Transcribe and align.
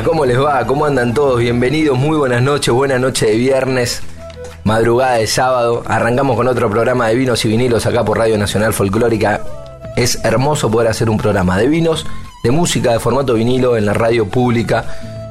¿Cómo 0.00 0.24
les 0.24 0.40
va? 0.40 0.66
¿Cómo 0.66 0.86
andan 0.86 1.12
todos? 1.12 1.38
Bienvenidos, 1.38 1.98
muy 1.98 2.16
buenas 2.16 2.40
noches, 2.40 2.72
buena 2.72 2.98
noche 2.98 3.26
de 3.26 3.36
viernes, 3.36 4.02
madrugada 4.64 5.16
de 5.16 5.26
sábado. 5.26 5.82
Arrancamos 5.86 6.34
con 6.34 6.48
otro 6.48 6.70
programa 6.70 7.08
de 7.08 7.14
vinos 7.14 7.44
y 7.44 7.48
vinilos 7.48 7.84
acá 7.84 8.02
por 8.02 8.16
Radio 8.16 8.38
Nacional 8.38 8.72
Folclórica. 8.72 9.42
Es 9.94 10.24
hermoso 10.24 10.70
poder 10.70 10.88
hacer 10.88 11.10
un 11.10 11.18
programa 11.18 11.58
de 11.58 11.68
vinos, 11.68 12.06
de 12.42 12.50
música 12.50 12.92
de 12.92 13.00
formato 13.00 13.34
vinilo 13.34 13.76
en 13.76 13.84
la 13.84 13.92
radio 13.92 14.26
pública 14.26 14.86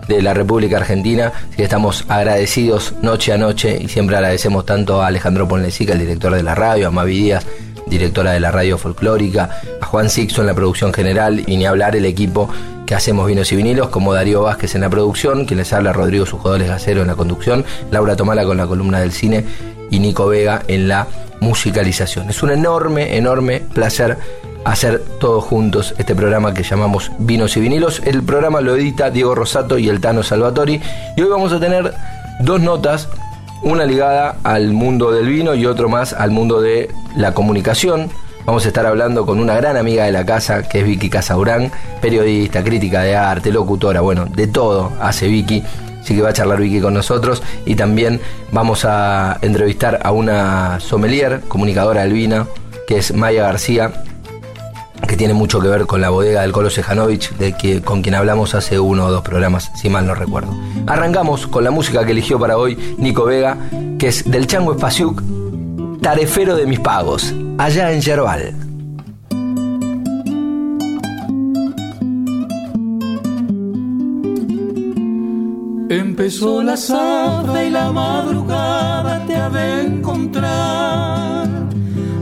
de 0.07 0.21
la 0.21 0.35
República 0.35 0.77
Argentina. 0.77 1.33
Que 1.55 1.63
estamos 1.63 2.05
agradecidos 2.07 2.93
noche 3.01 3.33
a 3.33 3.37
noche 3.37 3.79
y 3.81 3.87
siempre 3.87 4.15
agradecemos 4.15 4.65
tanto 4.65 5.01
a 5.01 5.07
Alejandro 5.07 5.47
Ponlecica, 5.47 5.93
el 5.93 5.99
director 5.99 6.35
de 6.35 6.43
la 6.43 6.53
radio, 6.53 6.89
a 6.89 6.91
Mavi 6.91 7.17
Díaz, 7.17 7.47
directora 7.87 8.33
de 8.33 8.39
la 8.39 8.51
radio 8.51 8.77
folclórica, 8.77 9.49
a 9.81 9.85
Juan 9.87 10.09
Sixto 10.09 10.41
en 10.41 10.47
la 10.47 10.53
producción 10.53 10.93
general 10.93 11.43
y 11.47 11.57
ni 11.57 11.65
hablar 11.65 11.95
el 11.95 12.05
equipo 12.05 12.47
hacemos 12.95 13.27
vinos 13.27 13.51
y 13.51 13.55
vinilos, 13.55 13.89
como 13.89 14.13
Darío 14.13 14.43
Vázquez 14.43 14.75
en 14.75 14.81
la 14.81 14.89
producción, 14.89 15.45
quien 15.45 15.59
les 15.59 15.73
habla 15.73 15.93
Rodrigo 15.93 16.25
Sujodoles 16.25 16.67
Gacero 16.67 17.01
en 17.01 17.07
la 17.07 17.15
conducción, 17.15 17.65
Laura 17.91 18.15
Tomala 18.15 18.43
con 18.45 18.57
la 18.57 18.67
columna 18.67 18.99
del 18.99 19.11
cine 19.11 19.45
y 19.89 19.99
Nico 19.99 20.27
Vega 20.27 20.63
en 20.67 20.87
la 20.87 21.07
musicalización. 21.39 22.29
Es 22.29 22.43
un 22.43 22.51
enorme, 22.51 23.17
enorme 23.17 23.61
placer 23.73 24.17
hacer 24.63 25.01
todos 25.19 25.43
juntos 25.43 25.93
este 25.97 26.15
programa 26.15 26.53
que 26.53 26.63
llamamos 26.63 27.11
Vinos 27.19 27.57
y 27.57 27.61
Vinilos. 27.61 28.01
El 28.05 28.23
programa 28.23 28.61
lo 28.61 28.75
edita 28.75 29.09
Diego 29.09 29.35
Rosato 29.35 29.77
y 29.77 29.89
el 29.89 29.99
Tano 29.99 30.23
Salvatori. 30.23 30.81
Y 31.17 31.21
hoy 31.21 31.29
vamos 31.29 31.51
a 31.51 31.59
tener 31.59 31.93
dos 32.41 32.61
notas, 32.61 33.09
una 33.63 33.85
ligada 33.85 34.37
al 34.43 34.71
mundo 34.73 35.11
del 35.11 35.27
vino 35.27 35.55
y 35.55 35.65
otro 35.65 35.89
más 35.89 36.13
al 36.13 36.31
mundo 36.31 36.61
de 36.61 36.89
la 37.15 37.33
comunicación. 37.33 38.09
Vamos 38.45 38.65
a 38.65 38.69
estar 38.69 38.85
hablando 38.85 39.25
con 39.25 39.39
una 39.39 39.55
gran 39.55 39.77
amiga 39.77 40.05
de 40.05 40.11
la 40.11 40.25
casa, 40.25 40.67
que 40.67 40.79
es 40.79 40.85
Vicky 40.85 41.09
Casaurán, 41.09 41.71
periodista, 42.01 42.63
crítica 42.63 43.01
de 43.01 43.15
arte, 43.15 43.51
locutora, 43.51 44.01
bueno, 44.01 44.25
de 44.25 44.47
todo 44.47 44.91
hace 44.99 45.27
Vicky. 45.27 45.63
Así 46.01 46.15
que 46.15 46.21
va 46.23 46.29
a 46.29 46.33
charlar 46.33 46.59
Vicky 46.59 46.81
con 46.81 46.95
nosotros. 46.95 47.43
Y 47.65 47.75
también 47.75 48.19
vamos 48.51 48.83
a 48.85 49.37
entrevistar 49.41 49.99
a 50.03 50.11
una 50.11 50.79
sommelier, 50.79 51.41
comunicadora 51.47 52.05
vino, 52.05 52.47
que 52.87 52.97
es 52.97 53.13
Maya 53.13 53.43
García, 53.43 54.03
que 55.07 55.15
tiene 55.15 55.35
mucho 55.35 55.59
que 55.59 55.67
ver 55.67 55.85
con 55.85 56.01
la 56.01 56.09
bodega 56.09 56.41
del 56.41 56.51
Colo 56.51 56.71
Sejanovic, 56.71 57.37
de 57.37 57.53
que, 57.53 57.81
con 57.81 58.01
quien 58.01 58.15
hablamos 58.15 58.55
hace 58.55 58.79
uno 58.79 59.05
o 59.05 59.11
dos 59.11 59.21
programas, 59.21 59.71
si 59.75 59.89
mal 59.89 60.07
no 60.07 60.15
recuerdo. 60.15 60.51
Arrancamos 60.87 61.45
con 61.45 61.63
la 61.63 61.71
música 61.71 62.03
que 62.05 62.11
eligió 62.11 62.39
para 62.39 62.57
hoy 62.57 62.95
Nico 62.97 63.25
Vega, 63.25 63.57
que 63.99 64.07
es 64.07 64.29
del 64.29 64.47
Chango 64.47 64.73
Espaciuc, 64.73 65.21
Tarefero 66.01 66.55
de 66.55 66.65
mis 66.65 66.79
pagos, 66.79 67.33
allá 67.63 67.91
en 67.91 68.01
Yerbal. 68.01 68.53
Empezó 75.89 76.63
la 76.63 76.75
zafra 76.75 77.63
y 77.63 77.69
la 77.69 77.91
madrugada 77.91 79.23
te 79.27 79.35
ha 79.35 79.49
de 79.49 79.81
encontrar 79.81 81.47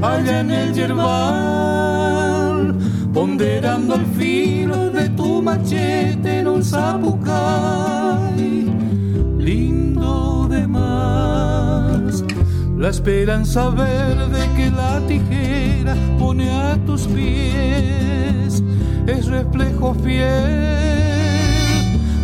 allá 0.02 0.40
en 0.42 0.52
el 0.52 0.74
yerbal, 0.74 2.76
ponderando 3.14 3.96
el 3.96 4.06
filo 4.18 4.90
de 4.90 5.08
tu 5.10 5.42
machete 5.42 6.40
en 6.40 6.48
un 6.48 6.64
zapucay, 6.64 8.66
lindo 9.38 10.48
de 10.50 10.68
más. 10.68 12.24
La 12.80 12.92
esperanza 12.92 13.70
verde 13.72 14.50
que 14.56 14.72
la 14.72 15.02
tijera 15.06 15.98
pone 16.18 16.50
a 16.50 16.78
tus 16.86 17.08
pies 17.08 18.64
es 19.06 19.26
reflejo 19.26 19.94
fiel 19.96 20.80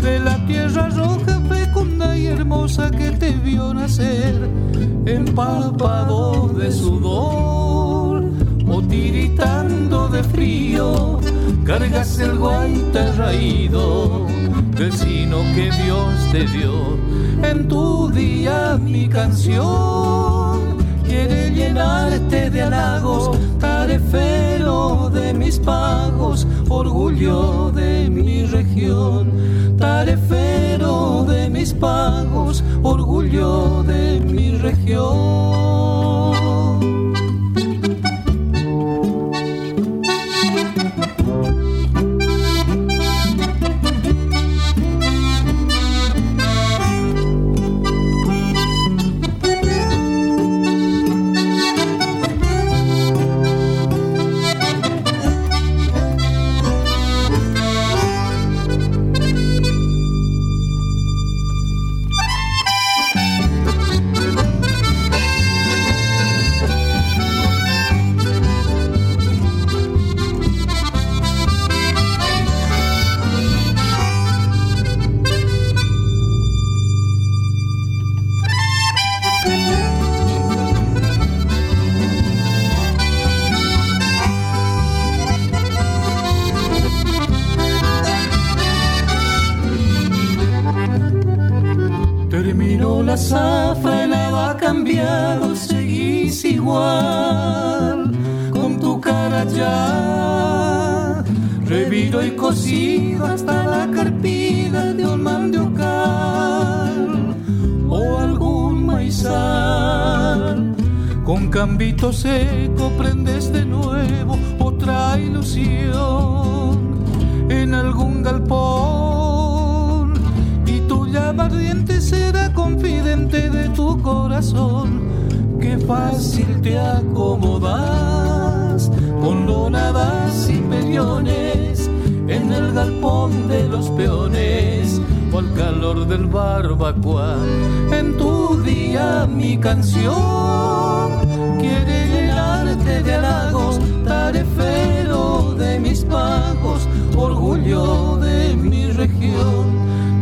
de 0.02 0.18
la 0.24 0.38
tierra 0.48 0.88
roja, 0.92 1.42
fecunda 1.50 2.18
y 2.18 2.28
hermosa 2.28 2.90
que 2.90 3.12
te 3.12 3.32
vio 3.32 3.74
nacer, 3.74 4.50
empapado 5.06 6.48
de 6.48 6.72
sudor 6.72 8.24
o 8.66 8.82
tiritando 8.84 10.08
de 10.08 10.24
frío, 10.24 11.20
cargas 11.66 12.18
el 12.20 12.38
guaita 12.38 13.12
raído, 13.18 14.26
vecino 14.76 15.44
que 15.56 15.72
Dios 15.84 16.14
te 16.32 16.46
dio 16.46 16.98
en 17.44 17.68
tu 17.68 18.10
día 18.10 18.78
mi 18.82 19.08
canción. 19.08 20.78
Quiere 21.06 21.52
llenarte 21.52 22.50
de 22.50 22.62
halagos, 22.62 23.38
tarefero 23.60 25.10
de 25.10 25.34
mis 25.34 25.60
pagos, 25.60 26.46
orgullo 26.70 27.72
de 27.72 28.10
mi 28.10 28.46
región 28.46 29.66
tarefero 29.78 31.26
de 31.28 31.50
mis 31.50 31.74
pagos, 31.74 32.64
orgullo 32.84 33.84
de 33.84 34.20
mi 34.22 34.52
región. 34.58 35.06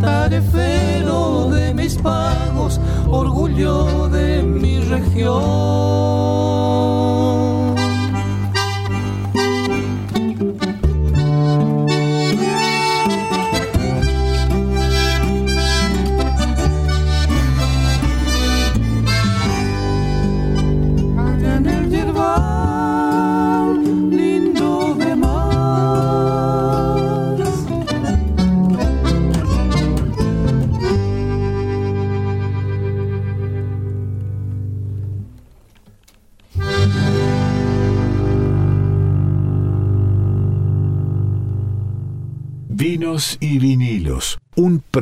tarefero 0.02 1.50
de 1.52 1.74
mis 1.74 1.96
pagos, 1.96 2.80
orgullo 3.08 4.10
de 4.10 4.44
mi 4.44 4.80
región. 4.80 5.73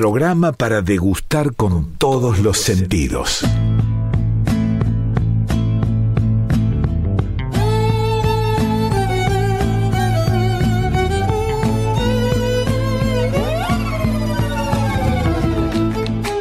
Programa 0.02 0.52
para 0.52 0.82
degustar 0.82 1.54
con 1.54 1.94
todos 2.00 2.40
los 2.40 2.58
sentidos. 2.58 3.42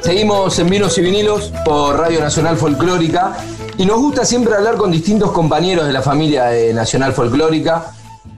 Seguimos 0.00 0.58
en 0.58 0.70
Vinos 0.70 0.96
y 0.96 1.02
Vinilos 1.02 1.52
por 1.62 1.98
Radio 1.98 2.20
Nacional 2.20 2.56
Folclórica 2.56 3.36
y 3.76 3.84
nos 3.84 3.98
gusta 3.98 4.24
siempre 4.24 4.54
hablar 4.54 4.76
con 4.76 4.90
distintos 4.90 5.32
compañeros 5.32 5.86
de 5.86 5.92
la 5.92 6.00
familia 6.00 6.46
de 6.46 6.72
Nacional 6.72 7.12
Folclórica 7.12 7.92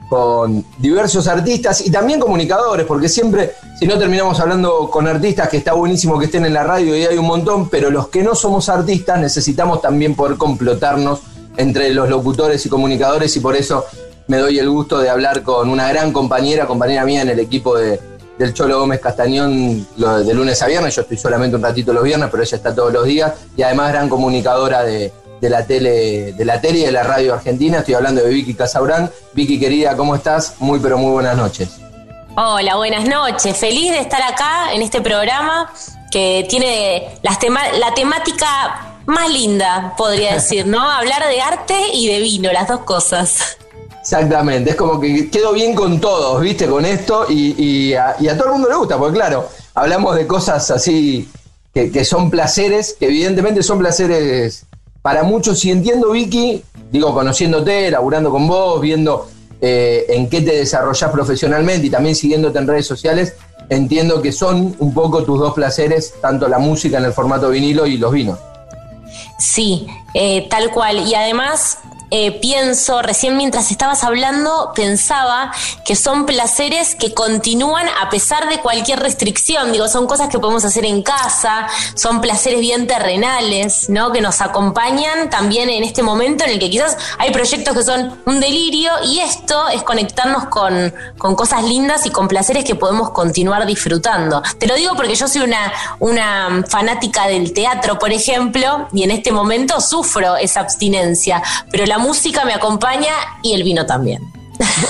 con 0.09 0.63
diversos 0.77 1.27
artistas 1.27 1.85
y 1.85 1.91
también 1.91 2.19
comunicadores, 2.19 2.85
porque 2.85 3.09
siempre, 3.09 3.53
si 3.79 3.87
no 3.87 3.97
terminamos 3.97 4.39
hablando 4.39 4.89
con 4.89 5.07
artistas, 5.07 5.49
que 5.49 5.57
está 5.57 5.73
buenísimo 5.73 6.19
que 6.19 6.25
estén 6.25 6.45
en 6.45 6.53
la 6.53 6.63
radio 6.63 6.95
y 6.95 7.05
hay 7.05 7.17
un 7.17 7.25
montón, 7.25 7.69
pero 7.69 7.89
los 7.89 8.09
que 8.09 8.23
no 8.23 8.35
somos 8.35 8.69
artistas 8.69 9.19
necesitamos 9.19 9.81
también 9.81 10.15
poder 10.15 10.37
complotarnos 10.37 11.21
entre 11.57 11.93
los 11.93 12.09
locutores 12.09 12.65
y 12.65 12.69
comunicadores 12.69 13.35
y 13.35 13.39
por 13.39 13.55
eso 13.55 13.85
me 14.27 14.37
doy 14.37 14.59
el 14.59 14.69
gusto 14.69 14.99
de 14.99 15.09
hablar 15.09 15.43
con 15.43 15.69
una 15.69 15.89
gran 15.89 16.11
compañera, 16.11 16.65
compañera 16.65 17.05
mía 17.05 17.21
en 17.21 17.29
el 17.29 17.39
equipo 17.39 17.77
de, 17.77 17.99
del 18.37 18.53
Cholo 18.53 18.79
Gómez 18.79 18.99
Castañón 18.99 19.85
de 19.97 20.33
lunes 20.33 20.61
a 20.61 20.67
viernes, 20.67 20.95
yo 20.95 21.01
estoy 21.01 21.17
solamente 21.17 21.55
un 21.55 21.63
ratito 21.63 21.93
los 21.93 22.03
viernes, 22.03 22.29
pero 22.31 22.43
ella 22.43 22.57
está 22.57 22.73
todos 22.73 22.91
los 22.93 23.05
días 23.05 23.33
y 23.55 23.61
además 23.61 23.91
gran 23.91 24.09
comunicadora 24.09 24.83
de, 24.83 25.11
de 25.43 25.49
la 25.49 25.67
tele, 25.67 26.31
de 26.31 26.45
la 26.45 26.61
tele 26.61 26.79
y 26.79 26.85
de 26.85 26.91
la 26.93 27.03
radio 27.03 27.33
argentina. 27.33 27.79
Estoy 27.79 27.95
hablando 27.95 28.23
de 28.23 28.29
Vicky 28.29 28.53
Casabrán. 28.53 29.11
Vicky 29.33 29.59
querida, 29.59 29.97
¿cómo 29.97 30.15
estás? 30.15 30.55
Muy 30.59 30.79
pero 30.79 30.97
muy 30.97 31.11
buenas 31.11 31.35
noches. 31.35 31.81
Hola, 32.37 32.77
buenas 32.77 33.03
noches. 33.03 33.57
Feliz 33.57 33.91
de 33.91 33.99
estar 33.99 34.21
acá 34.21 34.71
en 34.71 34.81
este 34.81 35.01
programa 35.01 35.69
que 36.09 36.45
tiene 36.49 37.19
las 37.23 37.39
la 37.77 37.93
temática 37.93 39.01
más 39.05 39.29
linda, 39.29 39.93
podría 39.97 40.33
decir, 40.35 40.65
¿no? 40.65 40.79
Hablar 40.79 41.27
de 41.27 41.41
arte 41.41 41.75
y 41.93 42.07
de 42.07 42.21
vino, 42.21 42.49
las 42.53 42.69
dos 42.69 42.79
cosas. 42.79 43.57
Exactamente, 43.99 44.71
es 44.71 44.75
como 44.77 44.97
que 44.99 45.29
quedo 45.29 45.51
bien 45.51 45.75
con 45.75 45.99
todos, 45.99 46.39
¿viste? 46.39 46.67
Con 46.67 46.85
esto 46.85 47.25
y, 47.29 47.93
a, 47.95 48.15
todo 48.37 48.45
el 48.45 48.51
mundo 48.53 48.69
le 48.69 48.75
gusta, 48.75 48.97
porque 48.97 49.15
claro, 49.15 49.49
hablamos 49.75 50.15
de 50.15 50.25
cosas 50.25 50.71
así 50.71 51.29
que, 51.73 51.91
que 51.91 52.05
son 52.05 52.29
placeres, 52.29 52.95
que 52.97 53.07
evidentemente 53.07 53.61
son 53.61 53.79
placeres 53.79 54.65
para 55.03 55.21
muchos, 55.23 55.63
y 55.65 55.69
entiendo, 55.69 56.11
Vicky, 56.11 56.63
digo, 56.89 57.13
conociéndote, 57.13 57.91
laburando 57.91 58.31
con 58.31 58.47
vos, 58.47 58.79
viendo 58.79 59.27
eh, 59.61 60.05
en 60.07 60.29
qué 60.29 60.41
te 60.41 60.55
desarrollás 60.55 61.11
profesionalmente 61.11 61.87
y 61.87 61.89
también 61.89 62.15
siguiéndote 62.15 62.57
en 62.57 62.67
redes 62.67 62.87
sociales, 62.87 63.35
entiendo 63.69 64.21
que 64.21 64.31
son 64.31 64.73
un 64.79 64.93
poco 64.93 65.23
tus 65.23 65.37
dos 65.37 65.53
placeres, 65.53 66.13
tanto 66.21 66.47
la 66.47 66.57
música 66.57 66.99
en 66.99 67.03
el 67.03 67.11
formato 67.11 67.49
vinilo 67.49 67.85
y 67.85 67.97
los 67.97 68.13
vinos. 68.13 68.39
Sí, 69.37 69.87
eh, 70.13 70.47
tal 70.49 70.71
cual. 70.71 71.05
Y 71.05 71.15
además, 71.15 71.79
eh, 72.11 72.39
pienso, 72.39 73.01
recién 73.01 73.37
mientras 73.37 73.71
estabas 73.71 74.03
hablando, 74.03 74.71
pensaba 74.75 75.51
que 75.85 75.95
son 75.95 76.25
placeres 76.25 76.95
que 76.95 77.13
continúan 77.13 77.87
a 78.01 78.09
pesar 78.09 78.49
de 78.49 78.59
cualquier 78.59 78.99
restricción. 78.99 79.71
Digo, 79.71 79.87
son 79.87 80.07
cosas 80.07 80.29
que 80.29 80.39
podemos 80.39 80.65
hacer 80.65 80.85
en 80.85 81.01
casa, 81.01 81.67
son 81.95 82.21
placeres 82.21 82.59
bien 82.59 82.87
terrenales, 82.87 83.89
¿no? 83.89 84.11
Que 84.11 84.21
nos 84.21 84.41
acompañan 84.41 85.29
también 85.29 85.69
en 85.69 85.83
este 85.83 86.03
momento 86.03 86.43
en 86.43 86.51
el 86.51 86.59
que 86.59 86.69
quizás 86.69 86.97
hay 87.17 87.31
proyectos 87.31 87.75
que 87.75 87.83
son 87.83 88.21
un 88.25 88.39
delirio 88.39 88.91
y 89.05 89.19
esto 89.19 89.67
es 89.69 89.83
conectarnos 89.83 90.45
con, 90.45 90.93
con 91.17 91.35
cosas 91.35 91.63
lindas 91.63 92.05
y 92.05 92.09
con 92.09 92.27
placeres 92.27 92.63
que 92.63 92.75
podemos 92.75 93.11
continuar 93.11 93.65
disfrutando. 93.65 94.41
Te 94.59 94.67
lo 94.67 94.75
digo 94.75 94.95
porque 94.95 95.15
yo 95.15 95.27
soy 95.27 95.41
una, 95.41 95.71
una 95.99 96.63
fanática 96.67 97.27
del 97.27 97.53
teatro, 97.53 97.97
por 97.97 98.11
ejemplo, 98.11 98.87
y 98.93 99.03
en 99.03 99.11
este 99.11 99.31
momento 99.31 99.81
sufro 99.81 100.35
esa 100.35 100.61
abstinencia, 100.61 101.41
pero 101.71 101.85
la 101.85 101.97
música 102.03 102.45
me 102.45 102.53
acompaña 102.53 103.13
y 103.41 103.53
el 103.53 103.63
vino 103.63 103.85
también. 103.85 104.21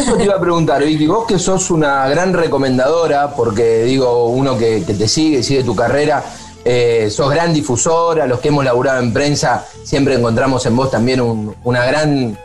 Yo 0.07 0.18
te 0.18 0.24
iba 0.25 0.36
a 0.36 0.39
preguntar, 0.39 0.83
Vicky, 0.83 1.07
vos 1.07 1.25
que 1.25 1.39
sos 1.39 1.71
una 1.71 2.07
gran 2.10 2.33
recomendadora, 2.33 3.33
porque 3.33 3.83
digo, 3.83 4.27
uno 4.27 4.57
que, 4.57 4.81
te 4.81 5.07
sigue, 5.07 5.42
sigue 5.44 5.63
tu 5.63 5.75
carrera, 5.75 6.24
eh, 6.65 7.10
sos 7.10 7.30
gran 7.30 7.54
difusora, 7.54 8.25
los 8.25 8.39
que 8.39 8.50
hemos 8.50 8.65
laburado 8.65 9.00
en 9.01 9.13
prensa, 9.13 9.65
siempre 9.83 10.15
encontramos 10.15 10.65
en 10.65 10.75
vos 10.75 10.92
también 10.92 11.21
una 11.63 11.86
gran 11.86 12.38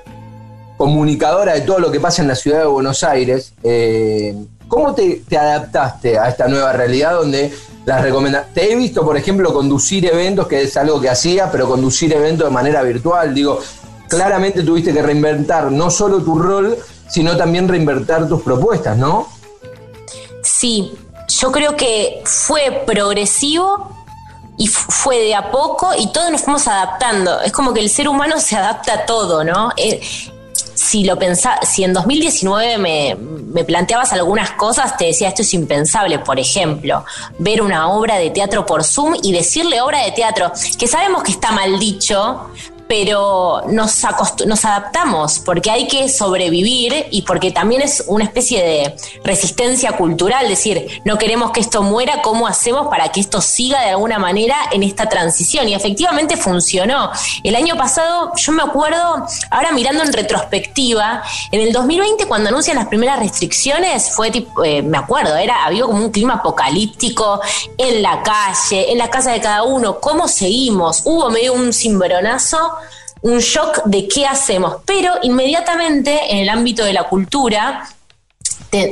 comunicadora 0.77 1.55
de 1.55 1.63
todo 1.63 1.81
lo 1.81 1.91
que 1.91 1.99
pasa 1.99 2.23
en 2.23 2.29
la 2.29 2.37
ciudad 2.37 2.61
de 2.61 2.67
Buenos 2.67 3.03
Aires. 3.03 3.53
Eh, 3.63 4.37
¿Cómo 4.69 4.95
te, 4.95 5.23
te, 5.29 5.37
adaptaste 5.37 6.19
a 6.19 6.29
esta 6.29 6.47
nueva 6.47 6.73
realidad 6.73 7.15
donde 7.15 7.53
las 7.85 8.03
recomendaciones... 8.03 8.55
Te 8.55 8.71
he 8.71 8.77
visto, 8.77 9.05
por 9.05 9.17
ejemplo, 9.17 9.53
conducir 9.53 10.05
eventos, 10.07 10.47
que 10.47 10.63
es 10.63 10.77
algo 10.77 11.01
que 11.01 11.09
hacía, 11.09 11.51
pero 11.51 11.67
conducir 11.67 12.13
eventos 12.13 12.47
de 12.47 12.53
manera 12.53 12.83
virtual. 12.83 13.35
Digo, 13.35 13.61
claramente 14.09 14.63
tuviste 14.63 14.93
que 14.93 15.03
reinventar 15.03 15.71
no 15.71 15.91
solo 15.91 16.23
tu 16.23 16.39
rol, 16.39 16.77
sino 17.09 17.37
también 17.37 17.69
reinventar 17.69 18.29
tus 18.29 18.43
propuestas, 18.43 18.97
¿no? 18.97 19.29
Sí, 20.43 20.93
yo 21.29 21.53
creo 21.53 21.77
que 21.77 22.23
fue 22.25 22.83
progresivo 22.87 23.95
y 24.57 24.67
fue 24.67 25.19
de 25.21 25.35
a 25.35 25.51
poco 25.51 25.91
y 25.97 26.11
todos 26.13 26.31
nos 26.31 26.43
fuimos 26.43 26.67
adaptando. 26.67 27.41
Es 27.41 27.53
como 27.53 27.73
que 27.73 27.81
el 27.81 27.91
ser 27.91 28.09
humano 28.09 28.41
se 28.41 28.57
adapta 28.57 28.95
a 28.95 29.07
todo, 29.07 29.45
¿no? 29.45 29.71
Eh, 29.77 30.01
si 30.53 31.05
lo 31.05 31.19
si 31.63 31.85
en 31.85 31.93
2019 31.93 32.79
me, 32.79 33.17
me, 33.17 33.65
planteabas 33.65 34.13
algunas 34.13 34.53
cosas, 34.53 34.97
te 34.97 35.07
decía 35.07 35.29
esto 35.29 35.43
es 35.43 35.53
impensable. 35.55 36.19
Por 36.19 36.39
ejemplo, 36.39 37.05
ver 37.39 37.63
una 37.63 37.89
obra 37.89 38.17
de 38.17 38.31
teatro 38.31 38.65
por 38.65 38.85
Zoom 38.85 39.15
y 39.23 39.33
decirle 39.33 39.81
obra 39.81 40.05
de 40.05 40.13
teatro, 40.13 40.53
que 40.79 40.87
sabemos 40.87 41.23
que 41.23 41.33
está 41.33 41.53
mal 41.53 41.79
dicho, 41.79 42.51
pero 42.89 43.63
nos, 43.69 44.03
adaptamos 44.05 45.39
porque 45.41 45.71
hay 45.71 45.87
que 45.87 46.09
sobrevivir 46.09 47.07
y 47.11 47.23
porque 47.23 47.51
también 47.51 47.83
es 47.83 48.05
una 48.07 48.25
especie 48.25 48.63
de 48.63 48.97
resistencia 49.23 49.93
cultural, 49.93 50.49
decir, 50.49 51.03
no 51.05 51.19
queremos 51.19 51.53
que 51.53 51.61
esto 51.61 51.83
muera, 51.83 52.23
¿cómo 52.23 52.47
hacemos 52.47 52.89
para 52.89 53.13
que 53.13 53.21
esto 53.21 53.43
siga 53.43 53.83
de 53.83 53.91
alguna 53.91 54.19
manera 54.19 54.57
en 54.73 54.83
esta 54.83 55.07
transición? 55.07 55.69
Y 55.69 55.75
efectivamente 55.75 56.37
funcionó. 56.37 57.11
El 57.43 57.55
año 57.57 57.77
pasado, 57.77 58.33
yo 58.37 58.53
me 58.53 58.63
acuerdo, 58.63 59.27
ahora 59.51 59.71
mirando 59.73 60.03
en 60.03 60.13
retrospectiva, 60.13 61.23
en 61.53 61.61
el 61.61 61.73
2020 61.73 62.27
cuando 62.27 62.49
anuncian 62.49 62.77
las 62.77 62.87
primeras 62.87 63.19
restricciones, 63.19 64.13
fue 64.15 64.31
tipo, 64.31 64.65
eh, 64.65 64.81
me 64.83 64.97
acuerdo, 64.97 65.37
era, 65.37 65.67
había 65.67 65.83
como 65.83 66.03
un 66.03 66.11
clima 66.11 66.35
apocalíptico 66.35 67.41
en 67.77 68.03
la 68.03 68.23
calle, 68.23 68.91
en 68.91 68.97
la 68.97 69.11
casa 69.11 69.33
de 69.33 69.41
cada 69.41 69.65
uno, 69.65 70.01
¿cómo 70.01 70.27
seguimos? 70.27 71.03
Hubo 71.05 71.29
medio 71.29 71.53
un 71.53 71.75
cimbronazo 71.75 72.78
un 73.23 73.39
shock 73.39 73.85
de 73.85 74.09
qué 74.09 74.27
hacemos, 74.27 74.77
pero 74.85 75.15
inmediatamente 75.23 76.33
en 76.33 76.39
el 76.39 76.49
ámbito 76.49 76.85
de 76.85 76.93
la 76.93 77.05
cultura, 77.05 77.89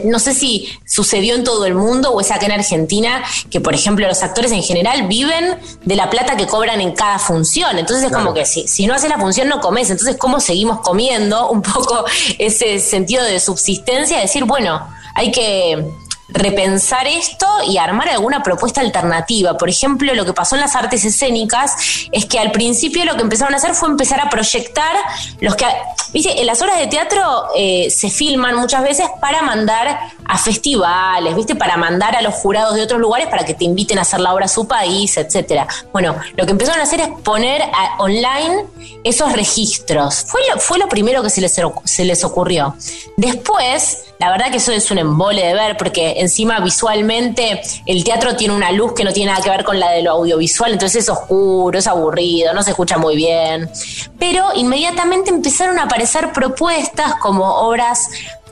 no 0.04 0.18
sé 0.18 0.33
si 0.33 0.68
sucedió 0.87 1.35
en 1.35 1.45
todo 1.45 1.66
el 1.66 1.75
mundo 1.75 2.11
o 2.11 2.21
es 2.21 2.30
acá 2.30 2.47
en 2.47 2.52
Argentina, 2.52 3.23
que 3.50 3.61
por 3.61 3.75
ejemplo 3.75 4.06
los 4.06 4.23
actores 4.23 4.50
en 4.52 4.62
general 4.62 5.06
viven 5.06 5.59
de 5.85 5.97
la 5.97 6.09
plata 6.09 6.37
que 6.37 6.47
cobran 6.47 6.80
en 6.80 6.92
cada 6.92 7.18
función. 7.18 7.78
Entonces 7.78 8.06
es 8.06 8.12
como 8.12 8.33
que 8.33 8.47
si, 8.47 8.66
si 8.66 8.87
no 8.87 8.95
haces 8.95 9.11
la 9.11 9.18
función 9.18 9.49
no 9.49 9.61
comes. 9.61 9.90
Entonces, 9.90 10.16
¿cómo 10.16 10.40
seguimos 10.40 10.80
comiendo? 10.80 11.50
Un 11.56 11.62
poco 11.62 12.04
ese 12.38 12.78
sentido 12.78 13.25
de 13.25 13.38
subsistencia, 13.38 14.18
decir, 14.21 14.45
bueno, 14.45 14.87
hay 15.14 15.30
que 15.30 15.85
repensar 16.28 17.06
esto 17.06 17.47
y 17.66 17.78
armar 17.78 18.09
alguna 18.09 18.42
propuesta 18.42 18.80
alternativa. 18.80 19.56
Por 19.56 19.68
ejemplo, 19.68 20.14
lo 20.14 20.25
que 20.25 20.33
pasó 20.33 20.56
en 20.56 20.61
las 20.61 20.75
artes 20.75 21.04
escénicas 21.04 22.09
es 22.11 22.26
que 22.26 22.38
al 22.38 22.50
principio 22.50 23.04
lo 23.04 23.14
que 23.16 23.23
empezaron 23.23 23.54
a 23.54 23.59
hacer 23.59 23.75
fue 23.75 23.88
empezar 23.88 24.21
a 24.21 24.28
proyectar 24.28 24.95
los 25.40 25.54
que, 25.54 25.66
viste, 26.12 26.40
en 26.40 26.47
las 26.47 26.61
obras 26.62 26.78
de 26.78 26.88
teatro 26.88 27.49
eh, 27.56 27.88
se 27.90 28.11
filman 28.11 28.56
muchas 28.56 28.83
veces 28.83 29.06
para 29.21 29.42
mandar 29.42 29.99
a 30.25 30.38
festivales, 30.38 31.37
viste, 31.37 31.54
para 31.54 31.76
mandar 31.76 32.16
a 32.16 32.23
los 32.23 32.35
jurados 32.35 32.75
de 32.75 32.83
otros 32.83 33.00
lugares 33.00 33.28
para 33.28 33.45
que 33.45 33.54
te 33.54 33.64
inviten 33.64 33.99
a 33.99 34.02
hacer 34.02 34.21
la 34.21 34.35
obra 34.35 34.47
a 34.47 34.49
su 34.49 34.66
país, 34.66 35.16
etcétera. 35.16 35.66
Bueno, 35.92 36.16
lo 36.37 36.45
que 36.45 36.52
empezaron 36.52 36.80
a 36.80 36.85
hacer 36.85 37.00
es 37.00 37.09
poner 37.23 37.62
online 37.99 38.64
esos 39.04 39.33
registros. 39.33 40.25
Fue 40.26 40.40
lo, 40.52 40.59
fue 40.61 40.78
lo 40.78 40.88
primero 40.88 41.23
que 41.23 41.30
se 41.30 41.40
les, 41.40 41.54
se 41.85 42.04
les 42.04 42.25
ocurrió. 42.25 42.75
Después, 43.16 44.05
la 44.18 44.30
verdad 44.30 44.50
que 44.50 44.56
eso 44.56 44.73
es 44.73 44.90
un 44.90 44.99
embole 44.99 45.46
de 45.46 45.54
ver, 45.54 45.76
porque 45.76 46.14
encima 46.18 46.61
visualmente 46.61 47.61
el 47.85 48.02
teatro 48.04 48.37
tiene 48.37 48.54
una 48.54 48.73
luz 48.73 48.92
que 48.94 49.04
no 49.04 49.12
tiene 49.12 49.30
nada 49.30 49.42
que 49.42 49.50
ver 49.50 49.64
con 49.64 49.78
la 49.78 49.90
de 49.90 50.02
lo 50.02 50.12
audiovisual, 50.12 50.73
entonces 50.73 51.04
es 51.04 51.08
oscuro, 51.08 51.78
es 51.78 51.87
aburrido, 51.87 52.54
no 52.54 52.62
se 52.62 52.70
escucha 52.70 52.99
muy 52.99 53.16
bien. 53.16 53.70
Pero 54.18 54.49
inmediatamente 54.54 55.30
empezaron 55.30 55.78
a 55.78 55.85
aparecer 55.85 56.32
propuestas 56.32 57.14
como 57.16 57.44
obras 57.44 58.08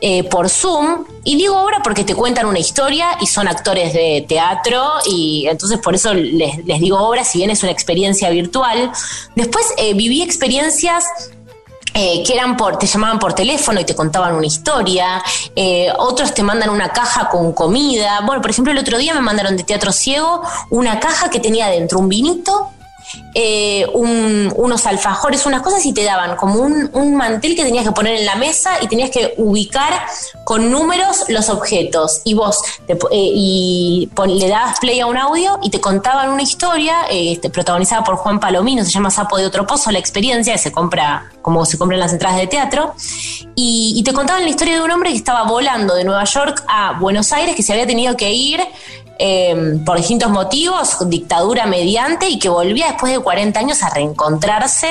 eh, 0.06 0.23
por 0.25 0.50
Zoom. 0.50 1.06
Y 1.25 1.37
digo 1.37 1.59
obra 1.59 1.80
porque 1.83 2.04
te 2.04 2.14
cuentan 2.14 2.44
una 2.44 2.59
historia 2.59 3.16
y 3.23 3.26
son 3.26 3.49
actores 3.49 3.94
de 3.94 4.23
teatro 4.28 4.85
y 5.06 5.47
entonces 5.49 5.78
por 5.78 5.94
eso 5.94 6.12
les, 6.12 6.62
digo 6.66 6.99
obra, 6.99 7.25
si 7.25 7.38
bien 7.38 7.49
es 7.49 7.62
una 7.62 7.73
experiencia 7.73 8.28
virtual. 8.28 8.92
Después 9.35 9.64
eh, 9.78 9.94
viví 9.94 10.21
experiencias 10.21 11.06
eh, 11.94 12.24
que 12.26 12.34
eran 12.34 12.56
por, 12.56 12.76
te 12.76 12.86
llamaban 12.86 13.20
por 13.20 13.34
teléfono 13.34 13.80
y 13.80 13.84
te 13.84 13.94
contaban 13.94 14.34
una 14.34 14.46
historia, 14.46 15.22
eh, 15.54 15.88
otros 15.96 16.34
te 16.34 16.42
mandan 16.42 16.70
una 16.70 16.88
caja 16.88 17.28
con 17.28 17.52
comida. 17.52 18.20
Bueno, 18.26 18.42
por 18.42 18.50
ejemplo, 18.50 18.72
el 18.72 18.78
otro 18.78 18.98
día 18.98 19.14
me 19.14 19.20
mandaron 19.20 19.56
de 19.56 19.62
Teatro 19.62 19.92
Ciego 19.92 20.42
una 20.70 20.98
caja 20.98 21.30
que 21.30 21.38
tenía 21.38 21.68
dentro 21.68 22.00
un 22.00 22.08
vinito, 22.08 22.70
eh, 23.34 23.87
unos 23.92 24.87
alfajores, 24.87 25.46
unas 25.46 25.62
cosas 25.62 25.84
y 25.87 25.92
te 25.92 26.04
daban 26.04 26.37
como 26.37 26.61
un, 26.61 27.14
mantel 27.14 27.54
que 27.54 27.62
tenías 27.62 27.84
que 27.84 27.92
poner 27.92 28.14
en 28.16 28.26
la 28.26 28.34
mesa 28.34 28.78
y 28.80 28.88
tenías 28.88 29.11
que 29.11 29.34
ubicar 29.37 29.92
con 30.44 30.70
números 30.70 31.25
los 31.28 31.49
objetos. 31.49 32.23
Y 32.25 32.34
vos 32.34 32.61
eh, 32.88 32.96
y 33.12 34.11
le 34.26 34.49
dabas 34.49 34.80
play 34.80 35.00
a 35.00 35.06
un 35.06 35.16
audio 35.16 35.58
y 35.62 35.70
te 35.70 35.80
contaban 35.80 36.30
una 36.30 36.42
historia 36.42 37.06
este, 37.11 37.50
protagonizada 37.50 38.02
por 38.04 38.16
Juan 38.16 38.40
Palomino, 38.40 38.84
se 38.84 38.90
llama 38.90 39.11
Sapo 39.11 39.37
de 39.37 39.46
otro 39.46 39.66
pozo, 39.66 39.90
la 39.90 39.99
experiencia 39.99 40.56
se 40.58 40.73
compra 40.73 41.30
como 41.42 41.64
se 41.66 41.76
compran 41.78 42.00
las 42.00 42.12
entradas 42.12 42.38
de 42.38 42.46
teatro. 42.46 42.94
Y 43.56 44.02
te 44.04 44.12
contaban 44.12 44.42
la 44.42 44.50
historia 44.50 44.75
de 44.75 44.80
un 44.82 44.90
hombre 44.90 45.11
que 45.11 45.16
estaba 45.16 45.44
volando 45.44 45.94
de 45.94 46.04
Nueva 46.04 46.25
York 46.25 46.64
a 46.66 46.99
Buenos 46.99 47.32
Aires, 47.32 47.54
que 47.54 47.62
se 47.62 47.73
había 47.73 47.87
tenido 47.87 48.16
que 48.16 48.32
ir 48.32 48.61
Em, 49.16 49.85
por 49.85 49.97
distintos 49.97 50.28
motivos, 50.30 50.97
dictadura 51.09 51.66
mediante, 51.66 52.28
y 52.28 52.38
que 52.38 52.49
volvía 52.49 52.88
después 52.88 53.12
de 53.12 53.21
40 53.21 53.61
años 53.61 53.83
a 53.83 53.90
reencontrarse 53.90 54.88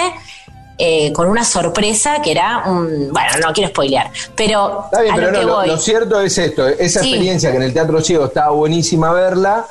eh, 0.77 1.11
con 1.11 1.27
una 1.27 1.43
sorpresa 1.43 2.21
que 2.21 2.31
era 2.31 2.63
un. 2.65 3.09
Bueno, 3.11 3.29
no 3.41 3.53
quiero 3.53 3.69
spoilear, 3.69 4.11
pero. 4.35 4.85
Está 4.85 5.01
bien, 5.01 5.15
pero 5.15 5.31
lo, 5.31 5.65
lo, 5.65 5.77
cierto 5.77 6.21
es 6.21 6.37
esto: 6.37 6.67
esa 6.67 7.01
experiencia 7.01 7.51
que 7.51 7.57
en 7.57 7.63
el 7.63 7.73
Teatro 7.73 8.01
Ciego 8.01 8.25
estaba 8.25 8.51
buenísima 8.51 9.11
verla. 9.11 9.65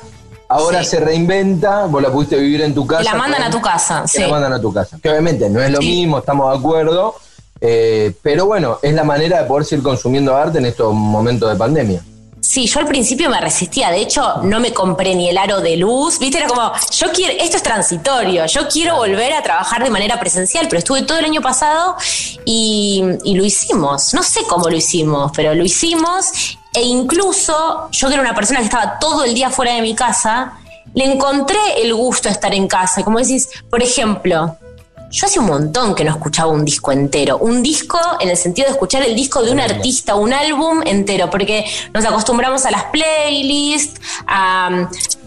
Ahora 0.48 0.84
se 0.84 1.00
reinventa, 1.00 1.86
vos 1.86 2.02
la 2.02 2.12
pudiste 2.12 2.36
vivir 2.36 2.60
en 2.60 2.74
tu 2.74 2.86
casa. 2.86 3.02
La 3.04 3.14
mandan 3.14 3.42
a 3.42 3.50
tu 3.50 3.58
casa, 3.58 4.06
sí. 4.06 4.20
La 4.20 4.28
mandan 4.28 4.52
a 4.52 4.60
tu 4.60 4.70
casa. 4.70 4.98
Que 5.02 5.08
obviamente 5.08 5.48
no 5.48 5.62
es 5.62 5.70
lo 5.70 5.78
mismo, 5.78 6.18
estamos 6.18 6.52
de 6.52 6.58
acuerdo. 6.58 7.14
Eh, 7.58 8.12
pero 8.20 8.44
bueno, 8.44 8.78
es 8.82 8.92
la 8.92 9.02
manera 9.02 9.40
de 9.40 9.48
poder 9.48 9.64
seguir 9.64 9.82
consumiendo 9.82 10.36
arte 10.36 10.58
en 10.58 10.66
estos 10.66 10.92
momentos 10.92 11.50
de 11.50 11.56
pandemia. 11.56 12.02
Sí, 12.42 12.66
yo 12.66 12.80
al 12.80 12.86
principio 12.86 13.30
me 13.30 13.40
resistía, 13.40 13.90
de 13.90 14.00
hecho 14.00 14.38
no 14.42 14.58
me 14.58 14.72
compré 14.74 15.14
ni 15.14 15.28
el 15.28 15.38
aro 15.38 15.60
de 15.60 15.76
luz, 15.76 16.18
viste, 16.18 16.38
era 16.38 16.48
como, 16.48 16.72
yo 16.90 17.12
quiero, 17.12 17.32
esto 17.40 17.56
es 17.56 17.62
transitorio, 17.62 18.46
yo 18.46 18.66
quiero 18.68 18.96
volver 18.96 19.32
a 19.32 19.42
trabajar 19.44 19.84
de 19.84 19.90
manera 19.90 20.18
presencial, 20.18 20.66
pero 20.68 20.80
estuve 20.80 21.02
todo 21.02 21.20
el 21.20 21.24
año 21.24 21.40
pasado 21.40 21.96
y, 22.44 23.04
y 23.24 23.36
lo 23.36 23.44
hicimos, 23.44 24.12
no 24.12 24.24
sé 24.24 24.40
cómo 24.48 24.68
lo 24.68 24.76
hicimos, 24.76 25.30
pero 25.34 25.54
lo 25.54 25.64
hicimos. 25.64 26.58
E 26.74 26.82
incluso 26.82 27.88
yo 27.92 28.08
que 28.08 28.14
era 28.14 28.22
una 28.22 28.34
persona 28.34 28.58
que 28.58 28.64
estaba 28.64 28.98
todo 28.98 29.24
el 29.24 29.34
día 29.34 29.50
fuera 29.50 29.74
de 29.74 29.82
mi 29.82 29.94
casa, 29.94 30.58
le 30.94 31.04
encontré 31.04 31.58
el 31.76 31.94
gusto 31.94 32.28
de 32.28 32.32
estar 32.34 32.52
en 32.52 32.66
casa, 32.66 33.04
como 33.04 33.18
decís, 33.18 33.48
por 33.70 33.82
ejemplo, 33.82 34.58
yo 35.12 35.26
hace 35.26 35.38
un 35.38 35.46
montón 35.46 35.94
que 35.94 36.04
no 36.04 36.10
escuchaba 36.10 36.50
un 36.50 36.64
disco 36.64 36.90
entero. 36.90 37.36
Un 37.36 37.62
disco 37.62 38.00
en 38.18 38.30
el 38.30 38.36
sentido 38.36 38.66
de 38.66 38.72
escuchar 38.72 39.02
el 39.02 39.14
disco 39.14 39.42
de 39.42 39.52
un 39.52 39.60
artista, 39.60 40.14
un 40.14 40.32
álbum 40.32 40.80
entero, 40.86 41.28
porque 41.28 41.66
nos 41.92 42.04
acostumbramos 42.04 42.64
a 42.64 42.70
las 42.70 42.84
playlists, 42.84 44.00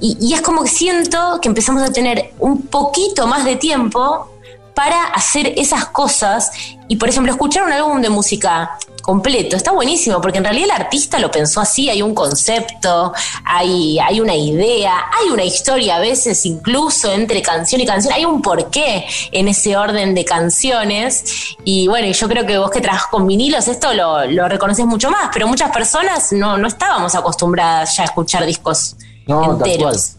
y, 0.01 0.17
y 0.19 0.33
es 0.33 0.41
como 0.41 0.63
que 0.63 0.69
siento 0.69 1.39
que 1.39 1.47
empezamos 1.47 1.83
a 1.83 1.93
tener 1.93 2.33
un 2.39 2.63
poquito 2.63 3.27
más 3.27 3.45
de 3.45 3.57
tiempo 3.57 4.31
para 4.73 5.05
hacer 5.05 5.53
esas 5.55 5.85
cosas 5.85 6.51
y, 6.87 6.97
por 6.97 7.07
ejemplo, 7.07 7.31
escuchar 7.31 7.63
un 7.63 7.71
álbum 7.71 8.01
de 8.01 8.09
música 8.09 8.77
completo. 9.05 9.55
Está 9.55 9.71
buenísimo, 9.71 10.19
porque 10.19 10.39
en 10.39 10.45
realidad 10.45 10.65
el 10.65 10.81
artista 10.81 11.19
lo 11.19 11.29
pensó 11.29 11.61
así, 11.61 11.89
hay 11.89 12.01
un 12.01 12.15
concepto, 12.15 13.13
hay, 13.43 13.99
hay 13.99 14.19
una 14.19 14.35
idea, 14.35 14.93
hay 15.21 15.29
una 15.31 15.43
historia 15.43 15.97
a 15.97 15.99
veces 15.99 16.43
incluso 16.47 17.11
entre 17.11 17.43
canción 17.43 17.81
y 17.81 17.85
canción, 17.85 18.13
hay 18.13 18.25
un 18.25 18.41
porqué 18.41 19.05
en 19.31 19.47
ese 19.47 19.77
orden 19.77 20.15
de 20.15 20.25
canciones. 20.25 21.55
Y 21.63 21.87
bueno, 21.87 22.07
yo 22.07 22.27
creo 22.27 22.47
que 22.47 22.57
vos 22.57 22.71
que 22.71 22.81
trabajas 22.81 23.07
con 23.07 23.27
vinilos, 23.27 23.67
esto 23.67 23.93
lo, 23.93 24.25
lo 24.25 24.49
reconoces 24.49 24.87
mucho 24.87 25.11
más, 25.11 25.29
pero 25.31 25.47
muchas 25.47 25.69
personas 25.69 26.33
no, 26.33 26.57
no 26.57 26.67
estábamos 26.67 27.13
acostumbradas 27.13 27.95
ya 27.95 28.03
a 28.03 28.05
escuchar 28.07 28.43
discos 28.45 28.95
enteros. 29.27 30.15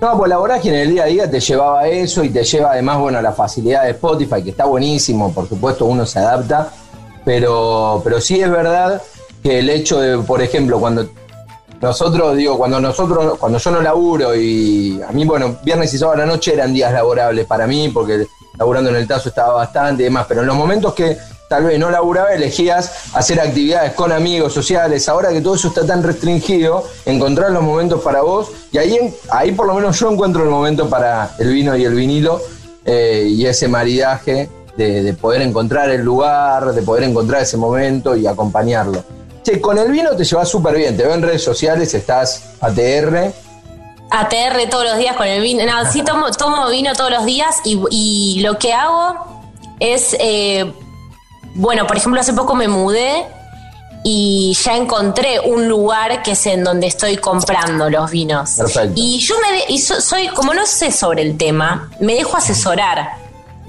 No, 0.00 0.16
pues 0.18 0.28
la 0.28 0.36
vorágine 0.36 0.82
en 0.82 0.88
el 0.88 0.90
día 0.90 1.04
a 1.04 1.06
día 1.06 1.30
te 1.30 1.40
llevaba 1.40 1.80
a 1.80 1.88
eso 1.88 2.22
y 2.22 2.28
te 2.28 2.44
lleva 2.44 2.72
además, 2.72 2.98
bueno, 2.98 3.18
a 3.18 3.22
la 3.22 3.32
facilidad 3.32 3.84
de 3.84 3.90
Spotify, 3.92 4.42
que 4.42 4.50
está 4.50 4.66
buenísimo, 4.66 5.32
por 5.32 5.48
supuesto 5.48 5.86
uno 5.86 6.04
se 6.04 6.18
adapta, 6.18 6.70
pero, 7.26 8.00
pero 8.04 8.20
sí 8.20 8.40
es 8.40 8.48
verdad 8.48 9.02
que 9.42 9.58
el 9.58 9.68
hecho 9.68 10.00
de, 10.00 10.16
por 10.18 10.40
ejemplo, 10.40 10.78
cuando 10.78 11.08
nosotros, 11.82 12.36
digo, 12.36 12.56
cuando 12.56 12.80
nosotros, 12.80 13.36
cuando 13.36 13.58
yo 13.58 13.70
no 13.72 13.82
laburo 13.82 14.32
y 14.36 15.02
a 15.02 15.10
mí, 15.10 15.24
bueno, 15.24 15.58
viernes 15.64 15.92
y 15.92 15.98
sábado 15.98 16.22
a 16.22 16.24
la 16.24 16.32
noche 16.32 16.54
eran 16.54 16.72
días 16.72 16.92
laborables 16.92 17.44
para 17.46 17.66
mí, 17.66 17.88
porque 17.88 18.28
laburando 18.56 18.90
en 18.90 18.96
el 18.96 19.08
tazo 19.08 19.30
estaba 19.30 19.54
bastante 19.54 20.04
y 20.04 20.04
demás, 20.04 20.26
pero 20.28 20.42
en 20.42 20.46
los 20.46 20.54
momentos 20.54 20.94
que 20.94 21.18
tal 21.48 21.64
vez 21.64 21.80
no 21.80 21.90
laburaba, 21.90 22.32
elegías 22.32 23.12
hacer 23.12 23.40
actividades 23.40 23.94
con 23.94 24.12
amigos 24.12 24.52
sociales. 24.52 25.08
Ahora 25.08 25.30
que 25.30 25.40
todo 25.40 25.56
eso 25.56 25.66
está 25.66 25.84
tan 25.84 26.04
restringido, 26.04 26.84
encontrar 27.06 27.50
los 27.50 27.62
momentos 27.64 28.02
para 28.02 28.22
vos. 28.22 28.52
Y 28.70 28.78
ahí, 28.78 29.14
ahí 29.30 29.50
por 29.50 29.66
lo 29.66 29.74
menos 29.74 29.98
yo 29.98 30.12
encuentro 30.12 30.44
el 30.44 30.50
momento 30.50 30.88
para 30.88 31.34
el 31.40 31.52
vino 31.52 31.76
y 31.76 31.84
el 31.84 31.94
vinilo 31.94 32.40
eh, 32.84 33.26
y 33.28 33.46
ese 33.46 33.66
maridaje 33.66 34.48
de, 34.76 35.12
poder 35.14 35.42
encontrar 35.42 35.90
el 35.90 36.02
lugar, 36.02 36.72
de 36.72 36.82
poder 36.82 37.04
encontrar 37.04 37.42
ese 37.42 37.56
momento 37.56 38.16
y 38.16 38.26
acompañarlo. 38.26 39.02
Che, 39.42 39.60
con 39.60 39.78
el 39.78 39.90
vino 39.90 40.14
te 40.16 40.24
llevas 40.24 40.48
súper 40.48 40.76
bien. 40.76 40.96
Te 40.96 41.04
veo 41.04 41.14
en 41.14 41.22
redes 41.22 41.42
sociales, 41.42 41.92
estás 41.94 42.54
ATR. 42.60 43.32
ATR 44.10 44.70
todos 44.70 44.84
los 44.84 44.98
días 44.98 45.16
con 45.16 45.26
el 45.26 45.40
vino. 45.40 45.64
No, 45.64 45.90
sí 45.90 46.02
tomo, 46.02 46.30
tomo 46.30 46.68
vino 46.68 46.94
todos 46.94 47.10
los 47.10 47.24
días 47.24 47.56
y, 47.64 48.40
lo 48.40 48.58
que 48.58 48.72
hago 48.72 49.42
es... 49.80 50.16
Eh, 50.18 50.72
bueno, 51.54 51.86
por 51.86 51.96
ejemplo, 51.96 52.20
hace 52.20 52.34
poco 52.34 52.54
me 52.54 52.68
mudé 52.68 53.24
y 54.04 54.54
ya 54.62 54.76
encontré 54.76 55.40
un 55.40 55.68
lugar 55.68 56.22
que 56.22 56.32
es 56.32 56.46
en 56.46 56.62
donde 56.62 56.86
estoy 56.86 57.16
comprando 57.16 57.88
los 57.88 58.10
vinos. 58.10 58.50
Perfecto. 58.50 58.92
Y 58.94 59.18
yo 59.20 59.34
me 59.40 59.78
soy, 59.78 60.28
como 60.28 60.52
no 60.52 60.66
sé 60.66 60.92
sobre 60.92 61.22
el 61.22 61.38
tema, 61.38 61.90
me 61.98 62.14
dejo 62.14 62.36
asesorar 62.36 63.25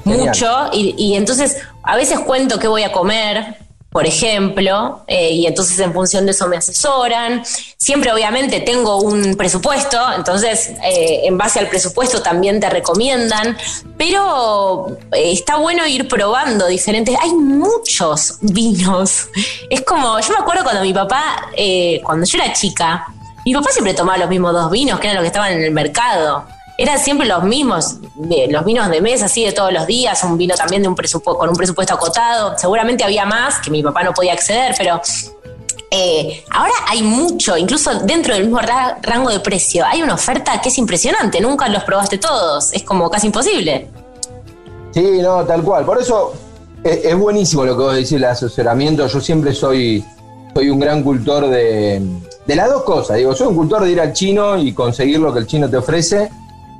mucho 0.07 0.69
y, 0.73 0.95
y, 0.97 1.15
entonces 1.15 1.57
a 1.83 1.95
veces 1.95 2.19
cuento 2.19 2.59
qué 2.59 2.67
voy 2.67 2.83
a 2.83 2.91
comer, 2.91 3.57
por 3.97 4.05
ejemplo, 4.05 5.03
eh, 5.07 5.31
y 5.31 5.47
entonces 5.47 5.79
en 5.79 5.93
función 5.93 6.25
de 6.25 6.31
eso 6.31 6.47
me 6.47 6.57
asesoran. 6.57 7.43
Siempre 7.77 8.11
obviamente 8.11 8.59
tengo 8.59 8.97
un 8.97 9.35
presupuesto, 9.35 9.97
entonces 10.15 10.69
eh, 10.83 11.21
en 11.23 11.37
base 11.37 11.59
al 11.59 11.67
presupuesto 11.67 12.21
también 12.21 12.59
te 12.59 12.69
recomiendan, 12.69 13.57
pero 13.97 14.99
eh, 15.13 15.31
está 15.31 15.55
bueno 15.55 15.87
ir 15.87 16.07
probando 16.07 16.67
diferentes. 16.67 17.15
Hay 17.19 17.33
muchos 17.33 18.37
vinos. 18.41 19.29
Es 19.69 19.81
como, 19.81 20.19
yo 20.19 20.29
me 20.31 20.39
acuerdo 20.39 20.63
cuando 20.63 20.83
mi 20.83 20.93
papá, 20.93 21.49
cuando 22.03 22.25
yo 22.25 22.37
era 22.37 22.53
chica, 22.53 23.07
mi 23.45 23.53
papá 23.53 23.71
siempre 23.71 23.93
tomaba 23.95 24.19
los 24.19 24.29
mismos 24.29 24.53
dos 24.53 24.69
vinos, 24.69 24.99
que 24.99 25.07
eran 25.07 25.15
los 25.15 25.23
que 25.23 25.27
estaban 25.27 25.53
en 25.53 25.63
el 25.63 25.71
mercado 25.71 26.45
eran 26.77 26.99
siempre 26.99 27.27
los 27.27 27.43
mismos, 27.43 27.97
los 28.49 28.65
vinos 28.65 28.89
de 28.89 29.01
mesa, 29.01 29.25
así 29.25 29.43
de 29.43 29.51
todos 29.51 29.73
los 29.73 29.87
días, 29.87 30.23
un 30.23 30.37
vino 30.37 30.55
también 30.55 30.81
de 30.81 30.87
un 30.87 30.95
con 30.95 31.49
un 31.49 31.55
presupuesto 31.55 31.93
acotado. 31.93 32.57
Seguramente 32.57 33.03
había 33.03 33.25
más 33.25 33.59
que 33.59 33.71
mi 33.71 33.81
papá 33.81 34.03
no 34.03 34.13
podía 34.13 34.33
acceder, 34.33 34.75
pero 34.77 35.01
eh, 35.89 36.43
ahora 36.51 36.73
hay 36.87 37.01
mucho, 37.01 37.57
incluso 37.57 37.99
dentro 38.01 38.33
del 38.33 38.43
mismo 38.43 38.59
rango 39.01 39.29
de 39.29 39.39
precio. 39.39 39.85
Hay 39.85 40.01
una 40.01 40.13
oferta 40.13 40.61
que 40.61 40.69
es 40.69 40.77
impresionante, 40.77 41.41
nunca 41.41 41.67
los 41.69 41.83
probaste 41.83 42.17
todos, 42.17 42.73
es 42.73 42.83
como 42.83 43.09
casi 43.09 43.27
imposible. 43.27 43.87
Sí, 44.91 45.19
no, 45.21 45.43
tal 45.45 45.63
cual. 45.63 45.85
Por 45.85 46.01
eso 46.01 46.33
es, 46.83 47.05
es 47.05 47.15
buenísimo 47.17 47.65
lo 47.65 47.75
que 47.75 47.83
vos 47.83 47.93
decís, 47.95 48.11
el 48.13 48.25
asesoramiento. 48.25 49.07
Yo 49.07 49.19
siempre 49.19 49.53
soy, 49.53 50.03
soy 50.53 50.69
un 50.69 50.79
gran 50.79 51.03
cultor 51.03 51.47
de 51.49 52.01
de 52.47 52.55
las 52.55 52.69
dos 52.69 52.83
cosas. 52.83 53.17
Digo, 53.17 53.35
soy 53.35 53.47
un 53.47 53.55
cultor 53.55 53.83
de 53.83 53.91
ir 53.91 53.99
al 53.99 54.13
chino 54.13 54.57
y 54.57 54.73
conseguir 54.73 55.19
lo 55.19 55.33
que 55.33 55.39
el 55.39 55.47
chino 55.47 55.69
te 55.69 55.77
ofrece. 55.77 56.31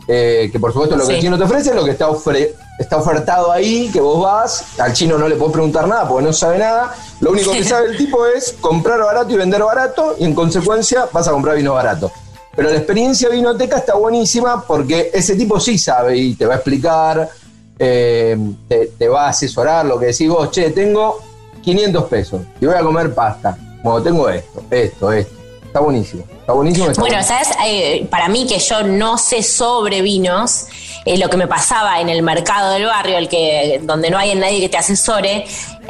Eh, 0.07 0.49
que 0.51 0.59
por 0.59 0.71
supuesto 0.71 0.95
lo 0.95 1.05
que 1.05 1.15
el 1.15 1.21
chino 1.21 1.37
te 1.37 1.43
ofrece 1.43 1.69
es 1.71 1.75
lo 1.75 1.83
que 1.83 1.91
está, 1.91 2.07
ofre- 2.09 2.53
está 2.79 2.97
ofertado 2.97 3.51
ahí, 3.51 3.89
que 3.91 3.99
vos 3.99 4.21
vas, 4.23 4.79
al 4.79 4.93
chino 4.93 5.17
no 5.17 5.27
le 5.27 5.35
podés 5.35 5.53
preguntar 5.53 5.87
nada 5.87 6.07
porque 6.07 6.25
no 6.25 6.33
sabe 6.33 6.57
nada. 6.59 6.95
Lo 7.19 7.31
único 7.31 7.51
que 7.51 7.63
sabe 7.63 7.87
el 7.89 7.97
tipo 7.97 8.25
es 8.25 8.55
comprar 8.61 8.99
barato 8.99 9.31
y 9.33 9.37
vender 9.37 9.63
barato 9.63 10.15
y 10.17 10.23
en 10.25 10.33
consecuencia 10.33 11.07
vas 11.11 11.27
a 11.27 11.31
comprar 11.31 11.55
vino 11.57 11.73
barato. 11.73 12.11
Pero 12.55 12.69
la 12.69 12.77
experiencia 12.77 13.29
vinoteca 13.29 13.77
está 13.77 13.95
buenísima 13.95 14.63
porque 14.65 15.11
ese 15.13 15.35
tipo 15.35 15.59
sí 15.59 15.77
sabe 15.77 16.17
y 16.17 16.35
te 16.35 16.45
va 16.45 16.53
a 16.53 16.57
explicar, 16.57 17.29
eh, 17.77 18.37
te, 18.67 18.87
te 18.97 19.07
va 19.07 19.25
a 19.25 19.29
asesorar 19.29 19.85
lo 19.85 19.99
que 19.99 20.07
decís 20.07 20.27
vos, 20.29 20.49
che, 20.51 20.71
tengo 20.71 21.19
500 21.61 22.03
pesos 22.05 22.41
y 22.59 22.65
voy 22.65 22.75
a 22.75 22.81
comer 22.81 23.13
pasta. 23.13 23.57
Bueno, 23.83 24.01
tengo 24.01 24.27
esto, 24.29 24.63
esto, 24.71 25.11
esto. 25.11 25.35
Está 25.67 25.79
buenísimo. 25.81 26.23
Está 26.39 26.53
buenísimo. 26.53 26.87
está 26.87 27.01
Bueno, 27.01 27.17
buenísimo. 27.17 27.43
¿sabes? 27.43 27.57
Eh, 27.65 28.07
para 28.09 28.29
mí 28.29 28.47
que 28.47 28.57
yo 28.57 28.83
no 28.83 29.17
sé 29.17 29.43
sobre 29.43 30.01
vinos, 30.01 30.65
eh, 31.05 31.17
lo 31.17 31.29
que 31.29 31.37
me 31.37 31.47
pasaba 31.47 32.01
en 32.01 32.09
el 32.09 32.23
mercado 32.23 32.71
del 32.71 32.85
barrio, 32.85 33.17
el 33.17 33.29
que 33.29 33.79
donde 33.83 34.09
no 34.09 34.17
hay 34.17 34.33
nadie 34.35 34.59
que 34.59 34.69
te 34.69 34.77
asesore, 34.77 35.45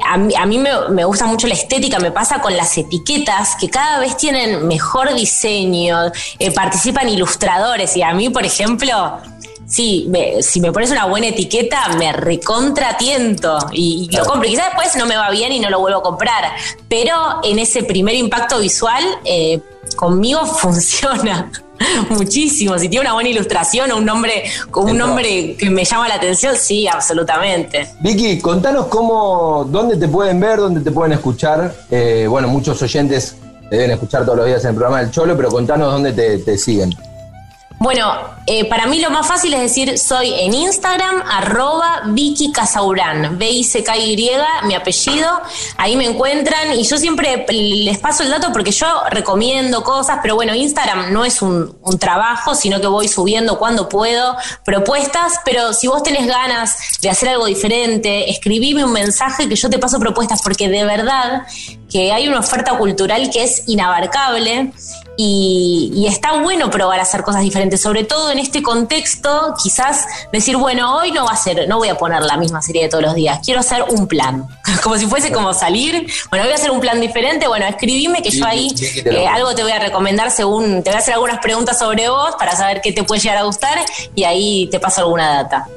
a 0.05 0.17
mí, 0.17 0.35
a 0.35 0.45
mí 0.45 0.57
me, 0.59 0.71
me 0.89 1.05
gusta 1.05 1.25
mucho 1.25 1.47
la 1.47 1.53
estética, 1.53 1.99
me 1.99 2.11
pasa 2.11 2.41
con 2.41 2.55
las 2.55 2.77
etiquetas 2.77 3.55
que 3.55 3.69
cada 3.69 3.99
vez 3.99 4.17
tienen 4.17 4.67
mejor 4.67 5.13
diseño, 5.13 6.11
eh, 6.39 6.51
participan 6.51 7.09
ilustradores 7.09 7.95
y 7.97 8.03
a 8.03 8.13
mí, 8.13 8.29
por 8.29 8.45
ejemplo... 8.45 9.19
Sí, 9.67 10.05
me- 10.09 10.41
si 10.41 10.61
me 10.61 10.71
pones 10.71 10.91
una 10.91 11.05
buena 11.05 11.27
etiqueta, 11.27 11.89
me 11.97 12.13
recontratiento 12.13 13.57
y, 13.71 14.07
y 14.09 14.15
lo 14.15 14.23
compro. 14.25 14.47
Y 14.47 14.51
quizás 14.51 14.67
después 14.67 14.95
no 14.95 15.05
me 15.05 15.17
va 15.17 15.29
bien 15.29 15.51
y 15.51 15.59
no 15.59 15.69
lo 15.69 15.79
vuelvo 15.79 15.99
a 15.99 16.03
comprar. 16.03 16.45
Pero 16.87 17.13
en 17.43 17.59
ese 17.59 17.83
primer 17.83 18.15
impacto 18.15 18.59
visual, 18.59 19.03
eh, 19.25 19.59
conmigo 19.95 20.45
funciona 20.45 21.51
muchísimo. 22.09 22.77
Si 22.79 22.89
tiene 22.89 23.05
una 23.05 23.13
buena 23.13 23.29
ilustración 23.29 23.91
o 23.91 23.97
un 23.97 24.05
nombre, 24.05 24.43
con 24.71 24.89
un 24.89 24.97
nombre 24.97 25.55
que 25.57 25.69
me 25.69 25.83
llama 25.85 26.07
la 26.07 26.15
atención, 26.15 26.55
sí, 26.55 26.87
absolutamente. 26.87 27.89
Vicky, 27.99 28.39
contanos 28.39 28.87
cómo, 28.87 29.65
dónde 29.69 29.97
te 29.97 30.07
pueden 30.07 30.39
ver, 30.39 30.57
dónde 30.59 30.81
te 30.81 30.91
pueden 30.91 31.13
escuchar. 31.13 31.73
Eh, 31.91 32.25
bueno, 32.29 32.47
muchos 32.47 32.81
oyentes 32.81 33.35
te 33.69 33.75
deben 33.75 33.91
escuchar 33.91 34.23
todos 34.23 34.37
los 34.37 34.47
días 34.47 34.63
en 34.63 34.69
el 34.69 34.75
programa 34.75 35.01
del 35.01 35.11
Cholo, 35.11 35.35
pero 35.35 35.49
contanos 35.49 35.91
dónde 35.91 36.13
te, 36.13 36.37
te 36.39 36.57
siguen. 36.57 36.95
Bueno, 37.79 38.11
eh, 38.47 38.65
para 38.65 38.87
mí 38.87 38.99
lo 38.99 39.11
más 39.11 39.27
fácil 39.27 39.53
es 39.53 39.61
decir, 39.61 39.99
soy 39.99 40.33
en 40.33 40.55
Instagram, 40.55 41.21
arroba 41.29 42.01
Vicky 42.07 42.51
Casaurán, 42.51 43.37
B-I-C-K-Y, 43.37 44.17
mi 44.63 44.73
apellido, 44.73 45.29
ahí 45.77 45.95
me 45.95 46.05
encuentran 46.05 46.73
y 46.73 46.83
yo 46.83 46.97
siempre 46.97 47.45
les 47.47 47.99
paso 47.99 48.23
el 48.23 48.31
dato 48.31 48.51
porque 48.51 48.71
yo 48.71 48.87
recomiendo 49.11 49.83
cosas, 49.83 50.17
pero 50.23 50.33
bueno, 50.33 50.55
Instagram 50.55 51.13
no 51.13 51.23
es 51.23 51.43
un, 51.43 51.77
un 51.83 51.99
trabajo, 51.99 52.55
sino 52.55 52.81
que 52.81 52.87
voy 52.87 53.07
subiendo 53.07 53.59
cuando 53.59 53.87
puedo 53.87 54.35
propuestas, 54.65 55.33
pero 55.45 55.71
si 55.71 55.87
vos 55.87 56.01
tenés 56.01 56.25
ganas 56.25 56.77
de 56.99 57.11
hacer 57.11 57.29
algo 57.29 57.45
diferente, 57.45 58.31
escribime 58.31 58.85
un 58.85 58.91
mensaje 58.91 59.47
que 59.47 59.55
yo 59.55 59.69
te 59.69 59.77
paso 59.77 59.99
propuestas 59.99 60.41
porque 60.41 60.67
de 60.67 60.83
verdad 60.83 61.43
que 61.91 62.11
hay 62.11 62.27
una 62.27 62.39
oferta 62.39 62.75
cultural 62.75 63.29
que 63.29 63.43
es 63.43 63.63
inabarcable 63.67 64.73
y, 65.17 65.91
y 65.95 66.07
está 66.07 66.41
bueno 66.41 66.69
probar 66.69 66.99
a 66.99 67.01
hacer 67.01 67.23
cosas 67.23 67.41
diferentes, 67.41 67.81
sobre 67.81 68.03
todo 68.03 68.31
en 68.31 68.39
este 68.39 68.61
contexto, 68.61 69.55
quizás 69.61 70.05
decir, 70.31 70.55
bueno, 70.57 70.95
hoy 70.95 71.11
no 71.11 71.25
va 71.25 71.31
a 71.31 71.35
ser, 71.35 71.67
no 71.67 71.77
voy 71.77 71.89
a 71.89 71.97
poner 71.97 72.21
la 72.21 72.37
misma 72.37 72.61
serie 72.61 72.83
de 72.83 72.89
todos 72.89 73.03
los 73.03 73.15
días, 73.15 73.39
quiero 73.43 73.59
hacer 73.59 73.83
un 73.89 74.07
plan, 74.07 74.47
como 74.83 74.97
si 74.97 75.07
fuese 75.07 75.31
como 75.31 75.53
salir, 75.53 76.07
bueno, 76.29 76.45
voy 76.45 76.53
a 76.53 76.55
hacer 76.55 76.71
un 76.71 76.79
plan 76.79 77.01
diferente, 77.01 77.47
bueno, 77.47 77.65
escribime 77.65 78.21
que 78.21 78.29
yo 78.29 78.45
ahí 78.45 78.73
eh, 79.05 79.27
algo 79.27 79.55
te 79.55 79.63
voy 79.63 79.71
a 79.71 79.79
recomendar 79.79 80.31
según, 80.31 80.83
te 80.83 80.91
voy 80.91 80.95
a 80.95 80.99
hacer 80.99 81.15
algunas 81.15 81.39
preguntas 81.39 81.79
sobre 81.79 82.09
vos 82.09 82.35
para 82.37 82.55
saber 82.55 82.81
qué 82.81 82.91
te 82.91 83.03
puede 83.03 83.21
llegar 83.21 83.39
a 83.39 83.43
gustar 83.43 83.79
y 84.13 84.23
ahí 84.23 84.67
te 84.69 84.79
paso 84.79 85.01
alguna 85.01 85.43
data. 85.43 85.67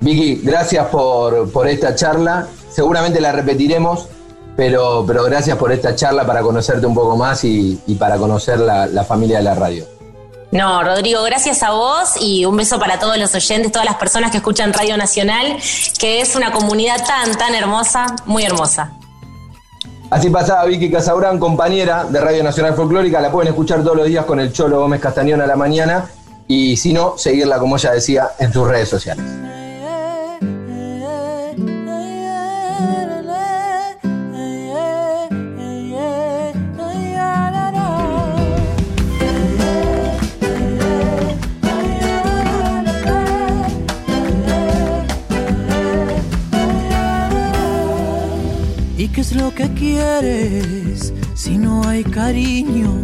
Vicky, 0.00 0.42
gracias 0.42 0.86
por, 0.88 1.50
por 1.50 1.66
esta 1.66 1.94
charla. 1.94 2.46
Seguramente 2.70 3.20
la 3.20 3.32
repetiremos, 3.32 4.08
pero, 4.56 5.04
pero 5.06 5.24
gracias 5.24 5.56
por 5.56 5.72
esta 5.72 5.94
charla 5.94 6.26
para 6.26 6.42
conocerte 6.42 6.86
un 6.86 6.94
poco 6.94 7.16
más 7.16 7.44
y, 7.44 7.80
y 7.86 7.94
para 7.94 8.16
conocer 8.16 8.58
la, 8.60 8.86
la 8.86 9.04
familia 9.04 9.38
de 9.38 9.44
la 9.44 9.54
radio. 9.54 9.84
No, 10.52 10.84
Rodrigo, 10.84 11.22
gracias 11.24 11.64
a 11.64 11.72
vos 11.72 12.10
y 12.20 12.44
un 12.44 12.56
beso 12.56 12.78
para 12.78 13.00
todos 13.00 13.18
los 13.18 13.34
oyentes, 13.34 13.72
todas 13.72 13.86
las 13.86 13.96
personas 13.96 14.30
que 14.30 14.36
escuchan 14.36 14.72
Radio 14.72 14.96
Nacional, 14.96 15.56
que 15.98 16.20
es 16.20 16.36
una 16.36 16.52
comunidad 16.52 17.04
tan, 17.04 17.36
tan 17.36 17.56
hermosa, 17.56 18.06
muy 18.24 18.44
hermosa. 18.44 18.92
Así 20.10 20.30
pasaba 20.30 20.64
Vicky 20.66 20.92
Casaurán, 20.92 21.40
compañera 21.40 22.04
de 22.04 22.20
Radio 22.20 22.44
Nacional 22.44 22.74
Folclórica. 22.74 23.20
La 23.20 23.32
pueden 23.32 23.48
escuchar 23.48 23.82
todos 23.82 23.96
los 23.96 24.06
días 24.06 24.24
con 24.26 24.38
el 24.38 24.52
Cholo 24.52 24.78
Gómez 24.78 25.00
Castañón 25.00 25.40
a 25.40 25.46
la 25.46 25.56
mañana. 25.56 26.06
Y 26.46 26.76
si 26.76 26.92
no, 26.92 27.18
seguirla, 27.18 27.58
como 27.58 27.76
ella 27.76 27.90
decía, 27.90 28.28
en 28.38 28.52
sus 28.52 28.68
redes 28.68 28.88
sociales. 28.88 29.24
Lo 49.34 49.54
que 49.54 49.68
quieres 49.74 51.12
si 51.34 51.58
no 51.58 51.86
hay 51.86 52.04
cariño? 52.04 53.02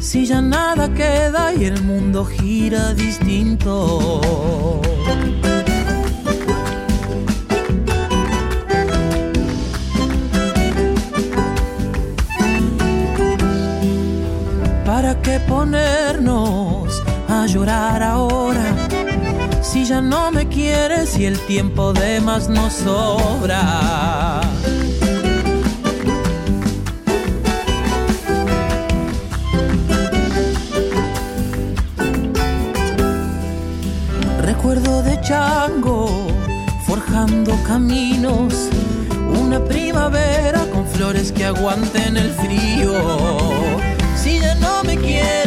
Si 0.00 0.26
ya 0.26 0.40
nada 0.40 0.92
queda 0.94 1.54
y 1.54 1.64
el 1.64 1.82
mundo 1.82 2.24
gira 2.24 2.94
distinto. 2.94 4.00
¿Para 14.84 15.20
qué 15.22 15.40
ponernos 15.40 17.02
a 17.28 17.46
llorar 17.46 18.02
ahora? 18.02 18.76
Si 19.62 19.84
ya 19.84 20.00
no 20.00 20.30
me 20.30 20.48
quieres 20.48 21.18
y 21.18 21.26
el 21.26 21.38
tiempo 21.40 21.92
de 21.92 22.20
más 22.20 22.48
nos 22.48 22.72
sobra. 22.72 24.40
Forjando 36.86 37.56
caminos, 37.64 38.52
una 39.40 39.62
primavera 39.62 40.66
con 40.72 40.84
flores 40.88 41.30
que 41.30 41.44
aguanten 41.44 42.16
el 42.16 42.32
frío. 42.32 42.92
Si 44.16 44.40
ya 44.40 44.56
no 44.56 44.82
me 44.82 44.96
quieres, 44.96 45.39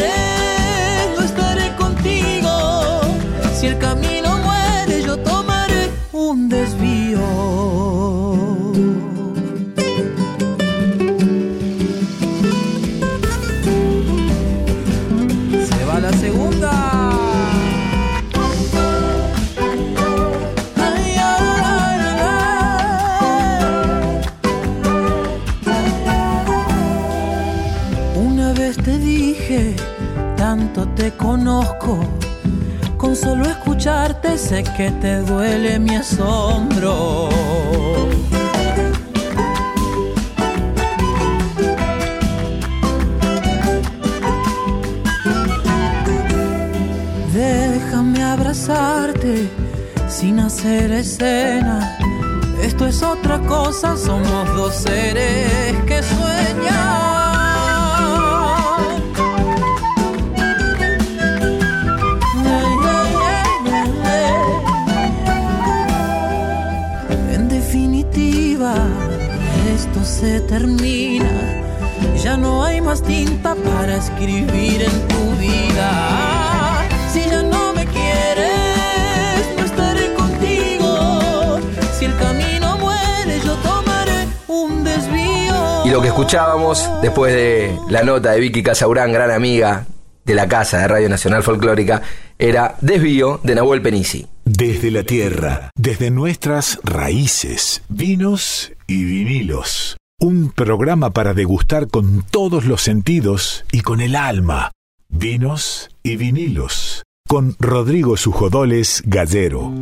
después 87.01 87.33
de 87.33 87.77
la 87.89 88.03
nota 88.03 88.31
de 88.31 88.39
Vicky 88.39 88.63
Casaurán, 88.63 89.11
gran 89.11 89.29
amiga 89.29 89.85
de 90.25 90.33
la 90.33 90.47
casa 90.47 90.79
de 90.79 90.87
Radio 90.87 91.09
Nacional 91.09 91.43
Folclórica, 91.43 92.01
era 92.39 92.77
Desvío 92.81 93.39
de 93.43 93.55
Nahuel 93.55 93.81
Penisi. 93.81 94.27
Desde 94.45 94.89
la 94.89 95.03
tierra, 95.03 95.69
desde 95.75 96.09
nuestras 96.09 96.79
raíces, 96.83 97.83
vinos 97.89 98.71
y 98.87 99.03
vinilos. 99.03 99.97
Un 100.19 100.51
programa 100.51 101.11
para 101.11 101.33
degustar 101.33 101.87
con 101.89 102.23
todos 102.23 102.65
los 102.65 102.81
sentidos 102.81 103.65
y 103.71 103.81
con 103.81 104.01
el 104.01 104.15
alma. 104.15 104.71
Vinos 105.09 105.89
y 106.01 106.15
vinilos. 106.15 107.03
Con 107.27 107.55
Rodrigo 107.59 108.17
Sujodoles 108.17 109.03
Gallero. 109.05 109.73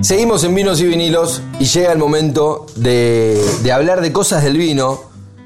Seguimos 0.00 0.44
en 0.44 0.54
Vinos 0.54 0.80
y 0.80 0.86
Vinilos 0.86 1.42
y 1.58 1.64
llega 1.64 1.90
el 1.90 1.98
momento 1.98 2.66
de, 2.76 3.42
hablar 3.74 4.00
de 4.00 4.12
cosas 4.12 4.44
del 4.44 4.56
vino. 4.56 5.00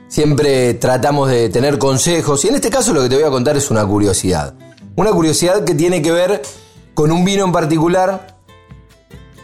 Siempre 0.08 0.74
tratamos 0.74 1.30
de 1.30 1.48
tener 1.48 1.78
consejos 1.78 2.44
y 2.44 2.48
en 2.48 2.56
este 2.56 2.68
caso 2.68 2.92
lo 2.92 3.02
que 3.02 3.08
te 3.08 3.14
voy 3.14 3.24
a 3.24 3.30
contar 3.30 3.56
es 3.56 3.70
una 3.70 3.86
curiosidad. 3.86 4.52
Una 4.94 5.10
curiosidad 5.10 5.64
que 5.64 5.74
tiene 5.74 6.02
que 6.02 6.12
ver 6.12 6.42
con 6.92 7.10
un 7.10 7.24
vino 7.24 7.46
en 7.46 7.52
particular 7.52 8.36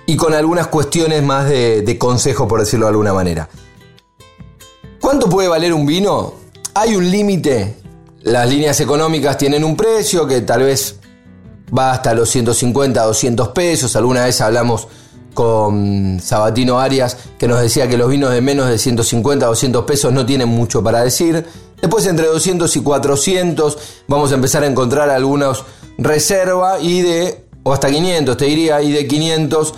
y 0.05 0.15
con 0.17 0.35
algunas 0.35 0.67
cuestiones 0.67 1.23
más 1.23 1.49
de, 1.49 1.81
de 1.81 1.97
consejo, 1.97 2.47
por 2.47 2.61
decirlo 2.61 2.85
de 2.85 2.91
alguna 2.91 3.15
manera. 3.15 3.49
¿Cuánto 5.01 5.31
puede 5.31 5.49
valer 5.49 5.73
un 5.73 5.87
vino? 5.87 6.35
Hay 6.75 6.95
un 6.95 7.11
límite. 7.11 7.77
Las 8.25 8.47
líneas 8.47 8.79
económicas 8.81 9.39
tienen 9.39 9.65
un 9.65 9.75
precio 9.75 10.27
que 10.27 10.43
tal 10.43 10.65
vez 10.65 10.98
va 11.77 11.93
hasta 11.93 12.15
los 12.15 12.29
150, 12.31 13.03
200 13.03 13.49
pesos. 13.49 13.97
Alguna 13.97 14.25
vez 14.25 14.41
hablamos 14.41 14.89
con 15.35 16.19
Sabatino 16.21 16.81
Arias 16.81 17.17
que 17.39 17.47
nos 17.47 17.61
decía 17.61 17.89
que 17.89 17.97
los 17.97 18.11
vinos 18.11 18.33
de 18.33 18.41
menos 18.41 18.69
de 18.69 18.79
150, 18.79 19.47
200 19.47 19.85
pesos 19.85 20.13
no 20.13 20.27
tienen 20.27 20.49
mucho 20.49 20.83
para 20.83 21.03
decir. 21.03 21.47
Después 21.81 22.07
entre 22.07 22.27
200 22.27 22.75
y 22.77 22.81
400 22.83 23.79
vamos 24.09 24.33
a 24.33 24.35
empezar 24.35 24.65
a 24.65 24.67
encontrar 24.67 25.11
algunos 25.11 25.65
reserva 25.97 26.81
y 26.81 27.03
de, 27.03 27.45
o 27.63 27.73
hasta 27.73 27.89
500 27.89 28.37
te 28.37 28.47
diría, 28.47 28.83
y 28.83 28.91
de 28.91 29.07
500 29.07 29.75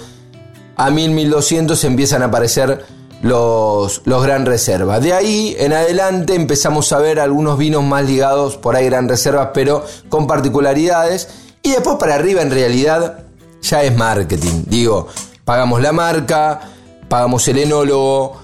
a 0.76 0.90
1000, 0.90 1.10
1200 1.10 1.84
empiezan 1.84 2.22
a 2.22 2.26
aparecer 2.26 2.84
los, 3.22 4.02
los 4.06 4.22
Gran 4.22 4.46
Reserva. 4.46 4.98
De 4.98 5.12
ahí 5.12 5.54
en 5.58 5.72
adelante 5.72 6.34
empezamos 6.34 6.92
a 6.92 6.98
ver 6.98 7.20
algunos 7.20 7.58
vinos 7.58 7.82
más 7.84 8.06
ligados 8.06 8.56
por 8.56 8.76
ahí 8.76 8.86
Gran 8.86 9.08
Reservas, 9.08 9.50
pero 9.52 9.84
con 10.08 10.26
particularidades. 10.26 11.28
Y 11.62 11.70
después 11.72 11.96
para 11.96 12.14
arriba 12.14 12.42
en 12.42 12.50
realidad 12.50 13.24
ya 13.62 13.82
es 13.82 13.96
marketing. 13.96 14.64
Digo, 14.66 15.08
pagamos 15.44 15.80
la 15.80 15.92
marca, 15.92 16.60
pagamos 17.08 17.46
el 17.48 17.58
enólogo, 17.58 18.40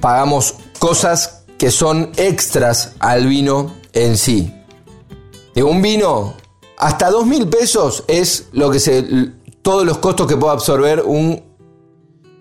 pagamos 0.00 0.54
cosas 0.78 1.44
que 1.58 1.70
son 1.70 2.12
extras 2.16 2.92
al 3.00 3.26
vino 3.26 3.72
en 3.92 4.16
sí. 4.16 4.54
De 5.54 5.62
un 5.62 5.82
vino, 5.82 6.34
hasta 6.76 7.10
dos 7.10 7.26
mil 7.26 7.48
pesos 7.48 8.04
es 8.06 8.46
lo 8.52 8.70
que 8.70 8.78
se. 8.78 9.04
todos 9.62 9.84
los 9.84 9.98
costos 9.98 10.26
que 10.28 10.36
puede 10.36 10.52
absorber 10.52 11.02
un 11.04 11.47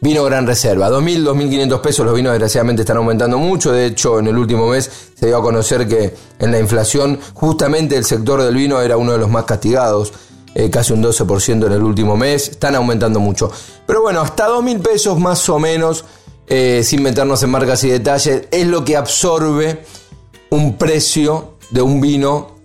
vino 0.02 0.24
gran 0.24 0.46
reserva. 0.46 0.90
2.000, 0.90 1.24
2.500 1.24 1.82
pesos 1.82 2.06
los 2.06 2.16
vinos 2.16 2.34
desgraciadamente 2.34 2.82
están 2.84 2.98
aumentando 2.98 3.38
mucho. 3.38 3.72
De 3.72 3.86
hecho, 3.86 4.20
en 4.20 4.28
el 4.28 4.38
último 4.38 4.68
mes 4.68 4.90
se 5.16 5.28
dio 5.28 5.38
a 5.38 5.42
conocer 5.42 5.88
que 5.88 6.14
en 6.40 6.52
la 6.52 6.60
inflación 6.60 7.20
justamente 7.34 7.96
el 7.96 8.06
sector 8.06 8.42
del 8.42 8.56
vino 8.56 8.82
era 8.82 8.98
uno 8.98 9.12
de 9.12 9.18
los 9.18 9.30
más 9.30 9.46
castigados. 9.46 10.14
eh, 10.56 10.72
casi 10.72 10.92
un 10.92 11.04
12% 11.04 11.68
en 11.68 11.72
el 11.72 11.84
último 11.84 12.18
mes. 12.18 12.50
Están 12.50 12.74
aumentando 12.74 13.20
mucho. 13.20 13.52
Pero 13.86 14.02
bueno, 14.02 14.22
hasta 14.22 14.48
2.000 14.48 14.82
pesos 14.82 15.20
más 15.20 15.48
o 15.50 15.60
menos, 15.60 16.04
eh, 16.48 16.82
sin 16.84 17.04
meternos 17.04 17.44
en 17.44 17.52
marcas 17.52 17.84
y 17.84 17.90
detalles, 17.90 18.48
es 18.50 18.66
lo 18.66 18.84
que 18.84 18.98
absorbe 18.98 19.84
un 20.50 20.78
precio 20.78 21.58
de 21.70 21.84
un 21.84 22.02
vino 22.02 22.57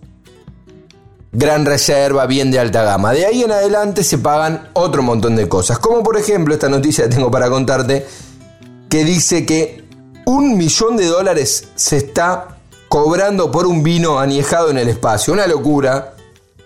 gran 1.33 1.65
reserva, 1.65 2.27
bien 2.27 2.51
de 2.51 2.59
alta 2.59 2.83
gama. 2.83 3.13
De 3.13 3.25
ahí 3.27 3.43
en 3.43 3.53
adelante 3.53 4.05
se 4.05 4.19
pagan 4.19 4.69
otro 4.75 5.03
montón 5.03 5.35
de 5.37 5.49
cosas. 5.49 5.79
Como 5.79 6.03
por 6.03 6.17
ejemplo 6.19 6.53
esta 6.55 6.69
noticia 6.69 7.05
que 7.05 7.15
tengo 7.15 7.31
para 7.31 7.49
contarte, 7.49 8.07
que 8.89 9.05
dice 9.05 9.47
que 9.47 9.85
un 10.27 10.57
millón 10.57 10.97
de 10.97 11.07
dólares 11.07 11.69
se 11.75 11.97
está 11.97 12.59
cobrando 12.89 13.51
por 13.51 13.67
un 13.67 13.83
vino 13.83 14.19
añejado 14.21 14.71
en 14.71 14.79
el 14.79 14.89
espacio. 14.89 15.33
Una 15.33 15.47
locura. 15.47 16.15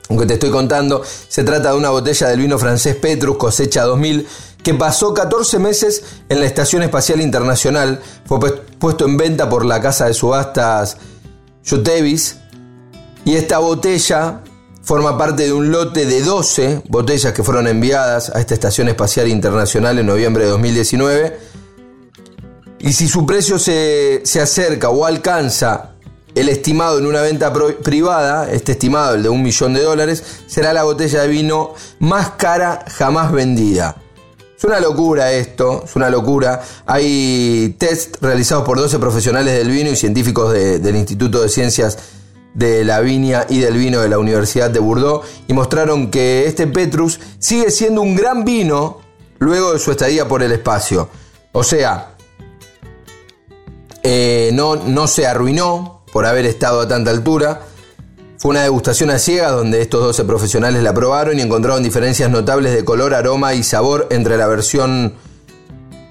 Aunque 0.09 0.27
te 0.27 0.35
estoy 0.35 0.51
contando, 0.51 1.03
se 1.29 1.43
trata 1.43 1.71
de 1.73 1.77
una 1.79 1.91
botella 1.91 2.29
del 2.29 2.39
vino 2.39 2.59
francés 2.61 2.95
Petrus 2.95 3.37
cosecha 3.39 3.83
2000 3.83 4.27
que 4.63 4.73
pasó 4.75 5.13
14 5.15 5.59
meses 5.59 6.03
en 6.29 6.39
la 6.41 6.47
Estación 6.47 6.83
Espacial 6.85 7.21
Internacional. 7.21 8.01
Fue 8.25 8.39
pu- 8.39 8.61
puesto 8.79 9.05
en 9.05 9.17
venta 9.17 9.49
por 9.49 9.65
la 9.65 9.81
casa 9.81 10.07
de 10.07 10.15
subastas 10.15 10.97
Jotevis. 11.69 12.37
Y 13.25 13.35
esta 13.35 13.59
botella 13.59 14.43
forma 14.87 15.19
parte 15.19 15.43
de 15.43 15.53
un 15.53 15.73
lote 15.73 16.07
de 16.07 16.23
12 16.23 16.83
botellas 16.89 17.33
que 17.33 17.43
fueron 17.43 17.67
enviadas 17.67 18.31
a 18.31 18.39
esta 18.39 18.55
Estación 18.55 18.87
Espacial 18.89 19.27
Internacional 19.27 19.99
en 19.99 20.07
noviembre 20.07 20.45
de 20.45 20.51
2019. 20.51 21.39
Y 22.79 22.93
si 22.93 23.09
su 23.09 23.27
precio 23.27 23.59
se, 23.59 24.21
se 24.25 24.41
acerca 24.41 24.91
o 24.91 25.05
alcanza 25.05 25.91
el 26.37 26.49
estimado 26.49 26.99
en 27.01 27.07
una 27.07 27.21
venta 27.21 27.53
privada, 27.83 28.49
este 28.53 28.73
estimado, 28.73 29.17
el 29.17 29.25
de 29.25 29.29
un 29.29 29.43
millón 29.43 29.75
de 29.75 29.83
dólares, 29.83 30.23
será 30.47 30.73
la 30.73 30.85
botella 30.85 31.23
de 31.23 31.29
vino 31.29 31.75
más 31.99 32.31
cara 32.37 32.85
jamás 32.97 33.33
vendida. 33.33 33.97
Es 34.57 34.63
una 34.63 34.79
locura 34.79 35.33
esto, 35.33 35.83
es 35.85 35.97
una 35.97 36.11
locura. 36.11 36.63
Hay 36.87 37.75
test 37.79 38.19
realizados 38.23 38.65
por 38.65 38.79
12 38.79 39.01
profesionales 39.01 39.53
del 39.59 39.69
vino 39.69 39.91
y 39.91 39.97
científicos 39.97 40.53
de- 40.53 40.79
del 40.79 40.95
Instituto 40.95 41.43
de 41.43 41.49
Ciencias 41.49 41.99
de 42.57 42.85
la 42.85 43.01
Viña 43.01 43.45
y 43.51 43.59
del 43.59 43.77
Vino 43.77 44.01
de 44.01 44.09
la 44.09 44.19
Universidad 44.19 44.71
de 44.71 44.79
Bordeaux 44.79 45.25
y 45.47 45.53
mostraron 45.53 46.11
que 46.11 46.47
este 46.47 46.67
Petrus 46.67 47.21
sigue 47.39 47.71
siendo 47.71 48.01
un 48.01 48.17
gran 48.17 48.45
vino 48.47 49.01
luego 49.39 49.75
de 49.75 49.79
su 49.79 49.91
estadía 49.91 50.27
por 50.27 50.43
el 50.43 50.53
espacio. 50.53 51.11
O 51.53 51.63
sea, 51.63 52.15
eh, 54.03 54.51
no, 54.55 54.77
no 54.77 55.07
se 55.07 55.27
arruinó 55.27 56.03
por 56.13 56.25
haber 56.25 56.47
estado 56.47 56.81
a 56.81 56.89
tanta 56.89 57.11
altura. 57.11 57.61
Fue 58.39 58.53
una 58.53 58.63
degustación 58.63 59.11
a 59.11 59.19
ciegas 59.19 59.53
donde 59.53 59.83
estos 59.83 60.03
12 60.03 60.25
profesionales 60.25 60.83
la 60.83 60.95
probaron 60.95 61.39
y 61.39 61.43
encontraron 61.43 61.83
diferencias 61.83 62.31
notables 62.31 62.75
de 62.75 62.87
color, 62.87 63.13
aroma 63.13 63.53
y 63.53 63.63
sabor 63.63 64.07
entre 64.11 64.39
la 64.39 64.47
versión 64.47 65.15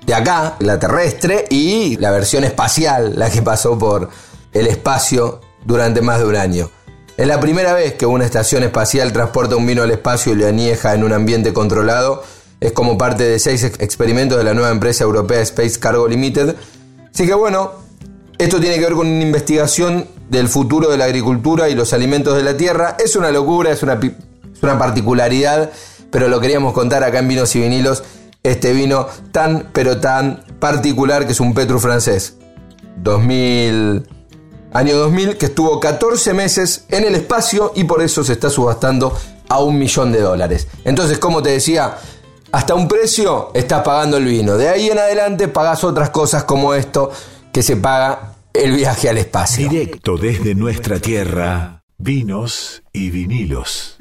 de 0.05 0.13
acá, 0.13 0.57
la 0.59 0.77
terrestre, 0.77 1.45
y 1.49 1.97
la 1.97 2.11
versión 2.11 2.43
espacial, 2.43 3.13
la 3.17 3.31
que 3.31 3.41
pasó 3.41 3.79
por 3.79 4.09
el 4.53 4.67
espacio 4.67 5.39
durante 5.65 6.01
más 6.01 6.19
de 6.19 6.25
un 6.25 6.35
año. 6.35 6.69
Es 7.17 7.27
la 7.27 7.39
primera 7.39 7.73
vez 7.73 7.93
que 7.93 8.05
una 8.05 8.25
estación 8.25 8.63
espacial 8.63 9.11
transporta 9.13 9.55
un 9.55 9.65
vino 9.65 9.83
al 9.83 9.91
espacio 9.91 10.33
y 10.33 10.35
lo 10.35 10.47
añeja 10.47 10.93
en 10.93 11.03
un 11.03 11.13
ambiente 11.13 11.53
controlado. 11.53 12.23
Es 12.59 12.71
como 12.71 12.97
parte 12.97 13.23
de 13.23 13.39
seis 13.39 13.63
ex- 13.63 13.79
experimentos 13.81 14.37
de 14.37 14.43
la 14.43 14.53
nueva 14.53 14.69
empresa 14.71 15.03
europea 15.03 15.39
Space 15.41 15.79
Cargo 15.79 16.07
Limited. 16.07 16.55
Así 17.13 17.25
que 17.25 17.33
bueno, 17.33 17.71
esto 18.37 18.59
tiene 18.59 18.75
que 18.75 18.81
ver 18.81 18.93
con 18.93 19.07
una 19.07 19.21
investigación 19.23 20.07
del 20.29 20.49
futuro 20.49 20.89
de 20.89 20.97
la 20.97 21.05
agricultura 21.05 21.69
y 21.69 21.75
los 21.75 21.93
alimentos 21.93 22.35
de 22.35 22.43
la 22.43 22.57
tierra. 22.57 22.97
Es 23.03 23.15
una 23.15 23.31
locura, 23.31 23.71
es 23.71 23.81
una, 23.83 23.99
pi- 23.99 24.13
es 24.53 24.61
una 24.63 24.77
particularidad, 24.77 25.71
pero 26.11 26.27
lo 26.27 26.41
queríamos 26.41 26.73
contar 26.73 27.03
acá 27.03 27.19
en 27.19 27.27
Vinos 27.29 27.55
y 27.55 27.61
Vinilos. 27.61 28.03
Este 28.43 28.73
vino 28.73 29.07
tan, 29.31 29.69
pero 29.73 29.99
tan 30.01 30.43
particular 30.59 31.25
que 31.25 31.31
es 31.31 31.39
un 31.39 31.53
Petru 31.53 31.79
francés. 31.79 32.35
2000, 32.97 34.07
año 34.75 34.97
2000, 34.97 35.37
que 35.37 35.45
estuvo 35.47 35.79
14 35.79 36.33
meses 36.33 36.85
en 36.89 37.05
el 37.05 37.15
espacio 37.15 37.71
y 37.75 37.85
por 37.85 38.01
eso 38.01 38.23
se 38.23 38.33
está 38.33 38.49
subastando 38.49 39.17
a 39.47 39.59
un 39.59 39.77
millón 39.77 40.11
de 40.11 40.19
dólares. 40.19 40.67
Entonces, 40.83 41.17
como 41.17 41.41
te 41.41 41.51
decía, 41.51 41.97
hasta 42.51 42.75
un 42.75 42.87
precio 42.87 43.51
estás 43.53 43.83
pagando 43.83 44.17
el 44.17 44.25
vino. 44.25 44.57
De 44.57 44.67
ahí 44.67 44.89
en 44.89 44.99
adelante 44.99 45.47
pagas 45.47 45.83
otras 45.85 46.09
cosas 46.09 46.43
como 46.43 46.73
esto, 46.73 47.09
que 47.53 47.63
se 47.63 47.77
paga 47.77 48.33
el 48.53 48.73
viaje 48.73 49.09
al 49.09 49.17
espacio. 49.17 49.69
Directo 49.69 50.17
desde 50.17 50.55
nuestra 50.55 50.99
tierra, 50.99 51.81
vinos 51.97 52.83
y 52.91 53.11
vinilos. 53.11 53.95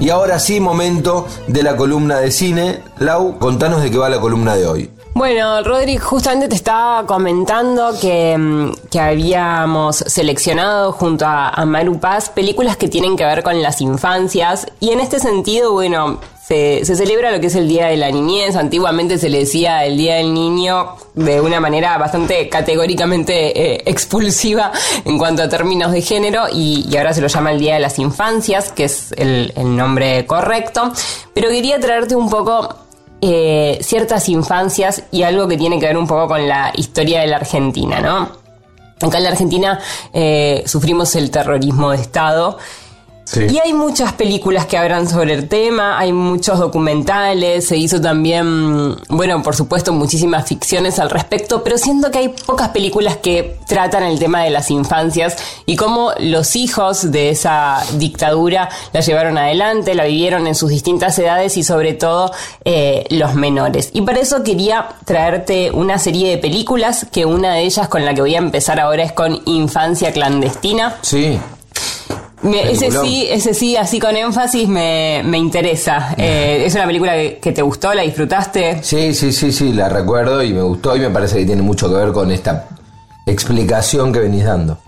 Y 0.00 0.08
ahora 0.08 0.38
sí, 0.38 0.60
momento 0.60 1.26
de 1.46 1.62
la 1.62 1.76
columna 1.76 2.16
de 2.18 2.30
cine. 2.30 2.82
Lau, 2.98 3.38
contanos 3.38 3.82
de 3.82 3.90
qué 3.90 3.98
va 3.98 4.08
la 4.08 4.18
columna 4.18 4.56
de 4.56 4.66
hoy. 4.66 4.90
Bueno, 5.12 5.62
Rodri, 5.62 5.98
justamente 5.98 6.48
te 6.48 6.54
estaba 6.54 7.04
comentando 7.04 7.92
que, 8.00 8.38
mm, 8.38 8.88
que 8.90 8.98
habíamos 8.98 9.96
seleccionado 9.96 10.92
junto 10.92 11.26
a, 11.26 11.48
a 11.48 11.66
Paz 12.00 12.30
películas 12.30 12.78
que 12.78 12.88
tienen 12.88 13.16
que 13.16 13.24
ver 13.24 13.42
con 13.42 13.60
las 13.60 13.82
infancias 13.82 14.66
y 14.80 14.90
en 14.90 15.00
este 15.00 15.18
sentido, 15.20 15.72
bueno, 15.72 16.20
se, 16.50 16.96
celebra 16.96 17.30
lo 17.30 17.40
que 17.40 17.46
es 17.46 17.54
el 17.54 17.68
Día 17.68 17.86
de 17.86 17.96
la 17.96 18.10
Niñez. 18.10 18.56
Antiguamente 18.56 19.18
se 19.18 19.28
le 19.28 19.38
decía 19.38 19.84
el 19.84 19.96
Día 19.96 20.16
del 20.16 20.34
Niño 20.34 20.96
de 21.14 21.40
una 21.40 21.60
manera 21.60 21.96
bastante 21.96 22.48
categóricamente 22.48 23.74
eh, 23.74 23.82
expulsiva 23.86 24.72
en 25.04 25.16
cuanto 25.16 25.42
a 25.42 25.48
términos 25.48 25.92
de 25.92 26.02
género 26.02 26.46
y, 26.52 26.88
ahora 26.96 27.14
se 27.14 27.20
lo 27.20 27.28
llama 27.28 27.52
el 27.52 27.60
Día 27.60 27.74
de 27.74 27.80
las 27.80 28.00
Infancias, 28.00 28.72
que 28.72 28.84
es 28.84 29.12
el, 29.16 29.52
el 29.56 29.76
nombre 29.76 30.26
correcto. 30.26 30.92
Pero 31.34 31.50
quería 31.50 31.78
traerte 31.78 32.16
un 32.16 32.28
poco 32.28 32.68
eh, 33.20 33.78
ciertas 33.82 34.28
infancias 34.28 35.04
y 35.12 35.22
algo 35.22 35.46
que 35.46 35.56
tiene 35.56 35.78
que 35.78 35.86
ver 35.86 35.96
un 35.96 36.08
poco 36.08 36.26
con 36.26 36.48
la 36.48 36.72
historia 36.76 37.20
de 37.20 37.28
la 37.28 37.36
Argentina, 37.36 38.00
¿no? 38.00 38.40
Acá 39.00 39.18
en 39.18 39.24
la 39.24 39.30
Argentina 39.30 39.78
eh, 40.12 40.64
sufrimos 40.66 41.14
el 41.14 41.30
terrorismo 41.30 41.90
de 41.90 41.98
Estado. 41.98 42.58
Y 43.36 43.58
hay 43.58 43.72
muchas 43.72 44.12
películas 44.14 44.66
que 44.66 44.76
hablan 44.76 45.08
sobre 45.08 45.34
el 45.34 45.48
tema, 45.48 45.98
hay 45.98 46.12
muchos 46.12 46.58
documentales, 46.58 47.66
se 47.66 47.76
hizo 47.76 48.00
también, 48.00 48.96
bueno, 49.08 49.42
por 49.42 49.54
supuesto, 49.54 49.92
muchísimas 49.92 50.48
ficciones 50.48 50.98
al 50.98 51.10
respecto, 51.10 51.62
pero 51.62 51.78
siento 51.78 52.10
que 52.10 52.18
hay 52.18 52.28
pocas 52.28 52.70
películas 52.70 53.18
que 53.18 53.58
tratan 53.66 54.02
el 54.02 54.18
tema 54.18 54.42
de 54.42 54.50
las 54.50 54.70
infancias 54.70 55.36
y 55.64 55.76
cómo 55.76 56.12
los 56.18 56.56
hijos 56.56 57.12
de 57.12 57.30
esa 57.30 57.82
dictadura 57.98 58.68
la 58.92 59.00
llevaron 59.00 59.38
adelante, 59.38 59.94
la 59.94 60.04
vivieron 60.04 60.46
en 60.46 60.54
sus 60.54 60.70
distintas 60.70 61.18
edades 61.18 61.56
y 61.56 61.62
sobre 61.62 61.94
todo 61.94 62.32
eh, 62.64 63.04
los 63.10 63.34
menores. 63.34 63.90
Y 63.92 64.02
para 64.02 64.18
eso 64.18 64.42
quería 64.42 64.88
traerte 65.04 65.70
una 65.70 65.98
serie 65.98 66.30
de 66.30 66.38
películas, 66.38 67.06
que 67.12 67.26
una 67.26 67.54
de 67.54 67.62
ellas 67.62 67.88
con 67.88 68.04
la 68.04 68.14
que 68.14 68.22
voy 68.22 68.34
a 68.34 68.38
empezar 68.38 68.80
ahora 68.80 69.04
es 69.04 69.12
con 69.12 69.40
Infancia 69.46 70.12
Clandestina. 70.12 70.96
Sí. 71.02 71.38
Me- 72.42 72.70
ese 72.72 72.90
sí, 72.90 73.26
ese 73.28 73.52
sí, 73.52 73.76
así 73.76 73.98
con 73.98 74.16
énfasis 74.16 74.66
me, 74.66 75.22
me 75.24 75.36
interesa. 75.38 76.14
Eh, 76.16 76.62
¿Es 76.64 76.74
una 76.74 76.86
película 76.86 77.12
que, 77.12 77.38
que 77.40 77.52
te 77.52 77.60
gustó? 77.62 77.92
¿La 77.92 78.02
disfrutaste? 78.02 78.82
Sí, 78.82 79.12
sí, 79.14 79.32
sí, 79.32 79.52
sí, 79.52 79.72
la 79.72 79.88
recuerdo 79.90 80.42
y 80.42 80.52
me 80.52 80.62
gustó 80.62 80.96
y 80.96 81.00
me 81.00 81.10
parece 81.10 81.38
que 81.38 81.44
tiene 81.46 81.62
mucho 81.62 81.88
que 81.88 81.96
ver 81.96 82.12
con 82.12 82.30
esta 82.30 82.66
explicación 83.26 84.12
que 84.12 84.20
venís 84.20 84.44
dando. 84.44 84.78